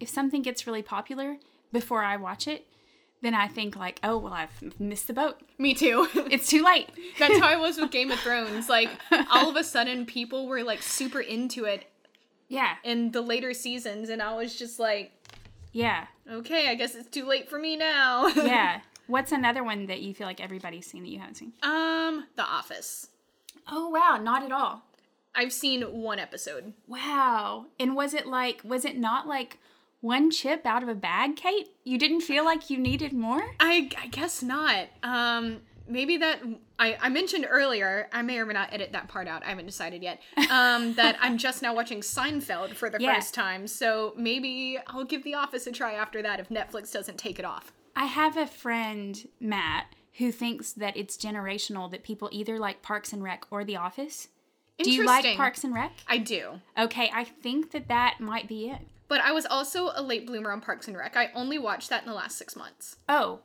If 0.00 0.08
something 0.08 0.42
gets 0.42 0.66
really 0.66 0.82
popular 0.82 1.36
before 1.70 2.02
I 2.02 2.16
watch 2.16 2.48
it, 2.48 2.66
then 3.22 3.34
I 3.34 3.48
think 3.48 3.76
like, 3.76 4.00
"Oh, 4.02 4.16
well, 4.18 4.32
I've 4.32 4.80
missed 4.80 5.06
the 5.06 5.12
boat. 5.12 5.40
Me 5.58 5.74
too. 5.74 6.08
It's 6.30 6.48
too 6.48 6.64
late." 6.64 6.88
That's 7.18 7.38
how 7.38 7.46
I 7.48 7.56
was 7.56 7.76
with 7.78 7.90
Game 7.98 8.10
of 8.10 8.18
Thrones. 8.20 8.68
Like 8.68 8.90
all 9.30 9.48
of 9.50 9.56
a 9.56 9.64
sudden 9.64 10.06
people 10.06 10.46
were 10.48 10.62
like 10.62 10.82
super 10.82 11.20
into 11.20 11.64
it 11.64 11.84
yeah. 12.48 12.74
in 12.84 13.12
the 13.12 13.20
later 13.22 13.54
seasons 13.54 14.08
and 14.08 14.20
I 14.22 14.34
was 14.36 14.56
just 14.58 14.78
like, 14.80 15.12
Yeah. 15.72 16.06
okay, 16.30 16.68
I 16.68 16.74
guess 16.74 16.94
it's 16.94 17.08
too 17.08 17.24
late 17.26 17.48
for 17.48 17.58
me 17.58 17.76
now. 17.76 18.26
Yeah. 18.36 18.80
What's 19.06 19.32
another 19.32 19.64
one 19.64 19.86
that 19.86 20.02
you 20.02 20.14
feel 20.14 20.26
like 20.26 20.40
everybody's 20.40 20.86
seen 20.86 21.02
that 21.02 21.08
you 21.08 21.18
haven't 21.18 21.34
seen? 21.36 21.52
um, 21.62 22.26
The 22.36 22.42
Office. 22.44 23.08
Oh, 23.68 23.88
wow, 23.88 24.18
not 24.22 24.44
at 24.44 24.52
all. 24.52 24.82
I've 25.34 25.52
seen 25.52 25.82
one 25.82 26.18
episode. 26.20 26.72
Wow. 26.88 27.66
And 27.78 27.94
was 27.96 28.14
it 28.14 28.26
like, 28.26 28.60
was 28.64 28.84
it 28.84 28.96
not 28.98 29.26
like 29.28 29.58
one 30.00 30.30
chip 30.30 30.64
out 30.66 30.82
of 30.82 30.88
a 30.88 30.94
bag, 30.94 31.36
Kate? 31.36 31.68
You 31.84 31.98
didn't 31.98 32.22
feel 32.22 32.44
like 32.44 32.70
you 32.70 32.78
needed 32.78 33.12
more? 33.12 33.42
I, 33.60 33.90
I 34.00 34.06
guess 34.08 34.42
not. 34.42 34.86
Um, 35.02 35.60
maybe 35.86 36.16
that 36.18 36.40
I, 36.78 36.96
I 37.00 37.08
mentioned 37.10 37.46
earlier. 37.48 38.08
I 38.12 38.22
may 38.22 38.38
or 38.38 38.46
may 38.46 38.54
not 38.54 38.72
edit 38.72 38.92
that 38.92 39.08
part 39.08 39.28
out. 39.28 39.44
I 39.44 39.48
haven't 39.50 39.66
decided 39.66 40.02
yet. 40.02 40.20
Um, 40.50 40.94
that 40.96 41.18
I'm 41.20 41.36
just 41.38 41.60
now 41.62 41.74
watching 41.74 42.00
Seinfeld 42.00 42.74
for 42.74 42.88
the 42.88 42.98
Yeah. 43.00 43.14
first 43.14 43.34
time. 43.34 43.66
So 43.66 44.14
maybe 44.16 44.78
I'll 44.86 45.04
give 45.04 45.22
The 45.24 45.34
Office 45.34 45.66
a 45.66 45.72
try 45.72 45.92
after 45.94 46.22
that 46.22 46.40
if 46.40 46.48
Netflix 46.48 46.92
doesn't 46.92 47.18
take 47.18 47.38
it 47.38 47.44
off. 47.44 47.72
I 47.94 48.06
have 48.06 48.36
a 48.36 48.46
friend, 48.46 49.28
Matt, 49.40 49.86
who 50.14 50.32
thinks 50.32 50.72
that 50.72 50.96
it's 50.96 51.16
generational 51.16 51.90
that 51.90 52.02
people 52.04 52.28
either 52.32 52.58
like 52.58 52.82
Parks 52.82 53.12
and 53.12 53.22
Rec 53.22 53.44
or 53.50 53.64
The 53.64 53.76
Office. 53.76 54.28
Do 54.78 54.90
you 54.90 55.04
like 55.04 55.36
Parks 55.36 55.62
and 55.64 55.74
Rec? 55.74 55.92
I 56.08 56.16
do. 56.16 56.60
Okay, 56.78 57.10
I 57.12 57.24
think 57.24 57.72
that 57.72 57.88
that 57.88 58.16
might 58.20 58.48
be 58.48 58.70
it. 58.70 58.78
But 59.10 59.20
I 59.22 59.32
was 59.32 59.44
also 59.44 59.90
a 59.92 60.02
late 60.02 60.24
bloomer 60.24 60.52
on 60.52 60.60
Parks 60.60 60.86
and 60.86 60.96
Rec. 60.96 61.16
I 61.16 61.32
only 61.34 61.58
watched 61.58 61.90
that 61.90 62.04
in 62.04 62.08
the 62.08 62.14
last 62.14 62.38
six 62.38 62.54
months. 62.54 62.94
Oh, 63.08 63.40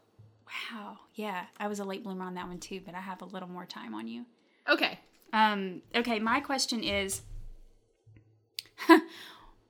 wow. 0.46 1.00
Yeah, 1.16 1.46
I 1.60 1.68
was 1.68 1.80
a 1.80 1.84
late 1.84 2.04
bloomer 2.04 2.24
on 2.24 2.36
that 2.36 2.48
one 2.48 2.60
too, 2.60 2.82
but 2.86 2.94
I 2.94 3.00
have 3.00 3.24
a 3.24 3.26
little 3.26 3.50
more 3.50 3.66
time 3.66 3.96
on 3.96 4.08
you. 4.08 4.26
Okay. 4.70 5.00
Um, 5.34 5.82
okay, 5.96 6.20
my 6.20 6.40
question 6.40 6.84
is 6.84 7.24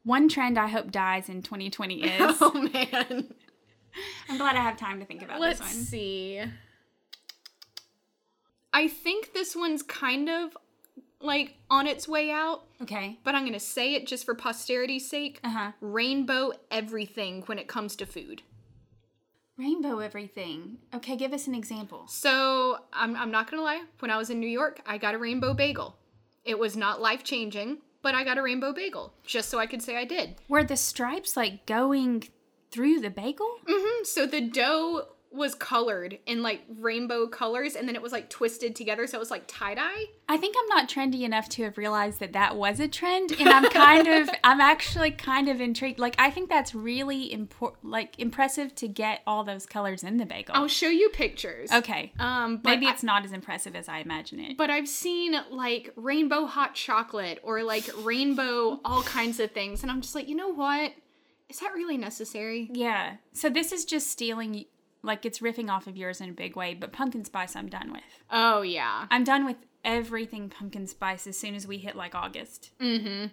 one 0.03 0.27
trend 0.27 0.59
I 0.59 0.67
hope 0.67 0.91
dies 0.91 1.29
in 1.29 1.41
2020 1.41 2.03
is 2.03 2.37
Oh 2.41 2.51
man. 2.53 3.33
I'm 4.29 4.37
glad 4.37 4.57
I 4.57 4.63
have 4.63 4.75
time 4.75 4.99
to 4.99 5.05
think 5.05 5.21
about 5.21 5.39
Let's 5.39 5.59
this 5.59 5.67
one. 5.67 5.77
Let's 5.77 5.89
see. 5.89 6.41
I 8.73 8.89
think 8.89 9.31
this 9.31 9.55
one's 9.55 9.81
kind 9.81 10.27
of 10.27 10.57
like 11.25 11.55
on 11.69 11.87
its 11.87 12.07
way 12.07 12.31
out, 12.31 12.63
Okay. 12.81 13.19
but 13.23 13.35
I'm 13.35 13.41
going 13.43 13.53
to 13.53 13.59
say 13.59 13.95
it 13.95 14.07
just 14.07 14.25
for 14.25 14.35
posterity's 14.35 15.09
sake. 15.09 15.39
Uh-huh. 15.43 15.71
Rainbow 15.81 16.53
everything 16.71 17.41
when 17.47 17.59
it 17.59 17.67
comes 17.67 17.95
to 17.97 18.05
food. 18.05 18.43
Rainbow 19.57 19.99
everything. 19.99 20.79
Okay, 20.93 21.15
give 21.15 21.31
us 21.31 21.47
an 21.47 21.55
example. 21.55 22.05
So, 22.07 22.79
I'm, 22.91 23.15
I'm 23.15 23.31
not 23.31 23.49
going 23.49 23.59
to 23.59 23.63
lie. 23.63 23.83
When 23.99 24.11
I 24.11 24.17
was 24.17 24.29
in 24.29 24.39
New 24.41 24.47
York, 24.49 24.81
I 24.85 24.97
got 24.97 25.15
a 25.15 25.17
rainbow 25.17 25.53
bagel. 25.53 25.95
It 26.43 26.59
was 26.59 26.75
not 26.75 27.01
life 27.01 27.23
changing, 27.23 27.77
but 28.01 28.13
I 28.15 28.23
got 28.25 28.37
a 28.37 28.41
rainbow 28.41 28.73
bagel 28.73 29.13
just 29.25 29.49
so 29.49 29.57
I 29.57 29.65
could 29.65 29.81
say 29.81 29.95
I 29.97 30.03
did. 30.05 30.35
Were 30.49 30.63
the 30.63 30.75
stripes 30.75 31.37
like 31.37 31.65
going 31.65 32.25
through 32.69 32.99
the 32.99 33.09
bagel? 33.09 33.49
hmm 33.65 34.03
So 34.03 34.25
the 34.25 34.41
dough 34.41 35.07
was 35.31 35.53
colored 35.53 36.17
in 36.25 36.41
like 36.41 36.61
rainbow 36.79 37.27
colors 37.27 37.75
and 37.75 37.87
then 37.87 37.95
it 37.95 38.01
was 38.01 38.13
like 38.13 38.29
twisted 38.29 38.73
together 38.73 39.05
so 39.05 39.17
it 39.17 39.19
was 39.19 39.29
like 39.31 39.43
tie-dye. 39.47 40.05
I 40.29 40.37
think 40.37 40.55
I'm 40.57 40.67
not 40.69 40.87
trendy 40.89 41.21
enough 41.23 41.49
to 41.49 41.63
have 41.63 41.77
realized 41.77 42.19
that 42.21 42.33
that 42.33 42.55
was 42.55 42.79
a 42.79 42.87
trend, 42.87 43.31
and 43.39 43.47
I'm 43.49 43.69
kind 43.69 44.07
of, 44.07 44.29
I'm 44.43 44.59
actually 44.61 45.11
kind 45.11 45.49
of 45.49 45.61
intrigued. 45.61 45.99
Like, 45.99 46.15
I 46.17 46.31
think 46.31 46.49
that's 46.49 46.73
really 46.73 47.31
important, 47.31 47.91
like 47.91 48.15
impressive 48.17 48.73
to 48.75 48.87
get 48.87 49.21
all 49.27 49.43
those 49.43 49.65
colors 49.67 50.03
in 50.03 50.17
the 50.17 50.25
bagel. 50.25 50.55
I'll 50.55 50.67
show 50.67 50.87
you 50.87 51.09
pictures. 51.09 51.71
okay, 51.71 52.11
Um 52.17 52.57
but 52.57 52.69
maybe 52.71 52.87
I- 52.87 52.91
it's 52.93 53.03
not 53.03 53.23
as 53.25 53.33
impressive 53.33 53.75
as 53.75 53.87
I 53.89 53.99
imagine 53.99 54.39
it. 54.39 54.57
but 54.57 54.69
I've 54.69 54.87
seen 54.87 55.35
like 55.51 55.91
rainbow 55.95 56.45
hot 56.45 56.73
chocolate 56.75 57.39
or 57.43 57.61
like 57.61 57.87
rainbow 58.03 58.79
all 58.85 59.03
kinds 59.03 59.39
of 59.39 59.51
things 59.51 59.81
and 59.83 59.91
I'm 59.91 60.01
just 60.01 60.15
like, 60.15 60.27
"You 60.29 60.35
know 60.35 60.49
what? 60.53 60.93
Is 61.49 61.59
that 61.59 61.73
really 61.73 61.97
necessary?" 61.97 62.69
Yeah. 62.73 63.17
So 63.33 63.49
this 63.49 63.71
is 63.71 63.85
just 63.85 64.07
stealing, 64.09 64.65
like 65.05 65.25
it's 65.25 65.39
riffing 65.39 65.69
off 65.69 65.87
of 65.87 65.95
yours 65.95 66.19
in 66.19 66.29
a 66.29 66.33
big 66.33 66.55
way. 66.55 66.73
But 66.73 66.91
pumpkin 66.91 67.23
spice, 67.23 67.55
I'm 67.55 67.69
done 67.69 67.91
with. 67.91 68.03
Oh 68.29 68.61
yeah. 68.61 69.07
I'm 69.09 69.23
done 69.23 69.45
with 69.45 69.57
everything 69.83 70.49
pumpkin 70.49 70.87
spice 70.87 71.27
as 71.27 71.37
soon 71.37 71.55
as 71.55 71.67
we 71.67 71.77
hit 71.77 71.95
like 71.95 72.15
August. 72.15 72.71
Mm-hmm. 72.79 73.27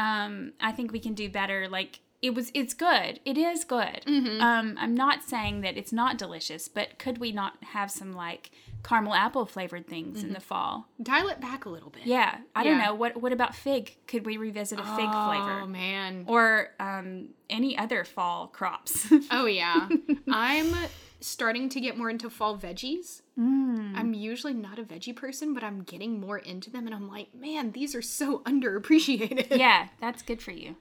Um, 0.00 0.52
I 0.60 0.72
think 0.72 0.92
we 0.92 1.00
can 1.00 1.14
do 1.14 1.28
better. 1.28 1.68
Like 1.68 2.00
it 2.22 2.34
was, 2.34 2.50
it's 2.54 2.74
good. 2.74 3.20
It 3.24 3.38
is 3.38 3.64
good. 3.64 4.02
Mm-hmm. 4.06 4.40
Um, 4.42 4.76
I'm 4.78 4.94
not 4.94 5.22
saying 5.22 5.62
that 5.62 5.76
it's 5.76 5.92
not 5.92 6.18
delicious, 6.18 6.68
but 6.68 6.98
could 6.98 7.18
we 7.18 7.32
not 7.32 7.54
have 7.62 7.90
some 7.90 8.12
like 8.12 8.50
caramel 8.82 9.14
apple 9.14 9.46
flavored 9.46 9.86
things 9.86 10.22
in 10.22 10.32
the 10.32 10.40
fall? 10.40 10.86
Dial 11.02 11.28
it 11.28 11.40
back 11.40 11.64
a 11.64 11.68
little 11.70 11.90
bit. 11.90 12.06
Yeah. 12.06 12.38
I 12.54 12.64
don't 12.64 12.74
Mm-hmm. 12.78 12.84
Know. 12.86 12.94
What 12.94 13.22
What 13.22 13.32
about 13.32 13.54
fig? 13.54 13.96
Could 14.06 14.26
we 14.26 14.36
revisit 14.36 14.78
a 14.78 14.82
fig 14.82 15.10
flavor? 15.10 15.60
Oh 15.62 15.66
man. 15.66 16.24
Or 16.28 16.68
um, 16.78 17.28
any 17.48 17.76
other 17.78 18.04
fall 18.04 18.48
crops? 18.48 19.06
Oh 19.30 19.46
yeah. 19.46 19.88
I'm 20.30 20.74
starting 21.20 21.68
to 21.70 21.80
get 21.80 21.96
more 21.98 22.08
into 22.10 22.30
fall 22.30 22.56
veggies. 22.56 23.20
Mm. 23.38 23.92
I'm 23.96 24.14
usually 24.14 24.54
not 24.54 24.78
a 24.78 24.82
veggie 24.82 25.14
person, 25.14 25.52
but 25.54 25.62
I'm 25.62 25.82
getting 25.82 26.18
more 26.20 26.38
into 26.38 26.70
them 26.70 26.86
and 26.86 26.94
I'm 26.94 27.08
like, 27.08 27.34
man, 27.34 27.72
these 27.72 27.94
are 27.94 28.02
so 28.02 28.38
underappreciated. 28.40 29.56
yeah, 29.56 29.88
that's 30.00 30.22
good 30.22 30.40
for 30.42 30.52
you. 30.52 30.76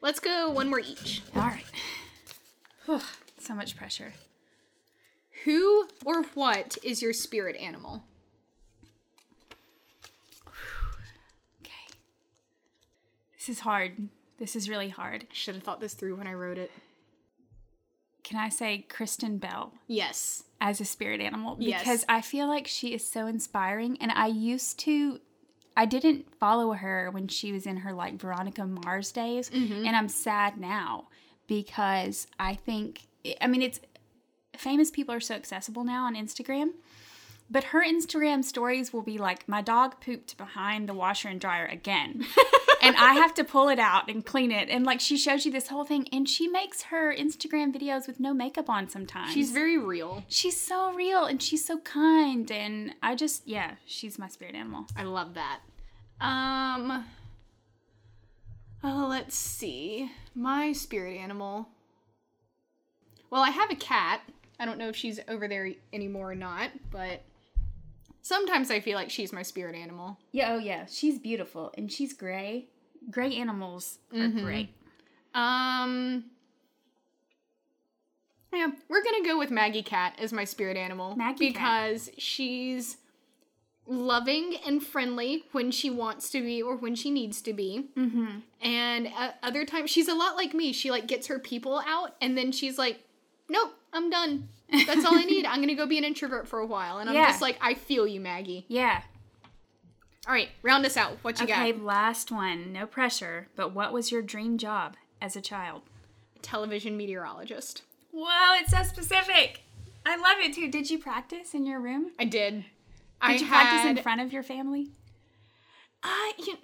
Let's 0.00 0.20
go 0.20 0.50
one 0.50 0.68
more 0.70 0.80
each. 0.80 1.22
All 1.36 1.42
right. 1.42 1.64
Whew, 2.86 3.00
so 3.38 3.54
much 3.54 3.76
pressure. 3.76 4.12
Who 5.44 5.88
or 6.04 6.22
what 6.34 6.78
is 6.82 7.02
your 7.02 7.12
spirit 7.12 7.56
animal? 7.56 8.02
Okay. 11.62 11.72
This 13.38 13.48
is 13.48 13.60
hard. 13.60 14.08
This 14.38 14.56
is 14.56 14.68
really 14.68 14.88
hard. 14.88 15.24
I 15.24 15.34
should 15.34 15.54
have 15.54 15.64
thought 15.64 15.80
this 15.80 15.94
through 15.94 16.16
when 16.16 16.26
I 16.26 16.34
wrote 16.34 16.58
it. 16.58 16.70
Can 18.24 18.38
I 18.38 18.48
say 18.48 18.86
Kristen 18.88 19.38
Bell 19.38 19.72
Yes. 19.86 20.44
as 20.60 20.80
a 20.80 20.84
spirit 20.84 21.20
animal? 21.20 21.56
Yes. 21.58 21.80
Because 21.80 22.04
I 22.08 22.20
feel 22.20 22.46
like 22.46 22.66
she 22.66 22.94
is 22.94 23.06
so 23.06 23.26
inspiring. 23.26 23.98
And 24.00 24.12
I 24.12 24.26
used 24.28 24.78
to, 24.80 25.20
I 25.80 25.86
didn't 25.86 26.26
follow 26.38 26.72
her 26.72 27.10
when 27.10 27.26
she 27.26 27.52
was 27.52 27.64
in 27.64 27.78
her 27.78 27.94
like 27.94 28.20
Veronica 28.20 28.66
Mars 28.66 29.12
days. 29.12 29.48
Mm-hmm. 29.48 29.86
And 29.86 29.96
I'm 29.96 30.08
sad 30.10 30.60
now 30.60 31.08
because 31.46 32.26
I 32.38 32.54
think, 32.54 33.06
I 33.40 33.46
mean, 33.46 33.62
it's 33.62 33.80
famous 34.58 34.90
people 34.90 35.14
are 35.14 35.20
so 35.20 35.34
accessible 35.34 35.82
now 35.82 36.04
on 36.04 36.14
Instagram. 36.16 36.72
But 37.50 37.64
her 37.64 37.82
Instagram 37.82 38.44
stories 38.44 38.92
will 38.92 39.00
be 39.00 39.16
like, 39.16 39.48
my 39.48 39.62
dog 39.62 40.02
pooped 40.02 40.36
behind 40.36 40.86
the 40.86 40.92
washer 40.92 41.28
and 41.28 41.40
dryer 41.40 41.64
again. 41.64 42.26
and 42.82 42.94
I 42.96 43.14
have 43.14 43.32
to 43.34 43.44
pull 43.44 43.70
it 43.70 43.78
out 43.78 44.10
and 44.10 44.24
clean 44.24 44.52
it. 44.52 44.68
And 44.68 44.84
like, 44.84 45.00
she 45.00 45.16
shows 45.16 45.46
you 45.46 45.50
this 45.50 45.68
whole 45.68 45.84
thing. 45.84 46.06
And 46.12 46.28
she 46.28 46.46
makes 46.46 46.82
her 46.82 47.12
Instagram 47.12 47.74
videos 47.74 48.06
with 48.06 48.20
no 48.20 48.34
makeup 48.34 48.68
on 48.68 48.90
sometimes. 48.90 49.32
She's 49.32 49.50
very 49.50 49.78
real. 49.78 50.24
she's 50.28 50.60
so 50.60 50.92
real 50.92 51.24
and 51.24 51.42
she's 51.42 51.64
so 51.64 51.78
kind. 51.78 52.52
And 52.52 52.94
I 53.02 53.14
just, 53.14 53.48
yeah, 53.48 53.76
she's 53.86 54.18
my 54.18 54.28
spirit 54.28 54.54
animal. 54.54 54.84
I 54.94 55.04
love 55.04 55.32
that. 55.34 55.60
Um 56.20 57.04
Oh, 58.82 59.06
let's 59.10 59.34
see. 59.36 60.10
My 60.34 60.72
spirit 60.72 61.18
animal. 61.18 61.68
Well, 63.30 63.42
I 63.42 63.50
have 63.50 63.70
a 63.70 63.74
cat. 63.76 64.22
I 64.58 64.64
don't 64.64 64.78
know 64.78 64.88
if 64.88 64.96
she's 64.96 65.20
over 65.28 65.46
there 65.48 65.70
anymore 65.92 66.32
or 66.32 66.34
not, 66.34 66.70
but 66.90 67.22
sometimes 68.22 68.70
I 68.70 68.80
feel 68.80 68.96
like 68.96 69.10
she's 69.10 69.32
my 69.32 69.42
spirit 69.42 69.74
animal. 69.74 70.18
Yeah, 70.32 70.52
oh 70.52 70.58
yeah. 70.58 70.86
She's 70.86 71.18
beautiful 71.18 71.72
and 71.76 71.90
she's 71.92 72.12
gray. 72.12 72.66
Gray 73.10 73.34
animals 73.36 73.98
are 74.14 74.28
great. 74.28 74.70
Um 75.34 76.24
Yeah, 78.52 78.68
we're 78.88 79.02
going 79.02 79.22
to 79.22 79.28
go 79.28 79.38
with 79.38 79.50
Maggie 79.50 79.82
Cat 79.82 80.14
as 80.18 80.32
my 80.32 80.44
spirit 80.44 80.76
animal 80.76 81.16
Maggie 81.16 81.52
Cat. 81.52 81.88
because 81.88 82.10
she's 82.18 82.96
loving 83.90 84.54
and 84.64 84.82
friendly 84.82 85.44
when 85.52 85.70
she 85.72 85.90
wants 85.90 86.30
to 86.30 86.40
be 86.40 86.62
or 86.62 86.76
when 86.76 86.94
she 86.94 87.10
needs 87.10 87.42
to 87.42 87.52
be. 87.52 87.88
Mm-hmm. 87.96 88.38
And 88.62 89.08
uh, 89.08 89.32
other 89.42 89.64
times 89.64 89.90
she's 89.90 90.06
a 90.08 90.14
lot 90.14 90.36
like 90.36 90.54
me. 90.54 90.72
She 90.72 90.90
like 90.90 91.06
gets 91.08 91.26
her 91.26 91.38
people 91.40 91.82
out 91.86 92.14
and 92.20 92.38
then 92.38 92.52
she's 92.52 92.78
like, 92.78 93.00
"Nope, 93.48 93.72
I'm 93.92 94.08
done. 94.08 94.48
That's 94.86 95.04
all 95.04 95.14
I 95.18 95.24
need. 95.24 95.44
I'm 95.44 95.56
going 95.56 95.68
to 95.68 95.74
go 95.74 95.86
be 95.86 95.98
an 95.98 96.04
introvert 96.04 96.46
for 96.46 96.60
a 96.60 96.66
while." 96.66 96.98
And 96.98 97.10
I'm 97.10 97.16
Yeah. 97.16 97.26
just 97.26 97.42
like, 97.42 97.58
"I 97.60 97.74
feel 97.74 98.06
you, 98.06 98.20
Maggie." 98.20 98.64
Yeah. 98.68 99.02
All 100.28 100.34
right, 100.34 100.50
round 100.62 100.84
us 100.86 100.96
out. 100.96 101.16
What 101.22 101.40
you 101.40 101.44
Okay, 101.44 101.54
got? 101.54 101.68
Okay, 101.68 101.72
last 101.82 102.30
one. 102.30 102.72
No 102.72 102.86
pressure. 102.86 103.48
But 103.56 103.72
what 103.74 103.92
was 103.92 104.12
your 104.12 104.22
dream 104.22 104.58
job 104.58 104.96
as 105.20 105.34
a 105.34 105.40
child? 105.40 105.82
Television 106.42 106.96
meteorologist. 106.96 107.82
Whoa, 108.12 108.54
it's 108.60 108.70
so 108.70 108.82
specific. 108.82 109.62
I 110.06 110.16
love 110.16 110.36
it 110.38 110.54
too. 110.54 110.70
Did 110.70 110.90
you 110.90 110.98
practice 110.98 111.54
in 111.54 111.64
your 111.66 111.80
room? 111.80 112.12
I 112.18 112.24
did. 112.24 112.64
Did 113.22 113.30
I 113.30 113.34
you 113.34 113.46
practice 113.46 113.90
in 113.90 114.02
front 114.02 114.20
of 114.20 114.32
your 114.32 114.42
family? 114.42 114.90
I 116.02 116.32
you, 116.38 116.56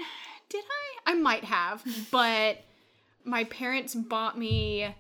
did 0.49 0.65
I? 0.65 1.13
I 1.13 1.15
might 1.15 1.45
have, 1.45 1.85
but 2.11 2.59
my 3.25 3.45
parents 3.45 3.95
bought 3.95 4.39
me 4.39 4.95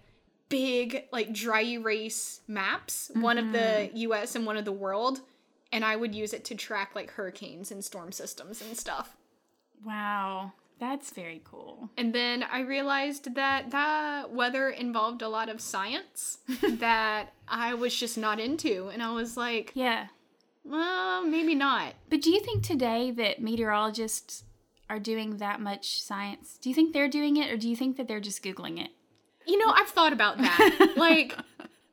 big 0.48 1.04
like 1.12 1.32
dry 1.32 1.62
erase 1.62 2.40
maps, 2.46 3.11
one 3.14 3.38
of 3.38 3.52
the 3.52 3.59
mm-hmm. 3.59 3.96
U.S. 3.96 4.36
and 4.36 4.46
one 4.46 4.57
of 4.57 4.64
the 4.64 4.72
world, 4.72 5.20
and 5.72 5.84
I 5.84 5.96
would 5.96 6.14
use 6.14 6.32
it 6.32 6.44
to 6.46 6.54
track 6.54 6.92
like 6.94 7.11
hurricanes 7.12 7.70
and 7.70 7.84
storm 7.84 8.12
systems 8.12 8.62
and 8.62 8.76
stuff. 8.76 9.16
Wow, 9.84 10.52
that's 10.78 11.11
very 11.11 11.42
cool. 11.44 11.90
And 11.96 12.14
then 12.14 12.42
I 12.42 12.61
realized 12.61 13.34
that 13.34 13.70
that 13.70 14.32
weather 14.32 14.68
involved 14.68 15.22
a 15.22 15.28
lot 15.28 15.48
of 15.48 15.61
science 15.61 16.38
that 16.62 17.32
I 17.48 17.74
was 17.74 17.94
just 17.94 18.18
not 18.18 18.40
into, 18.40 18.90
and 18.92 19.02
I 19.02 19.12
was 19.12 19.36
like, 19.36 19.72
Yeah. 19.74 20.07
Well, 20.66 21.24
maybe 21.24 21.54
not. 21.54 21.94
But 22.10 22.22
do 22.22 22.30
you 22.30 22.40
think 22.40 22.62
today 22.62 23.10
that 23.12 23.40
meteorologists 23.40 24.44
are 24.88 24.98
doing 24.98 25.38
that 25.38 25.60
much 25.60 26.02
science? 26.02 26.58
Do 26.60 26.68
you 26.68 26.74
think 26.74 26.92
they're 26.92 27.08
doing 27.08 27.36
it 27.36 27.50
or 27.50 27.56
do 27.56 27.68
you 27.68 27.76
think 27.76 27.96
that 27.96 28.08
they're 28.08 28.20
just 28.20 28.42
Googling 28.42 28.82
it? 28.82 28.90
You 29.46 29.58
know, 29.58 29.72
I've 29.72 29.88
thought 29.88 30.12
about 30.12 30.38
that. 30.38 30.92
like, 30.96 31.36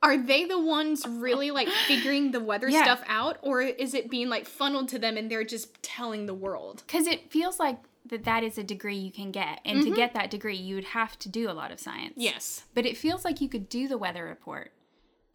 are 0.01 0.17
they 0.17 0.45
the 0.45 0.59
ones 0.59 1.05
really 1.07 1.51
like 1.51 1.67
figuring 1.87 2.31
the 2.31 2.39
weather 2.39 2.67
Yeah. 2.67 2.83
stuff 2.83 3.03
out, 3.07 3.37
or 3.41 3.61
is 3.61 3.93
it 3.93 4.09
being 4.09 4.27
like 4.29 4.47
funneled 4.47 4.89
to 4.89 4.99
them 4.99 5.17
and 5.17 5.29
they're 5.29 5.43
just 5.43 5.81
telling 5.83 6.25
the 6.25 6.33
world? 6.33 6.83
Because 6.85 7.07
it 7.07 7.31
feels 7.31 7.59
like 7.59 7.77
that 8.07 8.25
that 8.25 8.43
is 8.43 8.57
a 8.57 8.63
degree 8.63 8.97
you 8.97 9.11
can 9.11 9.31
get. 9.31 9.59
And 9.65 9.79
to 9.79 9.85
mm-hmm. 9.85 9.95
get 9.95 10.13
that 10.13 10.29
degree, 10.29 10.55
you 10.55 10.75
would 10.75 10.83
have 10.85 11.17
to 11.19 11.29
do 11.29 11.49
a 11.49 11.53
lot 11.53 11.71
of 11.71 11.79
science. 11.79 12.13
Yes, 12.17 12.63
But 12.73 12.85
it 12.85 12.97
feels 12.97 13.23
like 13.23 13.39
you 13.39 13.47
could 13.47 13.69
do 13.69 13.87
the 13.87 13.97
weather 13.97 14.25
report 14.25 14.71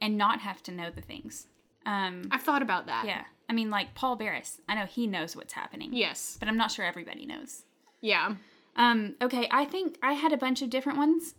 and 0.01 0.19
not 0.19 0.41
have 0.41 0.63
to 0.65 0.73
know 0.73 0.91
the 0.91 1.01
things. 1.01 1.47
Um, 1.89 2.29
I've 2.31 2.43
thought 2.43 2.63
about 2.63 2.87
that. 2.87 3.07
yeah. 3.07 3.25
I 3.49 3.55
mean, 3.55 3.71
like 3.71 3.95
Paul 3.95 4.17
Barys, 4.17 4.61
I 4.69 4.75
know 4.75 4.85
he 4.85 5.07
knows 5.07 5.35
what's 5.35 5.55
happening. 5.55 5.91
Yes. 5.93 6.37
But 6.39 6.49
I'm 6.49 6.59
not 6.59 6.71
sure 6.71 6.85
everybody 6.85 7.25
knows. 7.25 7.63
Yeah. 8.03 8.35
Um, 8.77 9.15
okay, 9.23 9.49
I 9.51 9.65
think 9.65 9.97
I 10.03 10.13
had 10.13 10.33
a 10.33 10.37
bunch 10.37 10.61
of 10.61 10.69
different 10.69 10.99
ones, 10.99 11.35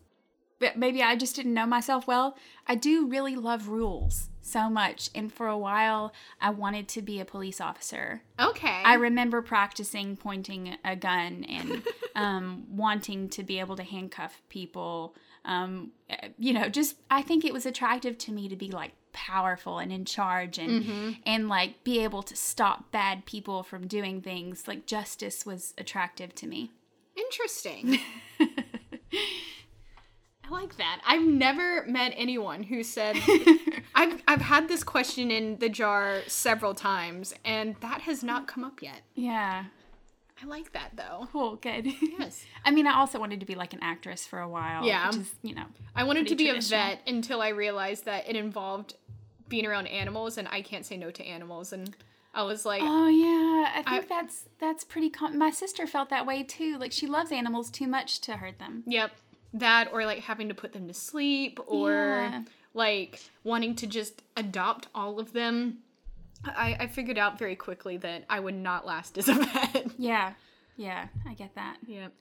but 0.58 0.76
maybe 0.76 1.04
I 1.04 1.16
just 1.16 1.36
didn't 1.36 1.54
know 1.54 1.68
myself 1.68 2.08
well. 2.08 2.36
I 2.66 2.74
do 2.76 3.08
really 3.08 3.36
love 3.36 3.70
rules 3.70 4.30
so 4.42 4.70
much, 4.70 5.12
and 5.14 5.32
for 5.32 5.48
a 5.48 5.58
while, 5.58 6.12
I 6.42 6.50
wanted 6.50 6.88
to 6.90 7.04
be 7.04 7.20
a 7.20 7.26
police 7.26 7.62
officer. 7.62 8.24
Okay. 8.40 8.82
I 8.84 8.96
remember 8.96 9.44
practicing 9.44 10.18
pointing 10.18 10.76
a 10.84 10.96
gun 10.96 11.46
and 11.48 11.84
um, 12.16 12.66
wanting 12.72 13.30
to 13.30 13.44
be 13.44 13.60
able 13.60 13.76
to 13.76 13.84
handcuff 13.84 14.42
people. 14.50 15.16
Um, 15.46 15.92
eh, 16.10 16.30
you 16.40 16.54
know, 16.54 16.68
just 16.68 16.96
I 17.10 17.22
think 17.22 17.46
it 17.46 17.54
was 17.54 17.66
attractive 17.68 18.18
to 18.18 18.32
me 18.32 18.50
to 18.50 18.56
be 18.56 18.72
like 18.72 18.94
powerful 19.28 19.80
and 19.80 19.92
in 19.92 20.06
charge 20.06 20.58
and 20.58 20.84
mm-hmm. 20.84 21.12
and 21.26 21.50
like 21.50 21.84
be 21.84 22.00
able 22.00 22.24
to 22.24 22.36
stop 22.36 22.90
bad 22.92 23.26
people 23.26 23.64
from 23.64 23.86
doing 23.86 24.22
things. 24.22 24.68
Like 24.68 24.86
justice 24.86 25.46
was 25.46 25.74
attractive 25.78 26.34
to 26.36 26.48
me. 26.48 26.72
Interesting. 27.18 28.00
I 28.42 28.48
like 30.50 30.78
that. 30.78 31.02
I've 31.06 31.28
never 31.28 31.86
met 31.86 32.14
anyone 32.16 32.64
who 32.64 32.82
said 32.82 33.18
I've 33.96 34.24
I've 34.26 34.42
had 34.42 34.70
this 34.70 34.86
question 34.86 35.32
in 35.32 35.58
the 35.58 35.70
jar 35.70 36.22
several 36.28 36.74
times 36.74 37.34
and 37.44 37.76
that 37.82 38.02
has 38.02 38.24
not 38.24 38.48
come 38.48 38.64
up 38.64 38.82
yet. 38.82 39.02
Yeah. 39.16 39.66
I 40.42 40.46
like 40.46 40.72
that 40.72 40.92
though. 40.96 41.28
Cool. 41.32 41.58
Good. 41.58 41.88
Yes. 42.02 42.46
I 42.66 42.72
mean, 42.72 42.88
I 42.88 42.96
also 42.96 43.20
wanted 43.20 43.42
to 43.42 43.46
be 43.46 43.56
like 43.56 43.74
an 43.74 43.80
actress 43.82 44.26
for 44.26 44.40
a 44.40 44.48
while. 44.48 44.86
Yeah. 44.86 45.08
Which 45.08 45.18
is, 45.18 45.36
you 45.42 45.56
know. 45.56 45.66
I 45.94 46.04
wanted 46.04 46.28
to 46.28 46.36
be 46.36 46.50
a 46.50 46.62
vet 46.62 47.02
until 47.06 47.42
I 47.42 47.50
realized 47.50 48.06
that 48.06 48.30
it 48.30 48.36
involved 48.36 48.96
being 49.50 49.66
around 49.66 49.88
animals, 49.88 50.38
and 50.38 50.48
I 50.48 50.62
can't 50.62 50.86
say 50.86 50.96
no 50.98 51.12
to 51.12 51.24
animals. 51.26 51.74
And 51.74 51.96
I 52.34 52.44
was 52.44 52.66
like, 52.66 52.82
Oh 52.84 53.08
yeah, 53.08 53.72
I 53.76 53.84
think 53.84 54.06
I- 54.06 54.08
that's 54.08 54.46
that's 54.60 54.84
pretty. 54.84 55.10
Com- 55.10 55.38
my 55.38 55.50
sister 55.52 55.86
felt 55.88 56.10
that 56.10 56.26
way 56.26 56.44
too. 56.44 56.78
Like 56.78 56.92
she 56.92 57.08
loves 57.08 57.32
animals 57.32 57.70
too 57.70 57.88
much 57.88 58.22
to 58.22 58.38
hurt 58.38 58.60
them. 58.60 58.84
Yep. 58.88 59.12
That 59.54 59.90
or 59.92 60.06
like 60.06 60.20
having 60.20 60.48
to 60.50 60.54
put 60.54 60.74
them 60.74 60.88
to 60.88 60.94
sleep 60.94 61.60
or 61.66 61.92
Yeah. 61.92 62.44
like 62.76 63.20
wanting 63.44 63.76
to 63.78 63.88
just 63.88 64.22
adopt 64.38 64.88
all 64.94 65.20
of 65.20 65.34
them. 65.34 65.80
I, 66.46 66.78
I 66.82 66.88
figured 66.88 67.18
out 67.18 67.38
very 67.38 67.56
quickly 67.58 67.98
that 67.98 68.24
I 68.30 68.40
would 68.40 68.56
not 68.56 68.86
last 68.86 69.18
as 69.18 69.28
a 69.28 69.34
vet. 69.74 69.88
Yeah, 69.98 70.34
yeah, 70.78 71.08
I 71.28 71.34
get 71.34 71.56
that. 71.56 71.78
Yep. 71.88 72.14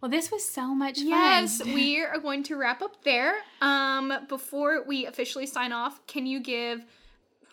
Well, 0.00 0.10
this 0.10 0.30
was 0.30 0.44
so 0.44 0.74
much 0.74 0.98
fun. 0.98 1.08
Yes, 1.08 1.62
we 1.64 2.02
are 2.02 2.18
going 2.18 2.42
to 2.44 2.56
wrap 2.56 2.82
up 2.82 3.04
there. 3.04 3.34
Um, 3.60 4.12
before 4.28 4.82
we 4.86 5.06
officially 5.06 5.46
sign 5.46 5.72
off, 5.72 6.04
can 6.06 6.26
you 6.26 6.40
give 6.40 6.84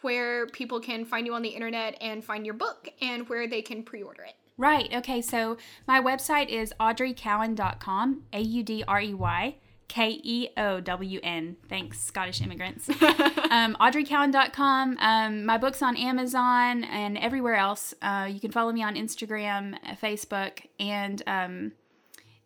where 0.02 0.48
people 0.48 0.80
can 0.80 1.06
find 1.06 1.26
you 1.26 1.34
on 1.34 1.41
the 1.41 1.50
internet 1.50 1.98
and 2.00 2.24
find 2.24 2.45
your 2.45 2.54
book 2.56 2.89
and 3.02 3.28
where 3.28 3.48
they 3.48 3.62
can 3.62 3.84
pre-order 3.84 4.24
it? 4.24 4.36
Right. 4.58 4.91
Okay. 4.93 5.22
So 5.22 5.58
my 5.88 6.02
website 6.02 6.50
is 6.50 6.74
audreykeown.com. 6.80 8.24
A 8.34 8.39
U 8.39 8.64
D 8.64 8.84
R 8.88 9.02
E 9.02 9.14
Y 9.14 9.56
K 9.88 10.20
E 10.24 10.50
O 10.58 10.80
W 10.80 11.20
N. 11.22 11.58
Thanks, 11.70 12.02
Scottish 12.02 12.41
immigrants. 12.41 12.89
um, 13.52 13.78
audreykeown.com. 13.80 14.98
Um, 15.00 15.45
my 15.45 15.58
book's 15.58 15.82
on 15.84 15.95
Amazon 15.95 16.84
and 16.86 17.18
everywhere 17.18 17.56
else. 17.56 17.93
Uh, 18.02 18.28
you 18.32 18.39
can 18.39 18.52
follow 18.52 18.72
me 18.72 18.84
on 18.84 18.95
Instagram, 18.95 19.78
Facebook, 20.02 20.66
and 20.80 21.22
um, 21.28 21.72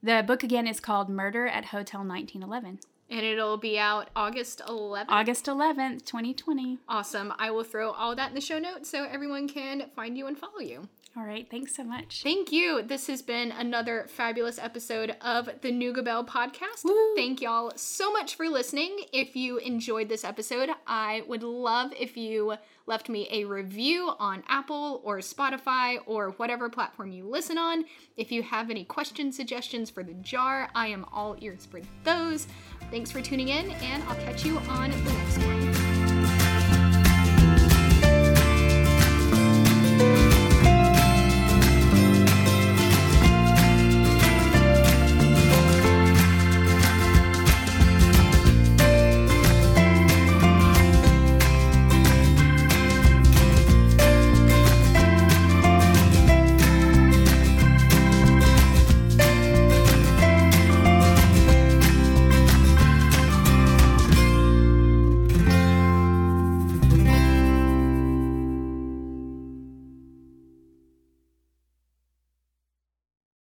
the 0.04 0.24
book 0.26 0.44
again 0.44 0.68
is 0.68 0.80
called 0.80 1.10
Murder 1.10 1.48
at 1.48 1.66
Hotel 1.66 2.02
1911. 2.02 2.80
And 3.10 3.26
it'll 3.26 3.58
be 3.58 3.78
out 3.78 4.10
August 4.16 4.62
11th. 4.66 5.06
August 5.10 5.46
11th, 5.46 6.06
2020. 6.06 6.80
Awesome. 6.88 7.34
I 7.38 7.52
will 7.52 7.66
throw 7.66 7.92
all 7.92 8.16
that 8.16 8.30
in 8.30 8.36
the 8.36 8.42
show 8.42 8.58
notes 8.58 8.90
so 8.90 9.04
everyone 9.04 9.50
can 9.50 9.90
find 9.96 10.18
you 10.18 10.28
and 10.28 10.38
follow 10.38 10.60
you. 10.60 10.88
All 11.18 11.26
right. 11.26 11.46
Thanks 11.52 11.76
so 11.76 11.84
much. 11.84 12.24
Thank 12.24 12.54
you. 12.54 12.82
This 12.84 13.08
has 13.08 13.22
been 13.22 13.52
another 13.52 14.06
fabulous 14.08 14.58
episode 14.58 15.18
of 15.20 15.50
the 15.60 15.70
Nooga 15.70 16.06
Belle 16.06 16.24
podcast. 16.24 16.86
Woo. 16.86 17.16
Thank 17.18 17.42
y'all 17.42 17.74
so 17.76 18.14
much 18.14 18.36
for 18.36 18.48
listening. 18.48 18.98
If 19.12 19.36
you 19.36 19.58
enjoyed 19.58 20.08
this 20.08 20.24
episode, 20.24 20.70
I 20.88 21.24
would 21.28 21.44
love 21.44 21.92
if 22.00 22.16
you 22.16 22.54
left 22.86 23.10
me 23.10 23.28
a 23.32 23.46
review 23.46 24.12
on 24.20 24.44
Apple 24.48 25.02
or 25.04 25.20
Spotify 25.20 25.98
or 26.06 26.32
whatever 26.32 26.70
platform 26.70 27.12
you 27.12 27.28
listen 27.28 27.58
on. 27.58 27.86
If 28.18 28.32
you 28.32 28.44
have 28.44 28.70
any 28.70 28.84
questions, 28.84 29.36
suggestions 29.36 29.90
for 29.90 30.04
the 30.04 30.14
jar, 30.16 30.70
I 30.76 30.88
am 30.88 31.06
all 31.12 31.36
ears 31.40 31.66
for 31.66 31.82
those. 32.04 32.48
Thanks 32.90 33.12
for 33.12 33.22
tuning 33.22 33.50
in, 33.50 33.72
and 33.72 34.04
I'll 34.04 34.16
catch 34.16 34.46
you 34.46 34.58
on 34.60 34.92
the 34.92 35.14
next 35.14 35.38
one. 35.40 35.71